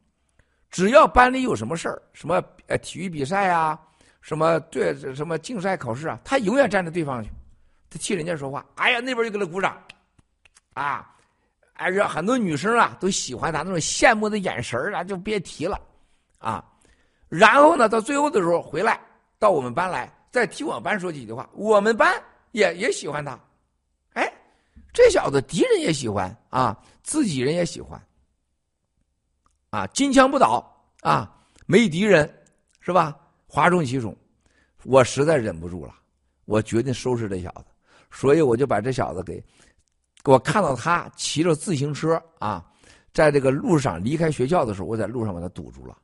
[0.71, 3.79] 只要班里有什么事儿，什么呃体育比赛啊，
[4.23, 7.31] 什么对什么竞赛考试啊，他永远站在对方去，
[7.91, 8.65] 他替人家说话。
[8.77, 9.77] 哎呀，那边就给他鼓掌，
[10.73, 11.15] 啊，
[11.75, 15.79] 哎呀，很多女生啊都喜欢他那种羡慕的眼神啊，就别提了，
[16.39, 16.65] 啊，
[17.29, 18.99] 然后呢，到最后的时候回来
[19.39, 22.11] 到我们班来，再替我们班说几句话，我们班
[22.53, 23.39] 也也喜欢他。
[24.93, 28.01] 这小子敌人也喜欢啊，自己人也喜欢，
[29.71, 30.65] 啊，金枪不倒
[31.01, 31.35] 啊，
[31.67, 32.31] 没敌人
[32.81, 33.17] 是吧？
[33.47, 34.17] 哗众取宠，
[34.85, 35.95] 我实在忍不住了，
[36.45, 37.65] 我决定收拾这小子，
[38.11, 39.43] 所以我就把这小子给，
[40.25, 42.65] 我看到他骑着自行车啊，
[43.13, 45.97] 在这个路上离开学校的时候，我在路上把他堵住了，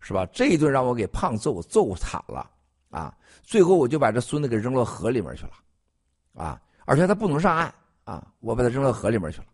[0.00, 0.26] 是吧？
[0.32, 2.50] 这一顿让我给胖揍，揍惨了
[2.90, 3.16] 啊！
[3.42, 5.52] 最后我就把这孙子给扔到河里面去了，
[6.34, 7.72] 啊，而且他不能上岸。
[8.04, 8.26] 啊！
[8.40, 9.46] 我把他扔到河里面去了，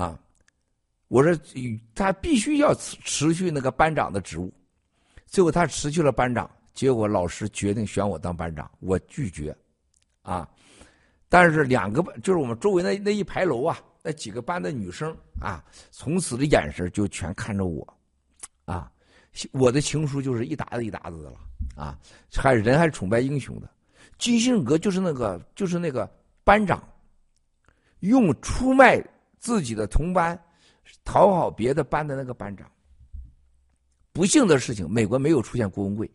[0.00, 0.18] 啊！
[1.08, 1.34] 我说
[1.94, 4.52] 他必须要辞辞去那个班长的职务，
[5.26, 9.56] 最后他辞去了班长，结果老师决定选我当班长，我拒绝，
[10.22, 10.48] 啊！
[11.28, 17.98] 但是两个就是我们周围那那一排楼啊，那几个班的女生啊，从此的眼神就全看着我，
[18.64, 18.90] 啊，
[19.52, 21.38] 我的情书就是一沓子一沓子的了
[21.74, 21.98] 啊，
[22.32, 23.68] 还人还是崇拜英雄的。
[24.18, 26.10] 基辛格就是那个就是那个
[26.44, 26.82] 班长，
[28.00, 29.02] 用出卖
[29.38, 30.38] 自己的同班，
[31.04, 32.70] 讨好别的班的那个班长。
[34.12, 36.10] 不幸的事情，美国没有出现郭文贵，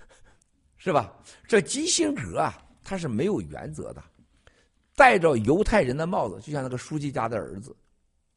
[0.76, 1.12] 是吧？
[1.46, 4.02] 这基辛格啊，他是没有原则的。
[4.96, 7.76] 戴着犹太人的帽子，就像那个书记家的儿子，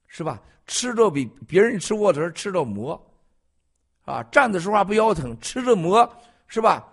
[0.08, 0.42] 是吧？
[0.68, 3.02] 吃着比别人吃窝头吃着馍，
[4.04, 6.08] 啊，站的时候还不腰疼，吃着馍，
[6.48, 6.88] 是吧？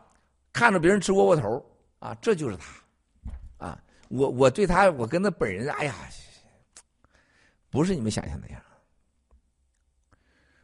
[0.53, 1.65] 看着别人吃窝窝头，
[1.99, 3.79] 啊，这就是他，啊，
[4.09, 5.95] 我我对他，我跟他本人，哎呀，
[7.71, 8.63] 不是你们想象那样。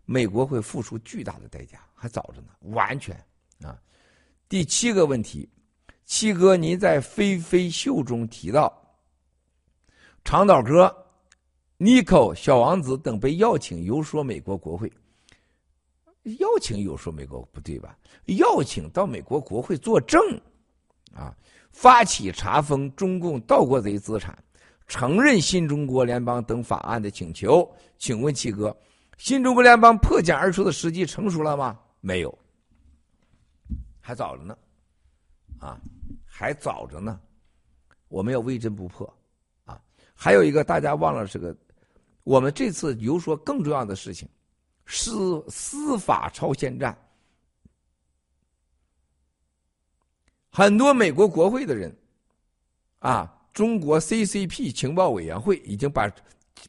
[0.07, 3.17] 美国会付出巨大的代价，还早着呢，完全
[3.63, 3.81] 啊。
[4.49, 5.49] 第七个问题，
[6.05, 8.81] 七哥，您在《飞飞秀》中提到。
[10.23, 10.95] 长岛哥、
[11.77, 14.91] 尼克、小王子等被邀请游说美国国会，
[16.39, 17.99] 邀请游说美国不对吧？
[18.27, 20.19] 邀请到美国国会作证，
[21.15, 21.37] 啊，
[21.75, 24.39] 发起查封中共盗国贼资产，
[24.87, 27.69] 承认新中国联邦等法案的请求。
[27.99, 28.75] 请问七哥，
[29.19, 31.79] 新中国联邦破茧而出的时机成熟了吗？
[32.01, 32.39] 没有，
[34.01, 34.57] 还早着呢，
[35.59, 35.81] 啊，
[36.25, 37.21] 还早着呢，
[38.09, 39.05] 我们要微针不破。
[39.65, 39.81] 啊
[40.15, 41.55] 还有一个大家忘了这个，
[42.23, 44.29] 我们这次游说更重要的事情，
[44.87, 46.97] 司司法超限战。
[50.57, 51.93] 很多美国国会的人，
[53.01, 56.09] 啊，中国 CCP 情报委员会已经把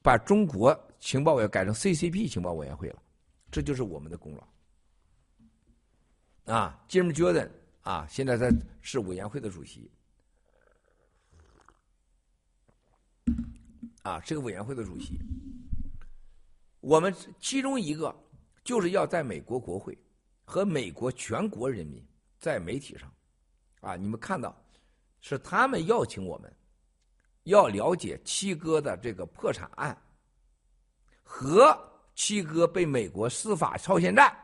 [0.02, 3.00] 把中国情报委改成 CCP 情报委员会了，
[3.52, 4.44] 这就是我们的功劳。
[6.52, 7.48] 啊，Jim Jordan
[7.82, 8.50] 啊，现在他
[8.82, 9.92] 是委员会的主席。
[14.02, 15.20] 啊，这个委员会的主席，
[16.80, 18.16] 我们其中一个
[18.64, 19.96] 就是要在美国国会
[20.44, 22.04] 和美国全国人民
[22.40, 23.12] 在媒体上，
[23.86, 24.56] 啊，你们看到
[25.22, 26.52] 是他们邀请我们，
[27.44, 29.96] 要了解七哥的这个破产案
[31.24, 31.78] 和
[32.16, 34.36] 七哥被美国司法超限战、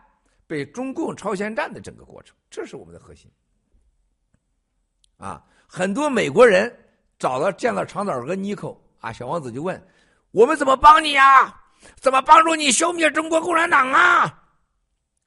[0.45, 3.31] 被中共超限战的整个过程，这是我们的核心。
[5.17, 6.71] 啊，很多美国人
[7.17, 8.75] 找到见到长岛哥尼克。
[8.99, 9.83] 啊，小王子就问
[10.29, 11.59] ：“我们怎么帮你呀？
[11.95, 14.43] 怎么帮助你消灭中国共产党啊？”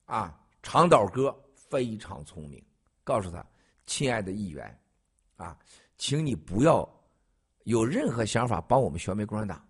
[0.06, 0.32] 啊，
[0.62, 2.64] 长岛哥非常聪明，
[3.02, 3.44] 告诉他
[3.86, 4.78] ：“亲爱的议员，
[5.36, 5.56] 啊，
[5.96, 6.88] 请你不要
[7.64, 9.62] 有任何想法帮我们消灭共产党。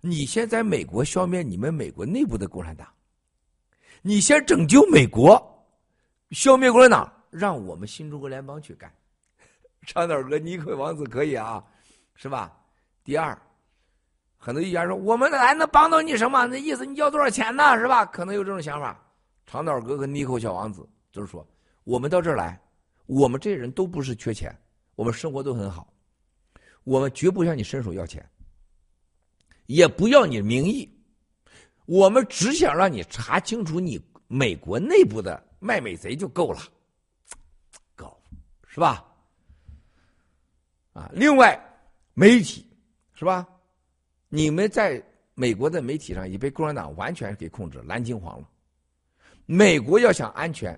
[0.00, 2.86] 你先在美国消灭你们美国内部的共产党，
[4.02, 5.40] 你先拯救美国，
[6.30, 8.92] 消灭共产党，让我们新中国联邦去干。”
[9.86, 11.62] 长岛哥，尼克王子可以啊，
[12.14, 12.52] 是吧？
[13.02, 13.38] 第二，
[14.38, 16.46] 很多议员说：“我们还能帮到你什么？
[16.46, 17.78] 那意思你要多少钱呢？
[17.78, 18.98] 是吧？”可能有这种想法。
[19.46, 21.46] 长岛哥和尼克小王子就是说
[21.84, 22.58] ：“我们到这儿来，
[23.06, 24.56] 我们这些人都不是缺钱，
[24.94, 25.92] 我们生活都很好，
[26.84, 28.28] 我们绝不向你伸手要钱，
[29.66, 30.88] 也不要你名义，
[31.86, 36.60] 我们只想让你查清楚你美国内部的卖美贼就够了，
[37.96, 38.20] 够，
[38.66, 39.04] 是吧？
[40.92, 41.58] 啊，另外
[42.14, 42.64] 媒体。”
[43.16, 43.46] 是吧？
[44.28, 45.00] 你们在
[45.34, 48.50] 美国的媒体上已被共产党完全给控制，蓝金黄了。
[49.46, 50.76] 美国要想安全，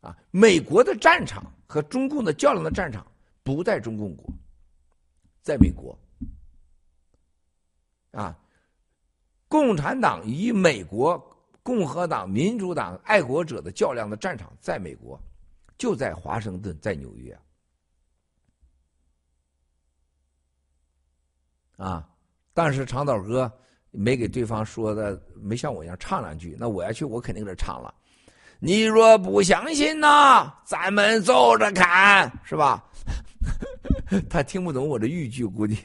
[0.00, 3.06] 啊，美国的战场和中共的较量的战场
[3.42, 4.32] 不在中共国，
[5.42, 5.98] 在美国。
[8.12, 8.38] 啊，
[9.48, 11.18] 共产党与美国
[11.62, 15.20] 共和党、民主党、爱国者的较量的战场在美国，
[15.76, 17.38] 就在华盛顿，在纽约。
[21.76, 22.08] 啊！
[22.52, 23.52] 但是长岛哥
[23.90, 26.56] 没给对方说的，没像我一样唱两句。
[26.56, 27.92] 那我要去，我肯定给他唱了。
[28.64, 32.82] 你若不相信呐，咱们走着看，是吧？
[34.30, 35.76] 他听不懂我的豫剧，估计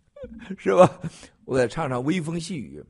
[0.58, 1.00] 是吧？
[1.46, 2.84] 我再唱唱微风细雨。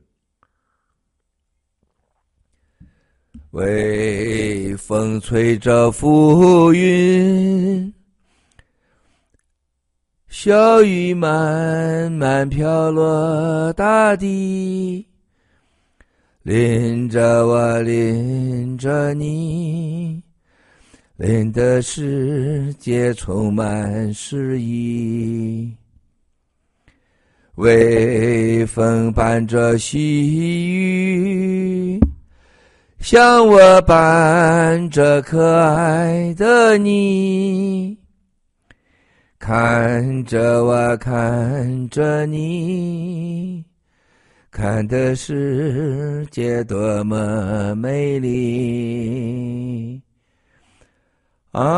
[3.51, 7.93] 微风吹着浮云。
[10.27, 15.08] 小雨慢慢飘落大地，
[16.49, 20.19] 淋着我，淋着你，
[21.15, 25.71] 淋的世界充满诗意。
[27.57, 31.99] 微风伴着细雨，
[32.97, 37.95] 像我伴着可爱的你。
[39.37, 43.63] 看着我，看着你，
[44.51, 50.01] 看的世界多么美丽
[51.51, 51.69] 啊！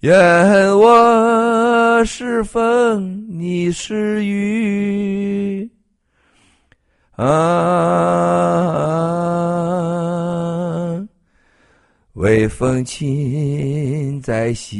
[0.00, 5.68] 愿我是风，你是雨
[7.16, 7.24] 啊！
[12.12, 14.78] 微风轻在细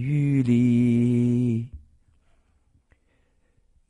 [0.00, 1.69] 雨里。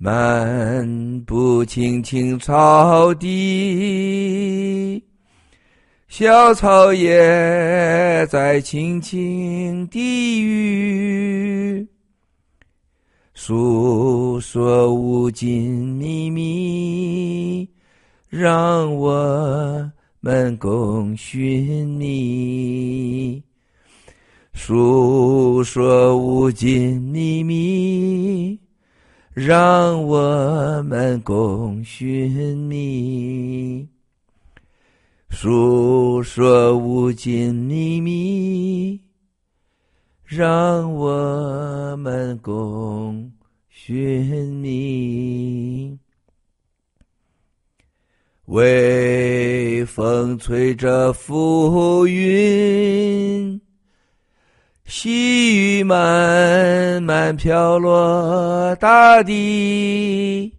[0.02, 5.04] 漫步青青草地，
[6.08, 11.86] 小草也在轻轻低语，
[13.34, 17.68] 诉说无尽秘密，
[18.30, 23.42] 让我们共寻觅。
[24.54, 28.59] 诉说无尽秘密。
[29.42, 33.88] 让我们共寻觅，
[35.30, 39.00] 诉说无尽秘密。
[40.26, 43.32] 让我们共
[43.70, 45.98] 寻觅。
[48.44, 53.58] 微风吹着浮云。
[54.90, 60.52] 细雨慢慢飘落大地，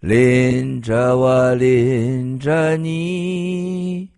[0.00, 4.10] 淋着我，淋着你，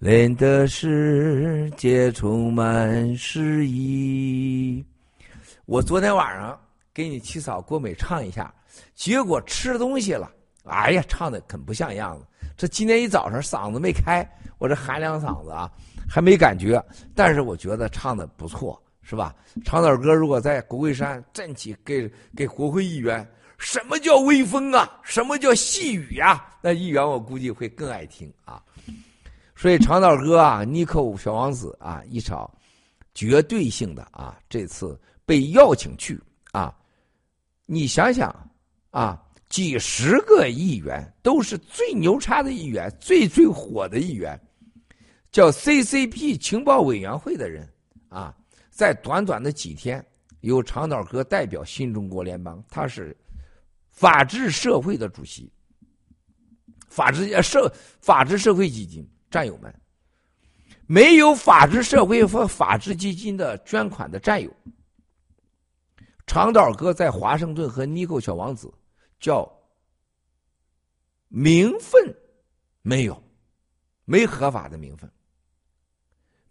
[0.00, 4.84] 淋的世界充满诗意。
[5.64, 6.58] 我昨天晚上
[6.92, 8.52] 给你七嫂郭美唱一下，
[8.96, 10.28] 结果吃东西了，
[10.64, 12.26] 哎呀，唱的可不像样子。
[12.56, 14.28] 这今天一早上嗓子没开，
[14.58, 15.70] 我这喊两嗓子啊。
[16.08, 16.82] 还没感觉，
[17.14, 19.34] 但是我觉得唱的不错，是吧？
[19.64, 23.26] 唱点歌，如果在国会山站起，给给国会议员，
[23.58, 25.00] 什么叫微风啊？
[25.02, 26.44] 什么叫细雨呀？
[26.60, 28.62] 那议员我估计会更爱听啊。
[29.54, 32.50] 所以长岛哥啊，尼克小王子啊，一场
[33.14, 36.20] 绝对性的啊，这次被邀请去
[36.52, 36.74] 啊，
[37.64, 38.34] 你想想
[38.90, 44.38] 啊，几十个议员都是最牛叉的议员，最最火的议员。
[45.34, 47.68] 叫 CCP 情报委员会的人
[48.08, 48.32] 啊，
[48.70, 50.06] 在短短的几天，
[50.42, 53.16] 由长岛哥代表新中国联邦，他是
[53.90, 55.52] 法治社会的主席，
[56.86, 57.68] 法治社
[58.00, 59.74] 法治社会基金战友们，
[60.86, 64.48] 没有法治社会和法治基金的捐款的战友，
[66.28, 68.72] 长岛哥在华盛顿和尼克小王子
[69.18, 69.52] 叫
[71.26, 72.00] 名分
[72.82, 73.20] 没有，
[74.04, 75.10] 没合法的名分。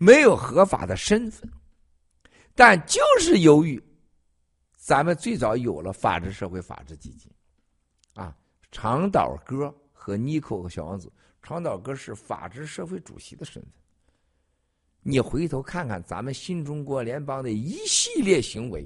[0.04, 1.50] 没有合法的身份，
[2.54, 3.82] 但就是由于
[4.76, 7.32] 咱们最早有了法治社会法治基金，
[8.14, 8.36] 啊，
[8.70, 11.10] 长岛哥和尼克和小王子，
[11.42, 13.72] 长岛哥是法治社会主席的身份。
[15.06, 18.86] 你回头看看咱们新中国联邦的一系列行为，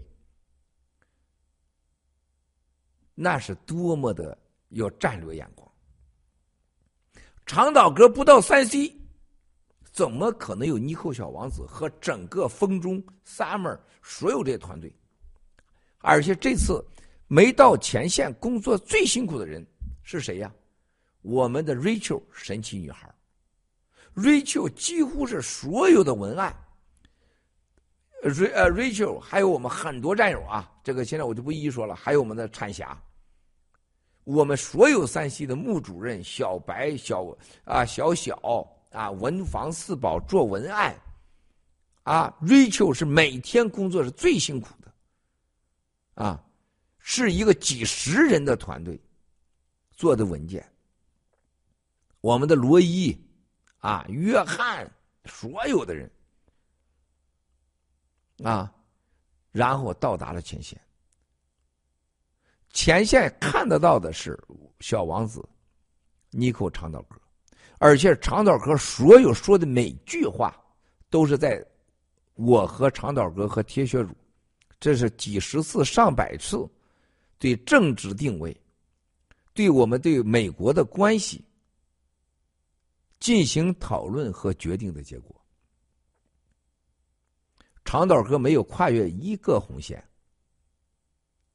[3.15, 4.37] 那是多么的
[4.69, 5.67] 有战略眼光。
[7.45, 8.96] 长岛哥不到三 C。
[9.97, 14.93] 怎么可能有尼寇小王子和整个风中 summer 所有这些团队？
[16.01, 16.85] 而且这次
[17.25, 19.65] 没到前线工作最辛苦的人
[20.03, 20.53] 是谁呀？
[21.23, 23.11] 我们的 Rachel 神奇女孩
[24.13, 26.55] ，Rachel 几乎是所有的文案
[28.21, 32.95] ，R 呃 Rachel 还有我们很多战友啊，这个现在我就不一一说了，还有我们的产霞，
[34.25, 38.71] 我们所有山西的穆主任小白小啊小小。
[38.91, 40.95] 啊，文房四宝做文案，
[42.03, 46.43] 啊，Rachel 是每天工作是最辛苦的，啊，
[46.99, 48.99] 是一个几十人的团队
[49.91, 50.67] 做的文件。
[52.21, 53.15] 我们的罗伊，
[53.79, 54.89] 啊，约翰，
[55.25, 56.11] 所有的人，
[58.43, 58.73] 啊，
[59.51, 60.81] 然后到达了前线。
[62.71, 64.37] 前线看得到的是
[64.79, 65.47] 小王子，
[66.29, 67.19] 尼克唱的歌。
[67.79, 70.55] 而且长岛哥所有说的每句话，
[71.09, 71.63] 都是在
[72.33, 74.09] 我和长岛哥和铁血主，
[74.79, 76.67] 这是几十次、上百次
[77.37, 78.55] 对政治定位，
[79.53, 81.43] 对我们对美国的关系
[83.19, 85.35] 进行讨论和决定的结果。
[87.85, 90.03] 长岛哥没有跨越一个红线，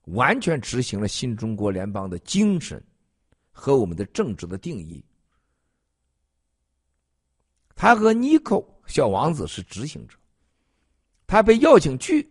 [0.05, 2.83] 完全执行了新中国联邦的精神
[3.51, 5.05] 和我们的政治的定义。
[7.75, 10.17] 他和尼寇小王子是执行者，
[11.27, 12.31] 他被邀请去，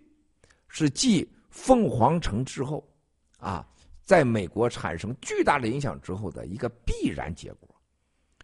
[0.68, 2.88] 是继凤凰城之后，
[3.38, 3.68] 啊，
[4.04, 7.76] 在美国产生巨大的影响之后的一个必然结果，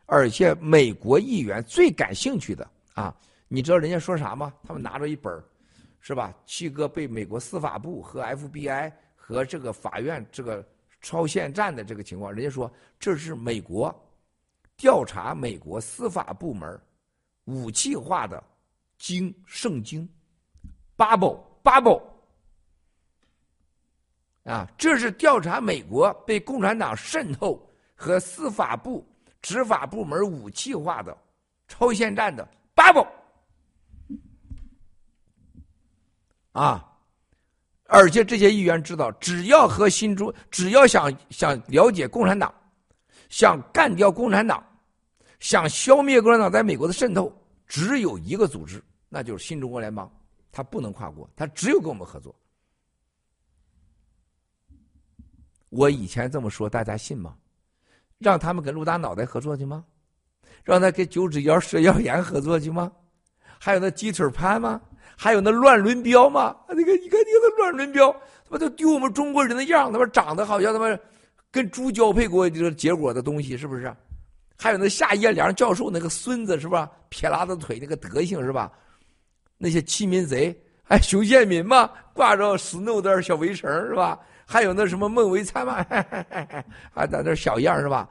[0.06, 3.15] 而且美国议员最感兴趣的啊，
[3.48, 4.53] 你知道人家说啥吗？
[4.64, 5.44] 他们拿着一本
[5.99, 6.34] 是吧？
[6.45, 10.65] 七哥被美国司法部和 FBI 和这个法院这个
[11.02, 13.94] 超限战的这个情况，人家说这是美国
[14.76, 16.80] 调查美国司法部门
[17.48, 18.41] 武器化的
[18.98, 20.07] 经圣经
[20.95, 22.02] ，bubble bubble。
[24.44, 27.61] 啊，这是调查美国被共产党渗透
[27.95, 29.06] 和司法部、
[29.41, 31.18] 执法部门武器化的
[31.68, 33.07] 超限战的 Bible。
[36.53, 36.98] 啊，
[37.88, 42.53] 而且这些议员知道，只要和新中，只要想想了解共产党，
[43.30, 44.65] 想干掉共产党，
[45.39, 47.31] 想消灭共产党在美国的渗透，
[47.68, 50.11] 只有一个组织，那就是新中国联邦，
[50.51, 52.35] 他不能跨国，他只有跟我们合作。
[55.69, 57.35] 我以前这么说，大家信吗？
[58.19, 59.85] 让他们跟陆大脑袋合作去吗？
[60.64, 62.91] 让他跟九指妖蛇谣言合作去吗？
[63.59, 64.81] 还有那鸡腿潘吗？
[65.15, 66.55] 还有那乱伦标吗？
[66.69, 68.11] 那个你看，你看那乱伦标，
[68.45, 70.97] 他妈都丢我们中国人的样，他妈长得好像他妈
[71.51, 73.95] 跟猪交配过这个结果的东西，是不是？
[74.58, 76.92] 还有那夏叶良教授那个孙子是吧？
[77.10, 78.72] 撇拉子腿那个德行是吧？
[79.58, 80.56] 那些欺民贼，
[80.86, 84.20] 哎，熊建民嘛，挂着 snow 的小围绳是吧？
[84.46, 85.84] 还有那什么孟维灿嘛，
[86.92, 88.10] 还在那小样是吧？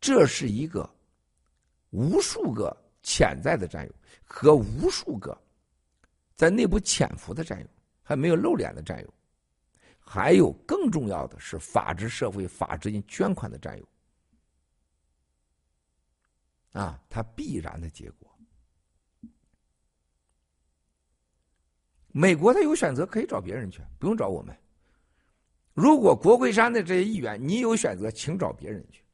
[0.00, 0.88] 这是一个
[1.90, 3.92] 无数个潜在的战友
[4.24, 5.38] 和无数个
[6.34, 7.66] 在内部潜伏的战友，
[8.02, 9.14] 还没有露脸的战友，
[10.12, 13.88] 还有更重要的是法治社会、法治金捐款的占有
[16.72, 18.28] 啊，它必然的结果。
[22.08, 24.52] 美国他有选择，可以找别人去，不用找我们。
[25.74, 29.04] 如果国会山的这些议员，你有选择，请找别人去，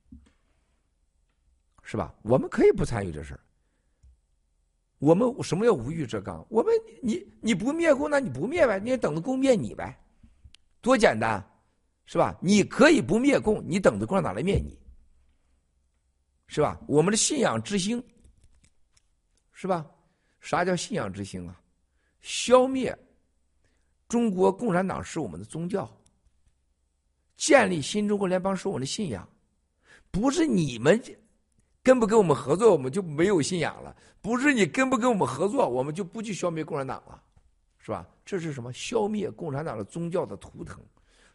[1.82, 2.14] 是吧？
[2.22, 3.40] 我们可以不参与这事儿。
[4.96, 6.42] 我们什么叫无欲则刚？
[6.48, 10.02] 我们你你不灭共，那你不灭呗，你也等着共灭你呗，
[10.86, 11.44] 多简单，
[12.04, 12.38] 是吧？
[12.40, 14.78] 你可以不灭共，你等着共产党来灭你，
[16.46, 16.80] 是吧？
[16.86, 18.00] 我们的信仰之星，
[19.50, 19.84] 是吧？
[20.38, 21.60] 啥叫信仰之星啊？
[22.20, 22.96] 消灭
[24.06, 25.90] 中国共产党是我们的宗教，
[27.36, 29.28] 建立新中国联邦是我们的信仰，
[30.12, 31.02] 不是你们
[31.82, 33.92] 跟不跟我们合作，我们就没有信仰了；
[34.22, 37.20] 不是你跟不跟我们合作，我们就不去消灭共产党了，
[37.80, 38.06] 是吧？
[38.26, 38.72] 这是什么？
[38.72, 40.84] 消灭共产党的宗教的图腾，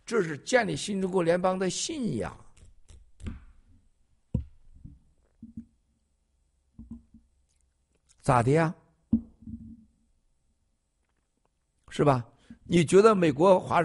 [0.05, 2.37] 这是建立新中国联邦的信仰，
[8.21, 8.75] 咋的呀？
[11.87, 12.25] 是吧？
[12.65, 13.81] 你觉得美国华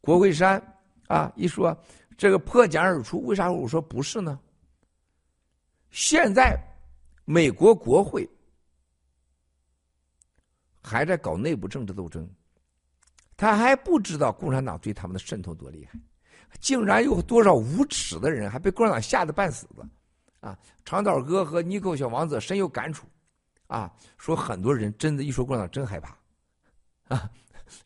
[0.00, 0.60] 国会山
[1.06, 1.76] 啊一说
[2.16, 4.38] 这个破茧而出，为啥我说不是呢？
[5.90, 6.60] 现在
[7.24, 8.28] 美国国会
[10.88, 12.26] 还在搞内部政治斗争，
[13.36, 15.98] 他还不知道共产党对他们的渗透多厉害，
[16.58, 19.86] 竟然有多少无耻的人还被共产党吓得半死的
[20.40, 20.58] 啊！
[20.84, 23.06] 长岛哥和尼克小王子深有感触
[23.66, 26.16] 啊，说很多人真的，一说共产党真害怕。
[27.14, 27.30] 啊，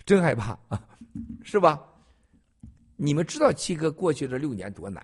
[0.06, 0.88] 真害怕啊，
[1.42, 1.82] 是吧？
[2.96, 5.02] 你们知道七哥过去这六年多难？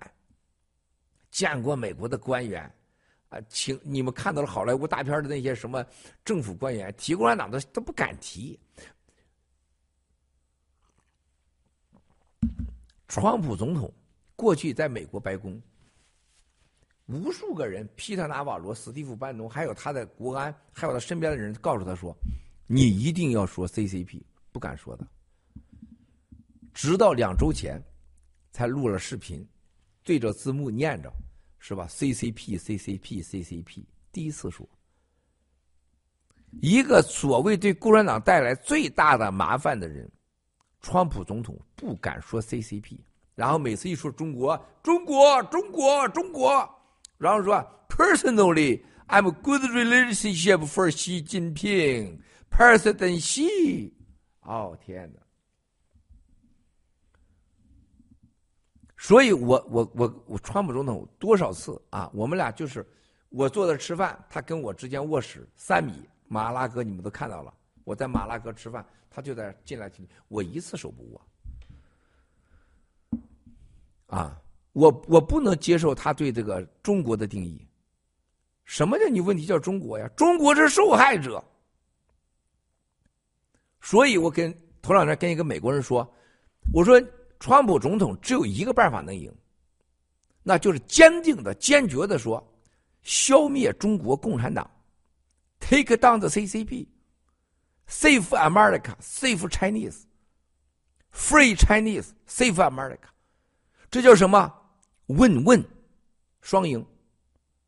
[1.31, 2.71] 见过美国的官员
[3.29, 5.85] 啊，请你们看到了好莱坞大片的那些什么
[6.25, 8.59] 政府官员提共产党的都不敢提。
[13.07, 13.91] 川普总统
[14.35, 15.59] 过去在美国白宫，
[17.07, 22.15] 无数个人，皮特纳瓦罗、史蒂夫班农，还有他的国安，还有他身边的人，告诉他说。
[22.71, 25.07] 你一定要说 CCP，不敢说的。
[26.71, 27.81] 直到两周前，
[28.51, 29.43] 才录了视频，
[30.03, 31.11] 对着字幕念着，
[31.59, 34.67] 是吧？CCP，CCP，CCP，第一次说，
[36.61, 40.09] 一个所谓对共产党带来最大的麻烦的人，
[40.81, 42.97] 川普总统不敢说 CCP，
[43.35, 46.67] 然后每次一说中国，中国，中国，中国，
[47.17, 52.19] 然后说 Personally，I'm good relationship for Xi Jinping。
[52.49, 53.91] President Xi，
[54.41, 55.19] 哦天哪！
[59.01, 62.11] 所以我我我我川普总统多少次啊？
[62.13, 62.85] 我们俩就是
[63.29, 65.93] 我坐在吃饭，他跟我之间卧室三米，
[66.27, 67.53] 马拉哥你们都看到了。
[67.85, 71.21] 我在马拉哥吃饭，他就在进来进去，我一次手不握。
[74.07, 74.37] 啊，
[74.73, 77.65] 我我不能接受他对这个中国的定义。
[78.65, 80.09] 什么叫你问题叫中国呀？
[80.09, 81.41] 中国是受害者。
[83.79, 86.05] 所以我跟头两天跟一个美国人说，
[86.73, 87.01] 我说
[87.39, 89.33] 川普总统只有一个办法能赢，
[90.43, 92.45] 那就是坚定的、坚决的说，
[93.01, 94.69] 消灭中国共产党
[95.59, 103.07] ，take down the CCP，save America，save Chinese，free Chinese，save America，
[103.89, 104.53] 这叫什么
[105.07, 105.63] ？win-win，
[106.41, 106.85] 双赢，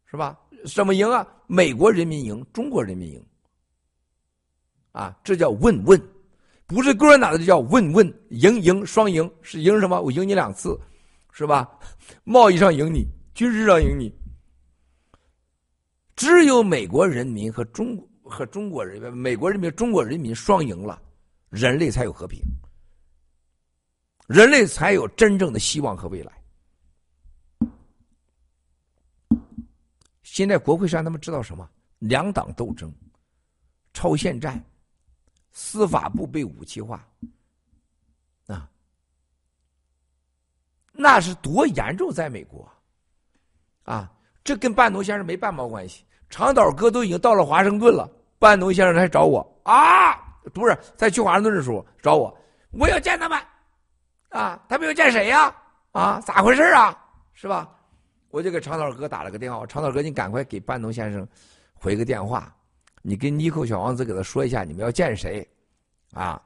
[0.06, 0.38] 是吧？
[0.76, 1.26] 怎么赢啊？
[1.48, 3.26] 美国人民赢，中国人民赢。
[4.91, 5.99] 啊，这叫问问，
[6.72, 9.99] 不是共产党的就，叫问问，赢赢双赢是赢什么？
[9.99, 10.80] 我赢你两次，
[11.31, 11.69] 是吧？
[12.23, 14.10] 贸易上赢你，军事上赢你。
[16.15, 21.02] 只有美国人民和中和中国人民，美国人民、中国人民双赢了，
[21.49, 22.39] 人类才有和平，
[24.27, 26.31] 人类才有真正的希望和未来。
[30.23, 31.69] 现在国会上他们知道什么？
[31.99, 32.89] 两党斗争，
[33.93, 34.64] 超限战。
[35.52, 37.06] 司法部被武器化，
[38.48, 38.69] 啊，
[40.91, 42.11] 那是多严重！
[42.11, 42.69] 在美国，
[43.84, 44.11] 啊，
[44.44, 46.06] 这跟半农先生没半毛关系。
[46.30, 48.10] 长岛哥都已经到了华盛顿了，
[48.40, 50.15] 半农先生来找我啊，
[50.53, 52.38] 不是在去华盛顿的时候找我，
[52.72, 53.38] 我要见他们，
[54.30, 55.53] 啊，他们要见谁呀？
[55.91, 56.98] 啊，咋回事啊？
[57.34, 57.69] 是吧？
[58.30, 61.28] 我就给长岛哥打了个电话，长岛哥，你赶快给半农先生
[61.73, 62.56] 回个电话。
[63.02, 65.48] 你跟尼寇小王子给他说一下，你们要见谁，
[66.14, 66.41] 啊？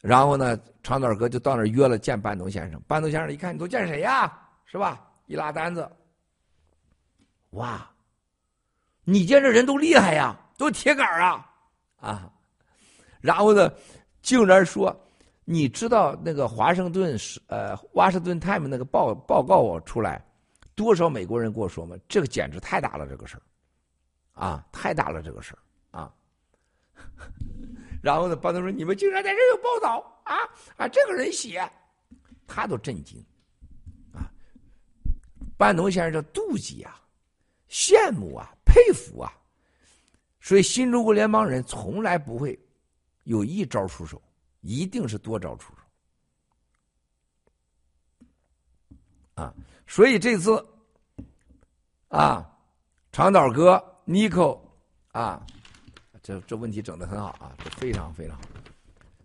[0.00, 2.80] 然后呢，长短哥就到那儿约了见班农先生。
[2.88, 4.32] 班农先生一看，你都见谁呀？
[4.64, 5.08] 是吧？
[5.26, 5.88] 一拉单子，
[7.50, 7.88] 哇！
[9.04, 11.46] 你见这人都厉害呀，都铁杆啊，
[12.00, 12.30] 啊！
[13.20, 13.72] 然后呢，
[14.22, 14.94] 竟然说，
[15.44, 20.24] 你知道那个华盛顿是呃华盛顿 time 那个报报告出来，
[20.74, 21.96] 多少美国人跟我说吗？
[22.08, 23.42] 这个简直太大了，这个事儿。
[24.42, 25.62] 啊，太大了这个事儿
[26.00, 26.12] 啊！
[28.02, 30.34] 然后呢，班农说：“你们竟然在这有报道啊
[30.76, 30.88] 啊！
[30.88, 31.62] 这个人写，
[32.44, 33.24] 他都震惊
[34.12, 34.26] 啊！
[35.56, 37.00] 班农先生叫妒忌啊，
[37.70, 39.32] 羡慕啊，佩服啊！
[40.40, 42.58] 所以新中国联邦人从来不会
[43.22, 44.20] 有一招出手，
[44.60, 45.82] 一定是多招出手
[49.34, 49.54] 啊！
[49.86, 50.66] 所以这次
[52.08, 52.44] 啊，
[53.12, 53.80] 长岛哥。”
[54.12, 54.60] 尼克，
[55.12, 55.46] 啊，
[56.22, 58.42] 这这问题整的很好啊，这非常非常好。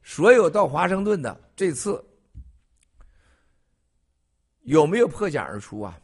[0.01, 2.01] 所有到华盛顿的这次
[4.61, 5.99] 有没有破茧而出啊？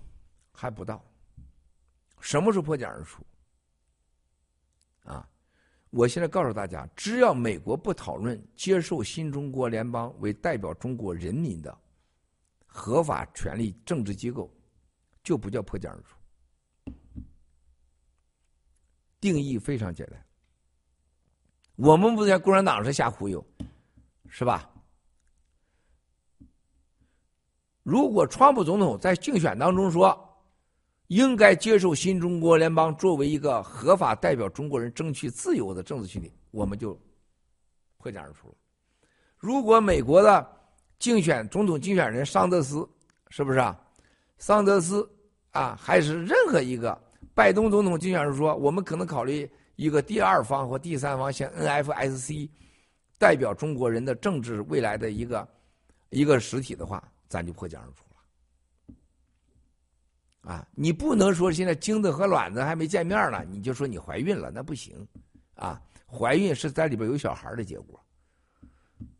[0.52, 1.02] 还不到。
[2.20, 3.24] 什么时候破茧而出？
[5.06, 5.26] 啊，
[5.90, 11.78] 我现在告诉大家，只要美国不讨论接受新中国联邦为代表中国人民的
[12.66, 14.54] 合法权利政治机构，
[15.24, 16.18] 就不叫破茧而出。
[19.24, 20.22] 定义非常简单，
[21.78, 23.41] 我们不在共产党是瞎忽悠，
[24.28, 24.70] 是吧？
[27.84, 30.14] 如果川普总统在竞选当中说，
[31.08, 37.00] 应该接受新中国联邦作为一个合法代表中国人争取自由的政治群体，我们就
[38.00, 38.56] 破茧而出了。
[39.38, 40.45] 如果美国的
[41.00, 42.86] 竞选总统竞选人桑德斯，
[43.30, 43.80] 是不是啊？
[44.38, 45.10] 桑德斯
[45.52, 47.02] 啊，还是任何一个？
[47.36, 52.48] 拜登总统竞选时说：“我们可能考虑一个第二方或第三方，像 NFSC
[53.18, 55.48] 代表中国人的政治未来的一个
[56.10, 58.04] 一个实体的话，咱就破茧而出
[60.44, 60.54] 了。
[60.54, 65.08] 啊，你不能说现在精子和卵子还没见面呢，你就说你怀孕了，那不行。
[65.56, 68.00] 啊，怀孕是在里边有小孩的结果。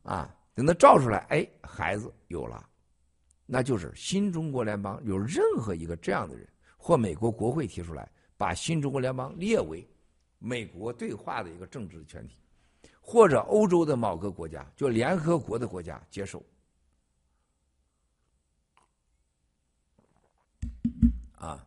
[0.04, 2.64] 啊，等他照出来，哎，孩子有了，
[3.48, 6.48] 那就是新中国联邦有任何一个这样的人。”
[6.86, 9.88] 或美国国会提出来，把新中国联邦列为
[10.38, 12.42] 美国对话的一个政治的全体，
[13.00, 16.44] 或者欧洲的某个国家，就联合国的国家接受。
[21.36, 21.66] 啊，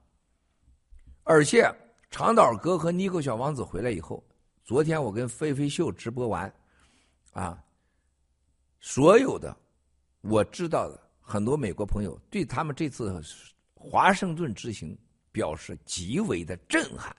[1.25, 1.67] 而且
[2.11, 4.23] 长岛哥和尼克小王子回来以后，
[4.65, 6.55] 昨天我跟飞飞秀直播完，
[7.33, 7.65] 啊，
[8.81, 9.57] 所有的
[10.21, 13.19] 我知道的很多美国朋友对他们这次
[13.75, 14.95] 华盛顿之行。
[15.37, 17.15] 表示极为的震撼。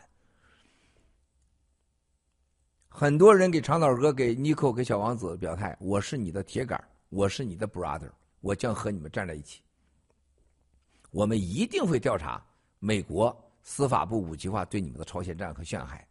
[2.89, 8.09] 很多人给长岛哥、给尼克、给小王子表态：“我是你的铁杆，我是你的 brother，
[8.41, 9.61] 我将和你们站在一起。
[11.11, 12.43] 我们一定会调查
[12.79, 16.03] 美国司法部五级化对你们的朝鲜战和陷害。”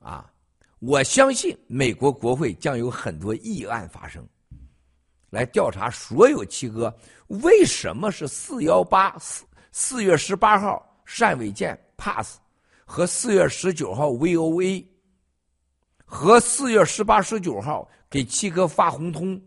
[0.00, 0.32] 啊，
[0.78, 4.26] 我相信美国国会将有很多议案发生，
[5.28, 6.96] 来调查所有七哥
[7.26, 9.44] 为什么是四幺八四。
[9.72, 12.36] 四月十八号，单伟建 pass
[12.84, 14.84] 和四月十九号 VOA
[16.04, 19.40] 和四月十八、十九号给七哥发红通，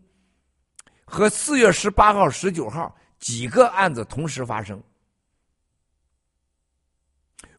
[1.06, 4.81] 和四月十八号、十九号几个案子同时发生。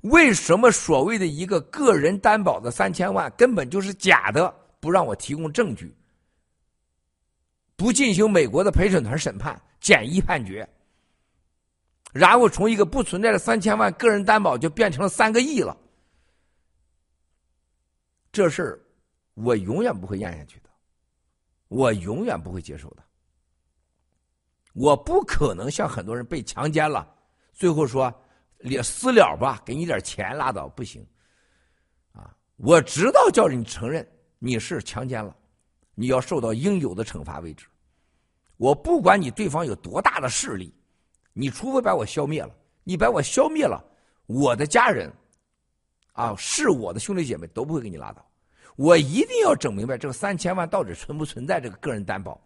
[0.01, 4.53] 为什么所谓的一个个人担保的三千万根本就是假的？
[4.81, 5.97] 不让我提供证据，
[7.77, 10.69] 不进行美国的陪审团审判、简易判决，
[12.17, 15.77] 然后从一个不存在的三千万个人担保就变成了三个亿了。
[18.33, 18.81] 这事儿
[19.35, 20.71] 我永远不会咽下去的，
[21.69, 23.03] 我永远不会接受的。
[24.73, 27.07] 我不可能像很多人被强奸了，
[27.53, 28.13] 最后说。
[28.61, 31.07] 了私了吧，给你点钱拉倒，不行。
[32.13, 34.05] 啊，我知道叫你承认
[34.39, 35.37] 你是强奸了，
[35.95, 37.67] 你要受到应有的惩罚为止。
[38.57, 40.75] 我不管你对方有多大的势力，
[41.39, 42.51] 你除非把我消灭了，
[42.83, 43.79] 你把我消灭了，
[44.25, 45.13] 我的家人，
[46.15, 48.27] 啊，是我的兄弟姐妹都不会给你拉倒。
[48.75, 52.41] 我一定要整明白这个三千万到底存不存在这个个人担保。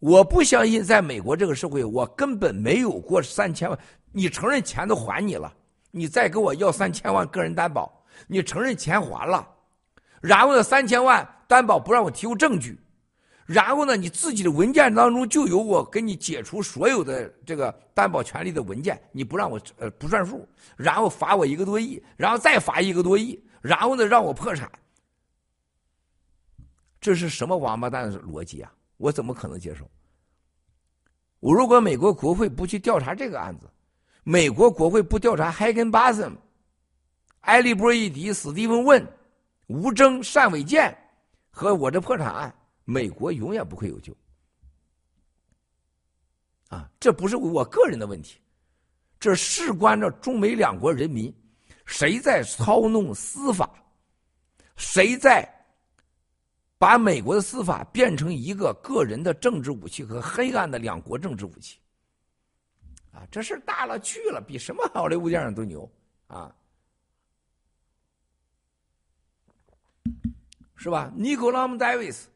[0.00, 3.78] 我不相信，在美国这个社会，我根本没有过三千万。
[4.10, 5.50] 你承认钱都还你了，
[5.90, 9.48] 你再给我要三千万个人担保，你承认钱还了，
[10.20, 12.78] 然后呢，三千万担保不让我提供证据，
[13.52, 24.70] 然后呢，你自己的文件当中就有我给你解除所有的这个担保权利的文件，你不让我呃不算数，然后罚我一个多亿，然后再罚一个多亿，然后呢让我破产，
[27.00, 28.72] 这是什么王八蛋的逻辑啊？
[28.96, 29.90] 我怎么可能接受？
[31.40, 33.68] 我如果美国国会不去调查这个案子，
[34.22, 36.32] 美国国会不调查海根巴森、
[37.40, 39.04] 埃利波伊迪、史蒂文问、
[39.66, 40.96] 吴征、单伟建
[41.50, 42.54] 和我这破产案，
[42.84, 44.16] 美国永远不会有救。
[46.68, 48.40] 啊，这不是我个人的问题，
[49.20, 51.34] 这事关着中美两国人民，
[51.84, 53.70] 谁在操弄司法，
[54.76, 55.48] 谁在。
[56.78, 61.78] 把美国的司法变成一个个人的政治武器和黑暗的两国政治武器，
[63.12, 65.88] 啊，这事大了去了，比什么好莱坞电影都牛
[66.26, 66.52] 啊，
[70.74, 71.12] 是吧？
[71.14, 72.28] 尼古拉姆·戴维斯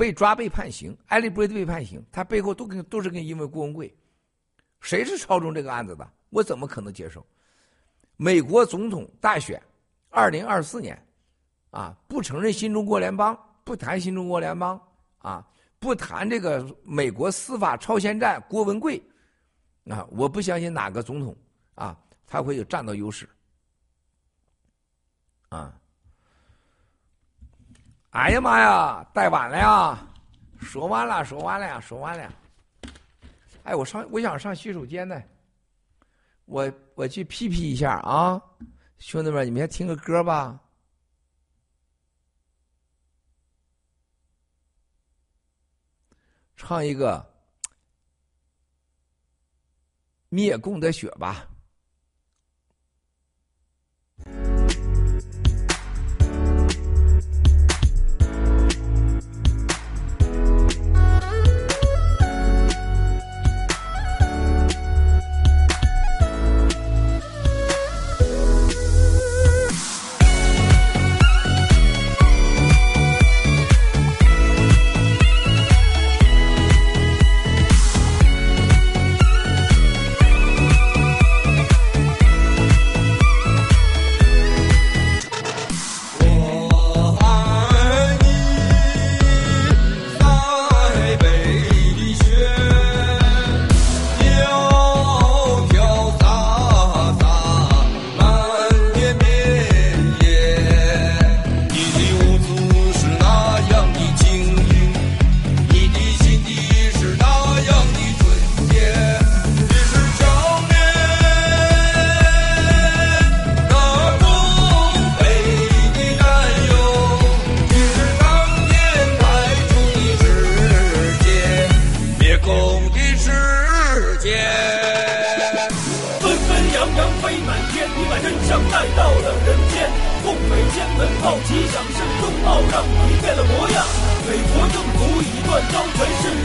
[0.00, 3.94] 被抓被判刑，艾利布雷德被判刑，他背后都跟都是跟因为郭文贵，
[4.80, 6.10] 谁是操纵这个案子的？
[6.30, 7.22] 我怎么可能接受？
[8.16, 9.62] 美国总统大选，
[10.08, 10.98] 二零二四年，
[11.70, 13.38] 啊，不承认新中国联邦。
[13.62, 14.80] 不谈新中国联邦
[15.18, 15.46] 啊，
[15.78, 19.00] 不谈这个美国司法超限战，郭文贵
[19.84, 21.36] 啊，我不相信哪个总统
[21.74, 21.94] 啊，
[22.26, 23.28] 他会有占到优势
[25.50, 25.79] 啊！
[28.10, 30.06] 哎呀妈呀，带晚了呀！
[30.60, 32.32] 说完了，说完了呀，说完了。
[33.62, 35.22] 哎，我上，我想上洗手间呢，
[36.44, 38.42] 我我去屁屁一下啊！
[38.98, 40.58] 兄弟们，你们先听个歌吧。
[46.56, 47.24] 唱一个
[50.28, 51.48] 灭共的雪吧。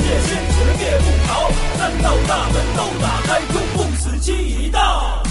[0.05, 5.24] 夜间只灭不逃三道大门都打开中共时期已到？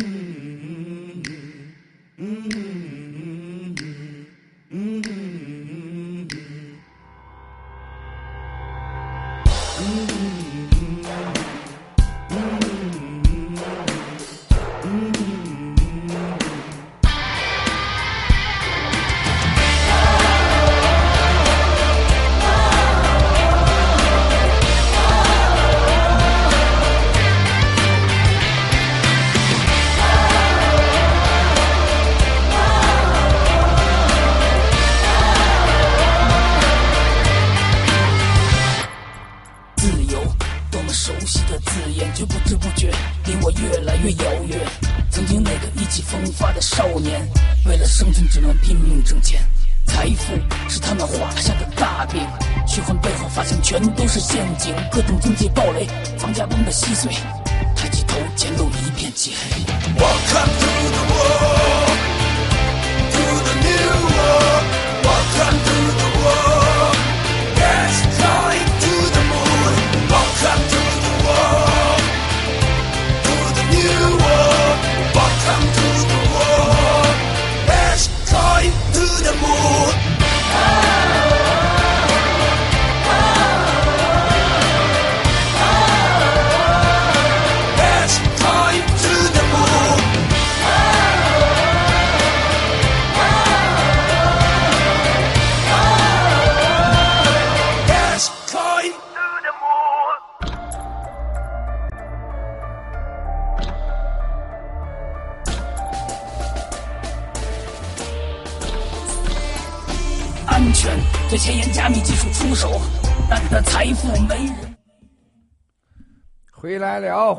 [0.00, 0.06] 自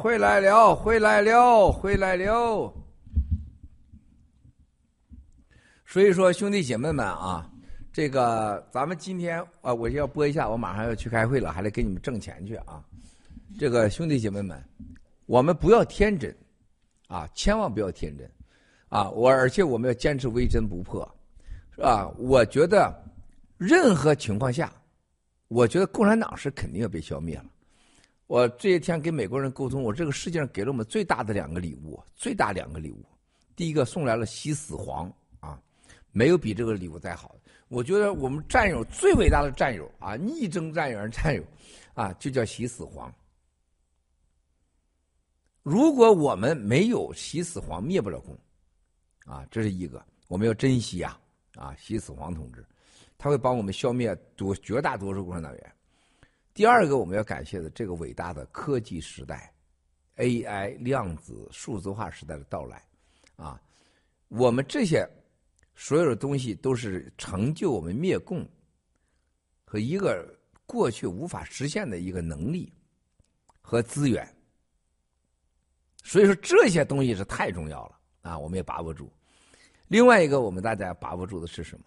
[0.01, 2.73] 回来了，回来了，回来了。
[5.85, 7.47] 所以说，兄弟姐妹们啊，
[7.93, 12.83] 这个咱们今天啊，我就要播一下，我马上要去开会了，还得给你们挣钱去啊。
[13.59, 14.59] 这个兄弟姐妹们，
[15.27, 16.35] 我们不要天真
[17.07, 18.27] 啊，千万不要天真
[18.89, 19.07] 啊！
[19.11, 21.07] 我而且我们要坚持微真不破，
[21.75, 22.11] 是吧？
[22.17, 22.91] 我觉得
[23.55, 24.73] 任何情况下，
[25.47, 27.45] 我觉得共产党是肯定要被消灭了。
[28.31, 33.03] 我这些天跟美国人沟通，我这个世界上给了我们最大的两个礼物，最大两个礼物。
[33.57, 35.61] 第一个送来了西死黄啊，
[36.13, 37.51] 没有比这个礼物再好的。
[37.67, 41.43] 我觉得我们战友最伟大的战友啊，逆征战友战友
[41.93, 43.13] 啊，就叫西死黄。
[45.61, 48.33] 如果我们没有西死黄，灭不了共
[49.25, 51.19] 啊，这是一个我们要珍惜啊
[51.55, 52.65] 啊，西死黄同志，
[53.17, 55.73] 他会帮我们消灭多绝大多数共产党员。
[56.53, 59.53] 第二个我们要感谢的这个伟大的科技时代
[60.17, 62.83] ，AI 量子数字化时代的到来，
[63.37, 63.61] 啊，
[64.27, 65.07] 我们这些
[65.75, 68.47] 所有的东西都是成就我们灭共
[69.63, 72.71] 和一个过去无法实现的一个能力
[73.61, 74.27] 和资源。
[76.03, 79.09] 所以说这些东西是太重要了啊，我们也把握住。
[79.87, 81.85] 另外一个我们大家把握住的是什么？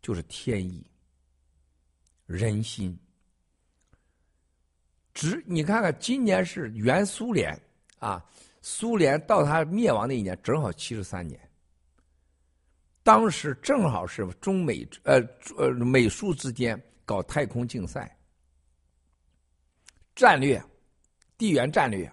[0.00, 0.84] 就是天意、
[2.26, 2.98] 人心。
[5.14, 7.58] 只你看看，今年是原苏联
[7.98, 8.24] 啊，
[8.60, 11.38] 苏联到它灭亡那一年正好七十三年。
[13.02, 15.20] 当时正好是中美呃
[15.58, 18.16] 呃美苏之间搞太空竞赛，
[20.14, 20.62] 战略、
[21.36, 22.10] 地缘战略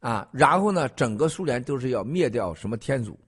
[0.00, 3.18] 啊，然后呢，整个苏联都是要灭掉什么天主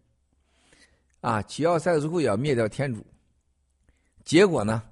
[1.20, 3.04] 啊，齐奥塞斯库也要灭掉天主，
[4.24, 4.82] 结果呢？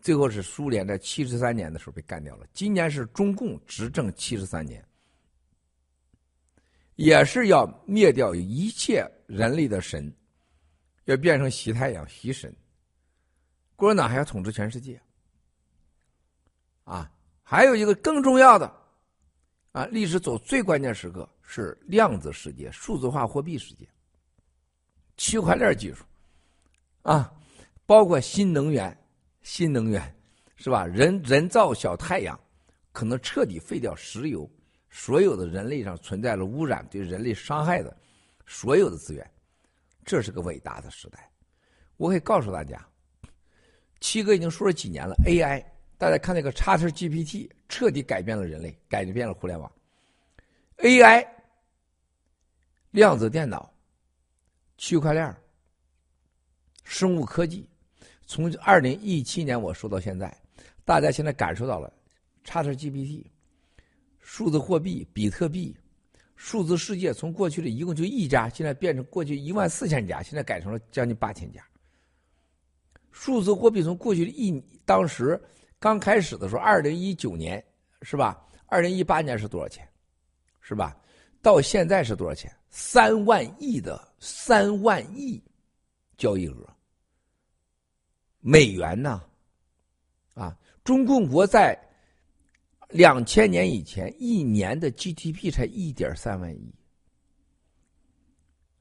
[0.00, 2.46] 最后是苏联在七十三年的时候被干掉了。
[2.54, 4.82] 今年是中共执政七十三年，
[6.96, 10.10] 也是要灭掉一切人类的神，
[11.04, 12.54] 要变成习太阳、习神。
[13.76, 15.00] 共产党还要统治全世界。
[16.84, 17.10] 啊，
[17.42, 18.74] 还有一个更重要的，
[19.72, 23.86] 啊，历史走最关键时刻是量子世界、数字化货币世界、
[25.16, 26.04] 区块链技术，
[27.02, 27.32] 啊，
[27.86, 28.96] 包括新能源。
[29.52, 30.00] 新能源
[30.54, 30.86] 是吧？
[30.86, 32.38] 人人造小太阳
[32.92, 34.48] 可能彻底废掉石油，
[34.90, 37.94] 所有的人类上存在了污染、对人类伤害的
[38.46, 39.28] 所有的资源，
[40.04, 41.28] 这是个伟大的时代。
[41.96, 42.80] 我可以告诉大家，
[43.98, 45.60] 七哥已经说了几年了，AI，
[45.98, 49.70] 大家看那个 ChatGPT 彻底改变了人类，改变了互联网。
[50.76, 51.26] AI、
[52.92, 53.74] 量子电脑、
[54.78, 55.36] 区块链、
[56.84, 57.68] 生物科技。
[58.30, 60.32] 从二零一七年我说到现在，
[60.84, 61.92] 大家现在感受到了
[62.44, 63.24] ，ChatGPT、
[64.20, 65.76] 数字货币、比特币、
[66.36, 71.60] 数字世界从过去的一共就一家，现在变成过去一万四千家，现在改成了将近八千家。
[73.10, 75.36] 数字货币从过去的一当时
[75.80, 77.60] 刚开始的时候，二零一九年
[78.02, 78.40] 是吧？
[78.66, 79.84] 二零一八年是多少钱？
[80.60, 80.96] 是吧？
[81.42, 82.48] 到现在是多少钱？
[82.68, 85.42] 三万亿的三万亿
[86.16, 86.64] 交易额，
[88.40, 89.22] 美元呢？
[90.34, 91.78] 啊，中共国在
[92.88, 96.74] 两千年以前一年的 GDP 才一点三万亿，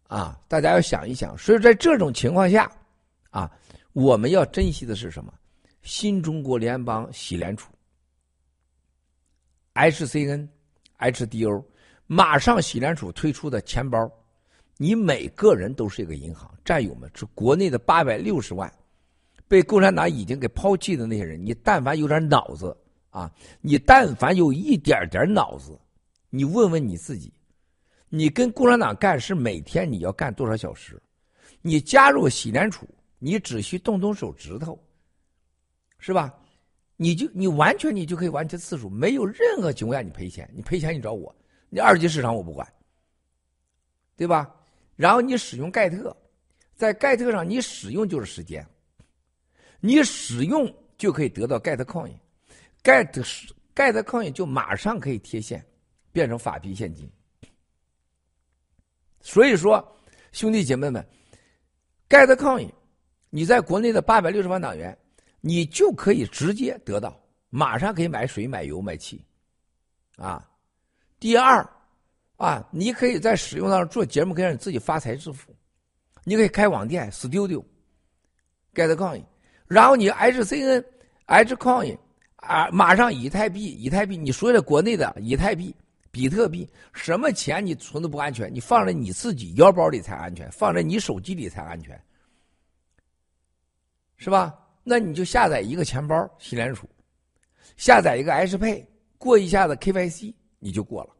[0.07, 1.37] 啊，大家要想一想。
[1.37, 2.71] 所以在这种情况下，
[3.29, 3.51] 啊，
[3.93, 5.33] 我们要珍惜的是什么？
[5.81, 7.71] 新中国联邦洗联储
[9.73, 10.47] ，HCN、
[10.99, 11.65] HDO。
[12.11, 14.11] 马上，洗联储推出的钱包，
[14.77, 16.51] 你每个人都是一个银行。
[16.65, 18.71] 战友们，是国内的八百六十万
[19.49, 22.75] 被共产党已经给抛弃的那些人，你但凡有点脑子
[23.09, 25.77] 啊，你但凡有一点点脑子，
[26.29, 27.33] 你问问你自己，
[28.07, 31.01] 你跟共产党干是每天你要干多少小时？
[31.61, 34.79] 你加入洗联储，你只需动动手指头，
[35.97, 36.33] 是吧？
[36.95, 41.35] 你就你完全你就可以完成次数，没有任何情况下你赔钱，你赔钱你找我。
[41.69, 42.67] 你二级市场我不管，
[44.15, 44.53] 对吧？
[44.95, 46.15] 然后你使用盖特，
[46.75, 48.65] 在盖特上你使用就是时间，
[49.79, 52.11] 你使用就可以得到盖特 coin，
[52.81, 53.21] 盖特
[53.73, 55.65] 盖特 coin 就马上可以贴现，
[56.11, 57.09] 变成法币现金。
[59.21, 59.85] 所以说，
[60.31, 61.05] 兄弟姐妹们，
[62.07, 62.69] 盖特 coin，
[63.29, 64.97] 你在国内的八百六十万党员，
[65.41, 67.17] 你就可以直接得到，
[67.49, 69.23] 马上可以买水、买油、买气，
[70.17, 70.45] 啊。
[71.19, 71.69] 第二，
[72.37, 75.53] 啊，你可以在使用上做节目，可以让你自己发财致富。
[76.23, 79.23] 你可以开网店，Studio，Get Coin，
[79.69, 80.83] 然后你 HCN、
[81.27, 81.97] Hcoin，
[82.35, 85.73] 啊，马上以太币、以太币，你所有的国内的以太币、
[86.11, 88.53] 比特币，什么钱你存的不安全？
[88.53, 91.97] 你放在你自己腰包里才安全，放在你手机里才安全，
[94.17, 94.53] 是吧？
[94.83, 96.89] 那你就下载一个钱包，洗脸鼠，
[97.77, 98.83] 下载一个 HP
[99.17, 100.33] 过一下子 KYC。
[100.61, 101.11] 你就过了。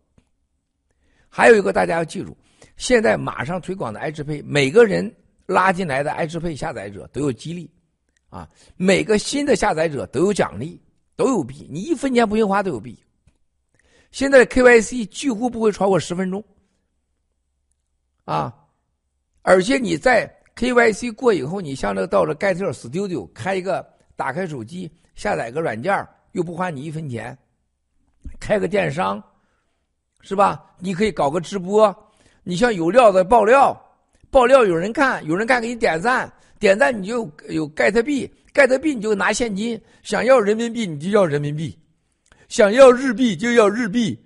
[1.29, 2.35] 还有一个大家要记住，
[2.75, 5.15] 现在马上推广的 H 配，每个人
[5.45, 7.71] 拉进来的 H 配下载者都有激励，
[8.29, 8.47] 啊，
[8.77, 10.79] 每个新的下载者都有奖励，
[11.15, 12.97] 都有币，你一分钱不用花都有币。
[14.11, 16.43] 现在 KYC 几乎不会超过十分钟，
[18.25, 18.53] 啊，
[19.41, 27.37] 而且你在 KYC 过以后，你像这个到了盖特 Studio 开一个，打开手机下载个软件，又不花你一分钱。
[28.39, 29.23] 开个电商，
[30.21, 30.63] 是吧？
[30.79, 31.95] 你可以搞个直播，
[32.43, 33.75] 你像有料的爆料，
[34.29, 41.77] 爆料有人看，有人看给你点赞，点赞你就有盖特币，盖特币你就拿现金，想要人民币你就要人民币，
[42.49, 44.19] 想要日币就要日币，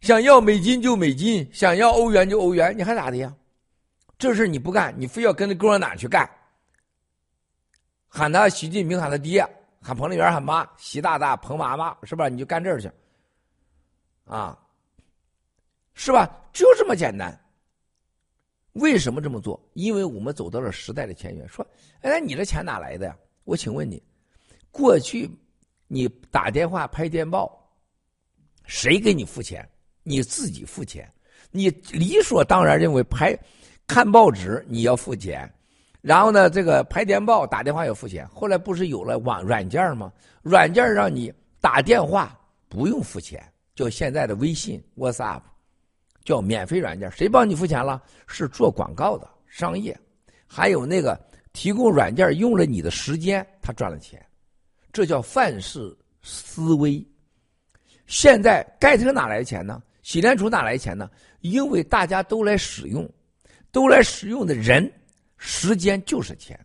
[0.00, 3.34] 想要美金就美金，想要欧元就欧元，你还咋的呀？
[4.18, 6.28] 这事你不干，你非要跟着共产党去干，
[8.08, 9.46] 喊他习近平喊他爹。
[9.82, 12.28] 喊彭丽媛喊妈，习大大，彭妈妈，是吧？
[12.28, 12.90] 你就干这儿去，
[14.26, 14.58] 啊，
[15.94, 16.28] 是吧？
[16.52, 17.39] 就这么简单。
[18.74, 19.60] 为什么这么做？
[19.74, 21.48] 因为我们走到了时代的前沿。
[21.48, 21.66] 说，
[22.02, 23.16] 哎，你这钱哪来的呀？
[23.44, 24.02] 我请问你，
[24.70, 25.30] 过去
[25.88, 27.68] 你打电话拍电报，
[28.64, 29.68] 谁给你付钱？
[30.02, 31.10] 你自己付钱。
[31.50, 33.36] 你理所当然认为拍
[33.86, 35.52] 看报纸你要付钱。
[36.00, 38.26] 然后呢，这个拍电报、打电话要付钱。
[38.28, 40.12] 后来不是有了网软件吗？
[40.42, 42.38] 软件让你打电话
[42.68, 43.42] 不用付钱，
[43.74, 45.42] 就现在的微信、WhatsApp，
[46.30, 47.10] 叫免费软件。
[47.10, 48.00] 谁帮你付钱了？
[48.28, 49.98] 是做广告的商业，
[50.46, 51.20] 还有那个
[51.52, 54.24] 提供软件用了你的时间，他赚了钱。
[54.92, 57.04] 这叫范式思维。
[58.06, 59.82] 现在盖特哪来钱呢？
[60.02, 61.10] 洗联储哪来钱呢？
[61.40, 63.08] 因为大家都来使用，
[63.72, 64.88] 都来使用的人。
[65.42, 66.58] 时间就是钱，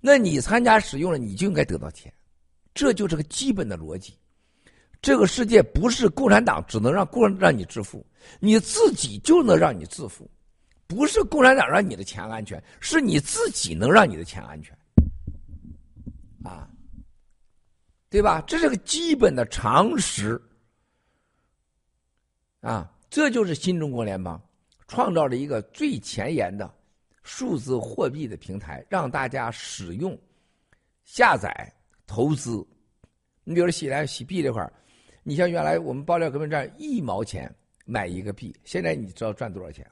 [0.00, 2.12] 那你参加使用了，你就应该得到钱，
[2.74, 4.14] 这就是个基本的逻辑。
[5.00, 8.04] 这个世界不是共产党只能让共让你致富，
[8.40, 10.28] 你自己就能让你致富，
[10.86, 14.76] 不是共产党让你的钱安全，是你自己能让你的钱安全，
[16.44, 16.68] 啊，
[18.10, 18.42] 对吧？
[18.46, 20.40] 这是个基本的常识，
[22.60, 24.40] 啊，这就是新中国联邦
[24.88, 26.72] 创造了一个最前沿的。
[27.28, 30.16] 数字货币的平台让大家使用、
[31.02, 31.74] 下载、
[32.06, 32.64] 投资。
[33.42, 34.72] 你比如说洗来喜币这块儿，
[35.28, 37.52] 你像原来我们爆料革命站一毛钱
[37.84, 39.84] 买一个币，现在你知道赚多少钱？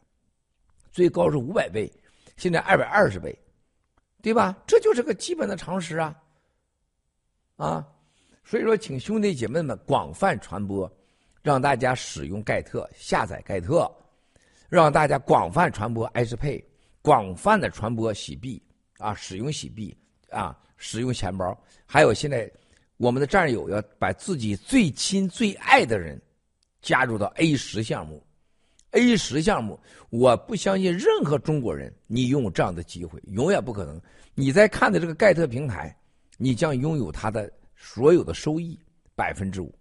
[0.93, 1.93] 最高是五百倍，
[2.37, 3.37] 现在二百二十倍，
[4.23, 4.57] 对吧？
[4.65, 6.17] 这就是个基本的常识啊！
[7.57, 7.85] 啊，
[8.45, 10.89] 所以说，请兄弟姐妹们广泛传播
[11.43, 13.93] 让大家使用盖特，下载盖特，
[14.69, 16.65] 让大家广泛传播 H Pay，
[17.03, 18.63] 广泛的传播洗币
[18.99, 19.99] 啊，使用洗币
[20.31, 21.61] 啊，使用钱包。
[21.87, 22.49] 还有现在
[22.97, 26.21] 我们的战友要把自己最亲最爱的人
[26.81, 28.25] 加入到 A 十项目。
[28.93, 29.81] A 十项目，
[30.11, 34.01] 我不相信任何中国人你拥有这样的机会，永远不可能。
[34.37, 35.97] 你在看的这个盖特平台，
[36.39, 38.79] 你将拥有它的所有的收益
[39.17, 39.75] 百分之五，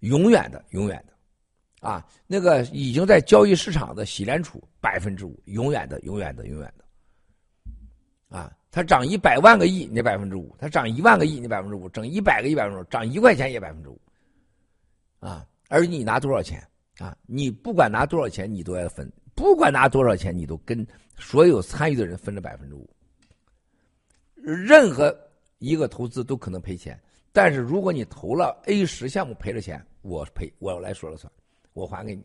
[0.00, 6.84] 永远的，永远的，啊，那个已经在交易市场的喜联储百分之五，永远的，永远的，永远的，
[8.28, 14.00] 啊，它涨一百万个亿，你百分之五；它涨一万个亿，你百分之五；涨一百个亿，百分之五；涨一块钱也百分之五，
[15.20, 16.62] 啊，而你拿多少钱？
[16.98, 20.86] 啊，你不管拿多少钱，你都要分；不管拿多少钱，你都跟
[21.16, 22.88] 所有参与的人分了百分之五。
[24.34, 25.16] 任何
[25.58, 27.00] 一个投资都可能赔钱，
[27.32, 31.32] 但是如果你投了 A 十项目赔了钱，我赔，我来说了算，
[31.72, 32.24] 我还给你。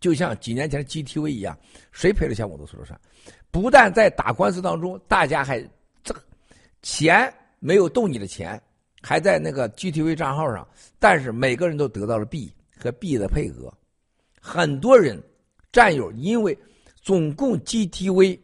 [0.00, 1.58] 就像几年前的 GTV 一样，
[1.90, 2.98] 谁赔了钱我都说了算。
[3.50, 5.60] 不但在打官司当中，大家还
[6.02, 6.20] 这个
[6.82, 8.60] 钱没有动你的钱，
[9.02, 10.66] 还在那个 GTV 账号上，
[10.98, 12.52] 但是每个人都得到了币。
[12.80, 13.74] 和币的配额，
[14.40, 15.20] 很多人
[15.72, 16.56] 战友因为
[17.02, 18.38] 总共 GTV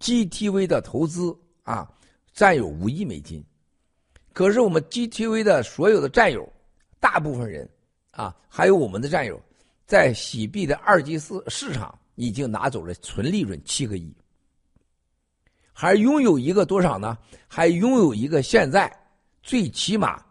[0.00, 1.88] GTV 的投资啊，
[2.32, 3.40] 占有五亿美金。
[4.32, 6.52] 可是我们 GTV 的所有的战友，
[6.98, 7.70] 大部分人
[8.10, 9.40] 啊，还有我们的战友，
[9.86, 14.12] 在洗币的二级市市场已经拿走了纯利润七个亿，
[15.80, 17.16] 还拥有一个多少呢？
[17.48, 18.94] 还拥有一个现在
[19.42, 20.22] 最起码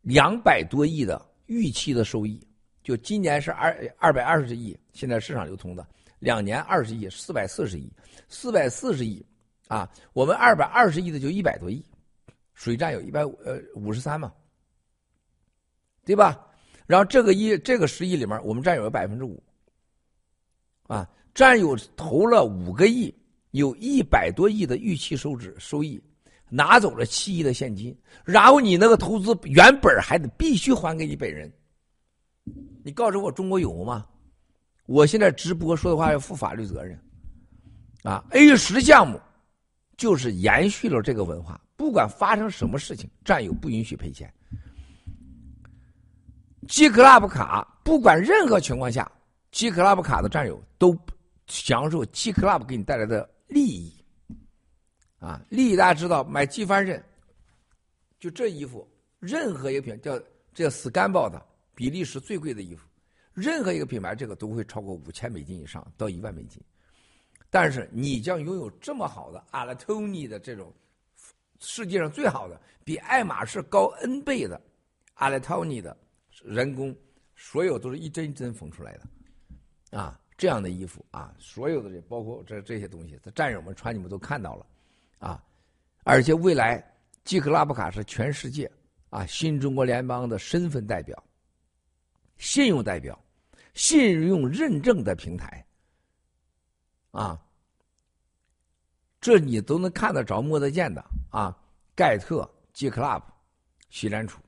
[0.00, 2.42] 两百多亿的预期的收益。
[2.82, 5.86] 就今年是二二百二十亿，现在市场流通的
[6.18, 7.92] 两年二十亿，四百四十亿，
[8.26, 9.22] 四百四十亿
[9.68, 9.86] 啊！
[10.14, 11.84] 我们二百二十亿的就一百多亿，
[12.54, 14.32] 水占有一百五呃五十三嘛，
[16.06, 16.42] 对吧？
[16.86, 19.42] 然后这个亿这个十亿里面，我们占有百分之五，
[20.86, 23.14] 啊，占有投了五个亿，
[23.50, 26.00] 有一百多亿的预期收支收益，
[26.48, 31.52] 拿走了七亿的现金，然后你那个投资原本还得必须还给你本人。
[32.82, 34.06] 你告诉我中国有吗？
[34.86, 36.98] 我现在直播说的话要负法律责任，
[38.02, 39.20] 啊，A 十项目
[39.96, 44.32] 就是延续了这个文化，不管发生什么事情，战友不允许赔钱。
[46.66, 49.10] G Club 卡不管任何情况下
[49.52, 50.96] ，G Club 卡的战友都
[51.46, 53.92] 享受 G Club 给你带来的利益，
[55.18, 57.04] 啊，利益大家知道，买纪梵认，
[58.18, 60.18] 就这衣服，任何一个品牌叫
[60.54, 61.46] 这叫 Scambol 的。
[61.72, 62.86] 比利时最贵的衣服，
[63.32, 66.62] 任何一个品牌这个都会超过五千美金以上到一万美金。
[67.48, 70.70] 但是你将拥有这么好的阿拉托尼的这种
[71.58, 74.60] 世界上最好的，比爱马仕高 N 倍的
[75.14, 75.96] 阿拉托尼的
[76.42, 76.94] 人工，
[77.34, 80.20] 所有都是一针一针缝出来的啊！
[80.40, 84.66] 这样的衣服啊，所有的人包括这这些东西，这战友们穿你们都看到了
[85.18, 85.44] 啊！
[86.02, 86.82] 而且未来
[87.24, 88.70] 基克拉布卡是全世界
[89.10, 91.22] 啊新中国联邦的身份代表。
[92.38, 93.22] 信用代表，
[93.74, 95.62] 信用认证的平台，
[97.10, 97.38] 啊，
[99.20, 101.54] 这你都能看得着、摸得见的啊。
[101.94, 103.22] 盖特、G Club、
[103.90, 104.40] 西联储，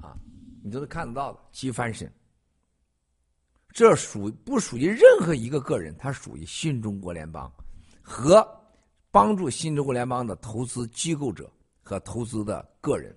[0.00, 0.16] 啊，
[0.64, 1.40] 你都能看得到的。
[1.52, 2.10] 基翻身，
[3.76, 5.94] 这属不属于任何一个个人？
[5.98, 7.52] 它属于新中国联邦
[8.00, 8.42] 和
[9.10, 13.14] 帮助新中国联邦的投资机构者和投资的个人。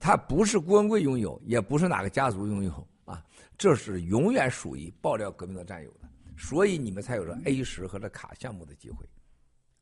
[0.00, 3.24] 它不是郭文贵拥有，也不是哪个家族拥有啊，
[3.56, 9.08] 这是永远属于爆料革命的战友的，所以你们才有了 A 十和这卡项目的机会，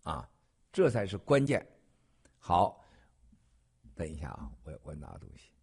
[0.03, 0.29] 啊，
[0.71, 1.67] 这才是关键。
[2.39, 2.85] 好，
[3.95, 5.54] 等一下啊，我我拿东西。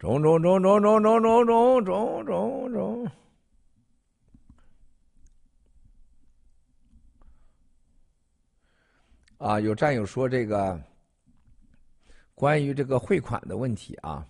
[0.00, 3.10] 中中中中中中中中中中中。
[9.36, 10.82] 啊，有战友说这个
[12.34, 14.26] 关于这个汇款的问题啊，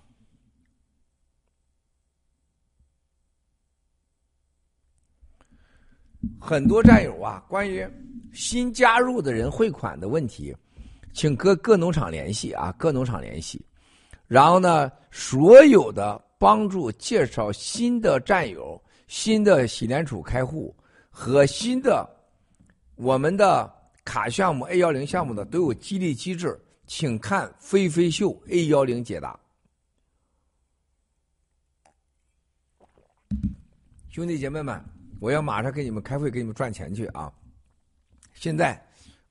[6.41, 7.89] 很多战友啊，关于
[8.33, 10.53] 新加入的人汇款的问题，
[11.15, 13.65] 请各各农场联系啊，各农场联系。
[14.31, 20.73] 然后呢，所有的帮助介绍新的战友、新的喜联储开户
[21.11, 22.09] 和新的
[22.94, 23.69] 我们的
[24.05, 29.36] 卡项目 A 幺零项目的都有激励机制，请看飞飞秀 A 幺零解答。
[34.11, 34.81] 兄弟姐妹们，
[35.19, 37.32] 我要马上给你们开会，给你们赚钱去啊！
[38.32, 38.81] 现在，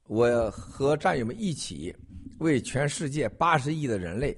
[0.07, 1.95] 我和战友们一起
[2.39, 4.38] 为全世界八十亿的人类、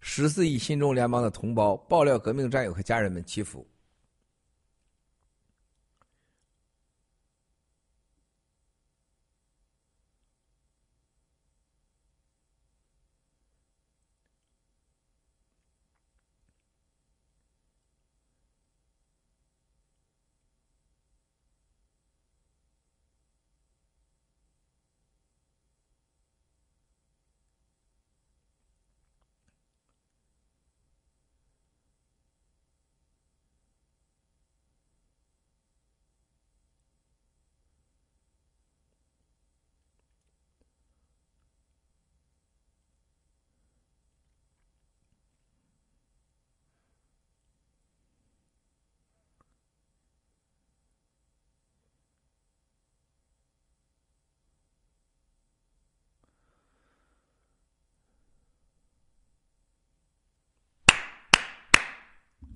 [0.00, 3.66] 十四亿新中联邦的同胞、爆料革命战友和家人们祈福。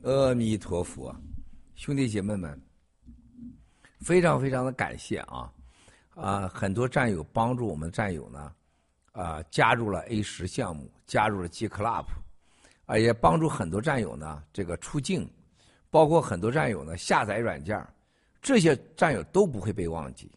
[0.02, 1.14] 阿弥陀佛，
[1.76, 2.60] 兄弟姐妹们，
[4.00, 5.52] 非常非常的感谢啊！
[6.16, 8.52] 啊，很多战友帮助我们战友呢，
[9.12, 12.06] 啊，加入了 A 十项目，加入了 G Club，
[12.86, 15.30] 啊，也帮助很多战友呢这个出境，
[15.88, 17.80] 包括很多战友呢下载软件，
[18.40, 20.32] 这些战友都不会被忘记。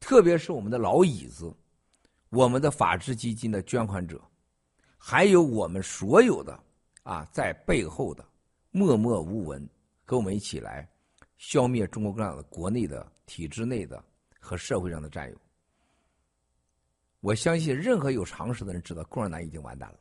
[0.00, 1.54] 特别是我们的老椅子，
[2.30, 4.20] 我们的法治基金的捐款者，
[4.98, 6.60] 还有我们所有的
[7.04, 8.24] 啊在背后的。
[8.76, 9.66] 默默无闻，
[10.04, 10.86] 跟我们一起来
[11.38, 14.04] 消灭中国共产党的国内的体制内的
[14.38, 15.40] 和社会上的战友。
[17.20, 20.00] 我相信任何有常识的人知道，共产党已经完蛋了。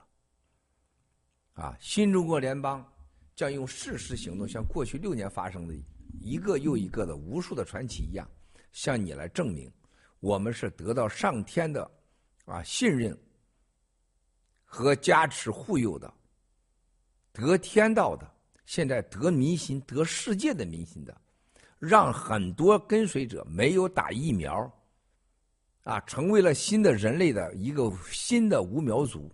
[1.53, 2.85] 啊，新中国联邦
[3.34, 5.73] 将用事实行动，像过去六年发生的
[6.19, 8.30] 一个又一个的无数的传奇一样，
[8.73, 9.72] 向你来证明，
[10.19, 11.89] 我们是得到上天的
[12.43, 13.18] 啊信任
[14.65, 16.14] 和加持护佑的，
[17.31, 18.34] 得天道的。
[18.65, 21.15] 现在得民心、得世界的民心的，
[21.77, 24.71] 让很多跟随者没有打疫苗，
[25.83, 29.31] 啊，成为了新的人类的一个新的无苗族，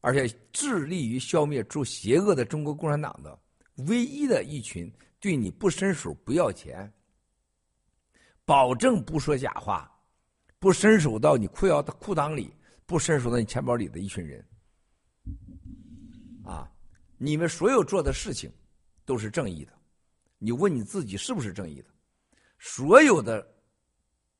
[0.00, 3.38] 而且致力于消灭住邪恶的中国共产党的
[3.86, 6.92] 唯一的一群，对你不伸手不要钱，
[8.44, 9.88] 保证不说假话，
[10.58, 12.52] 不伸手到你裤腰裤裆里，
[12.84, 14.44] 不伸手到你钱包里的一群人。
[17.18, 18.50] 你们所有做的事情
[19.04, 19.72] 都是正义的，
[20.38, 21.88] 你问你自己是不是正义的？
[22.58, 23.46] 所有的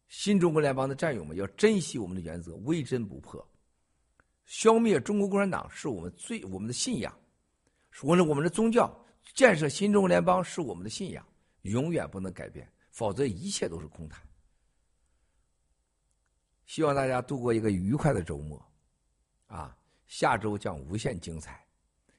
[0.07, 3.47] 新中国联邦的战友们要珍惜我们的原则，微针不破。
[4.45, 7.15] 消灭中国共产党是我们最我们的信仰，
[8.03, 8.91] 我们我们的宗教
[9.35, 11.27] 建设新中国联邦是我们的信仰，
[11.63, 14.23] 永远不能改变，否则一切都是空谈。
[16.65, 18.73] 希望大家度过一个愉快的周末，
[19.49, 19.77] 啊，
[20.07, 21.68] 下周将无限精彩。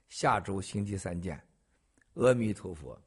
[0.09, 1.41] 下周星期三见，
[2.15, 2.99] 阿弥陀佛。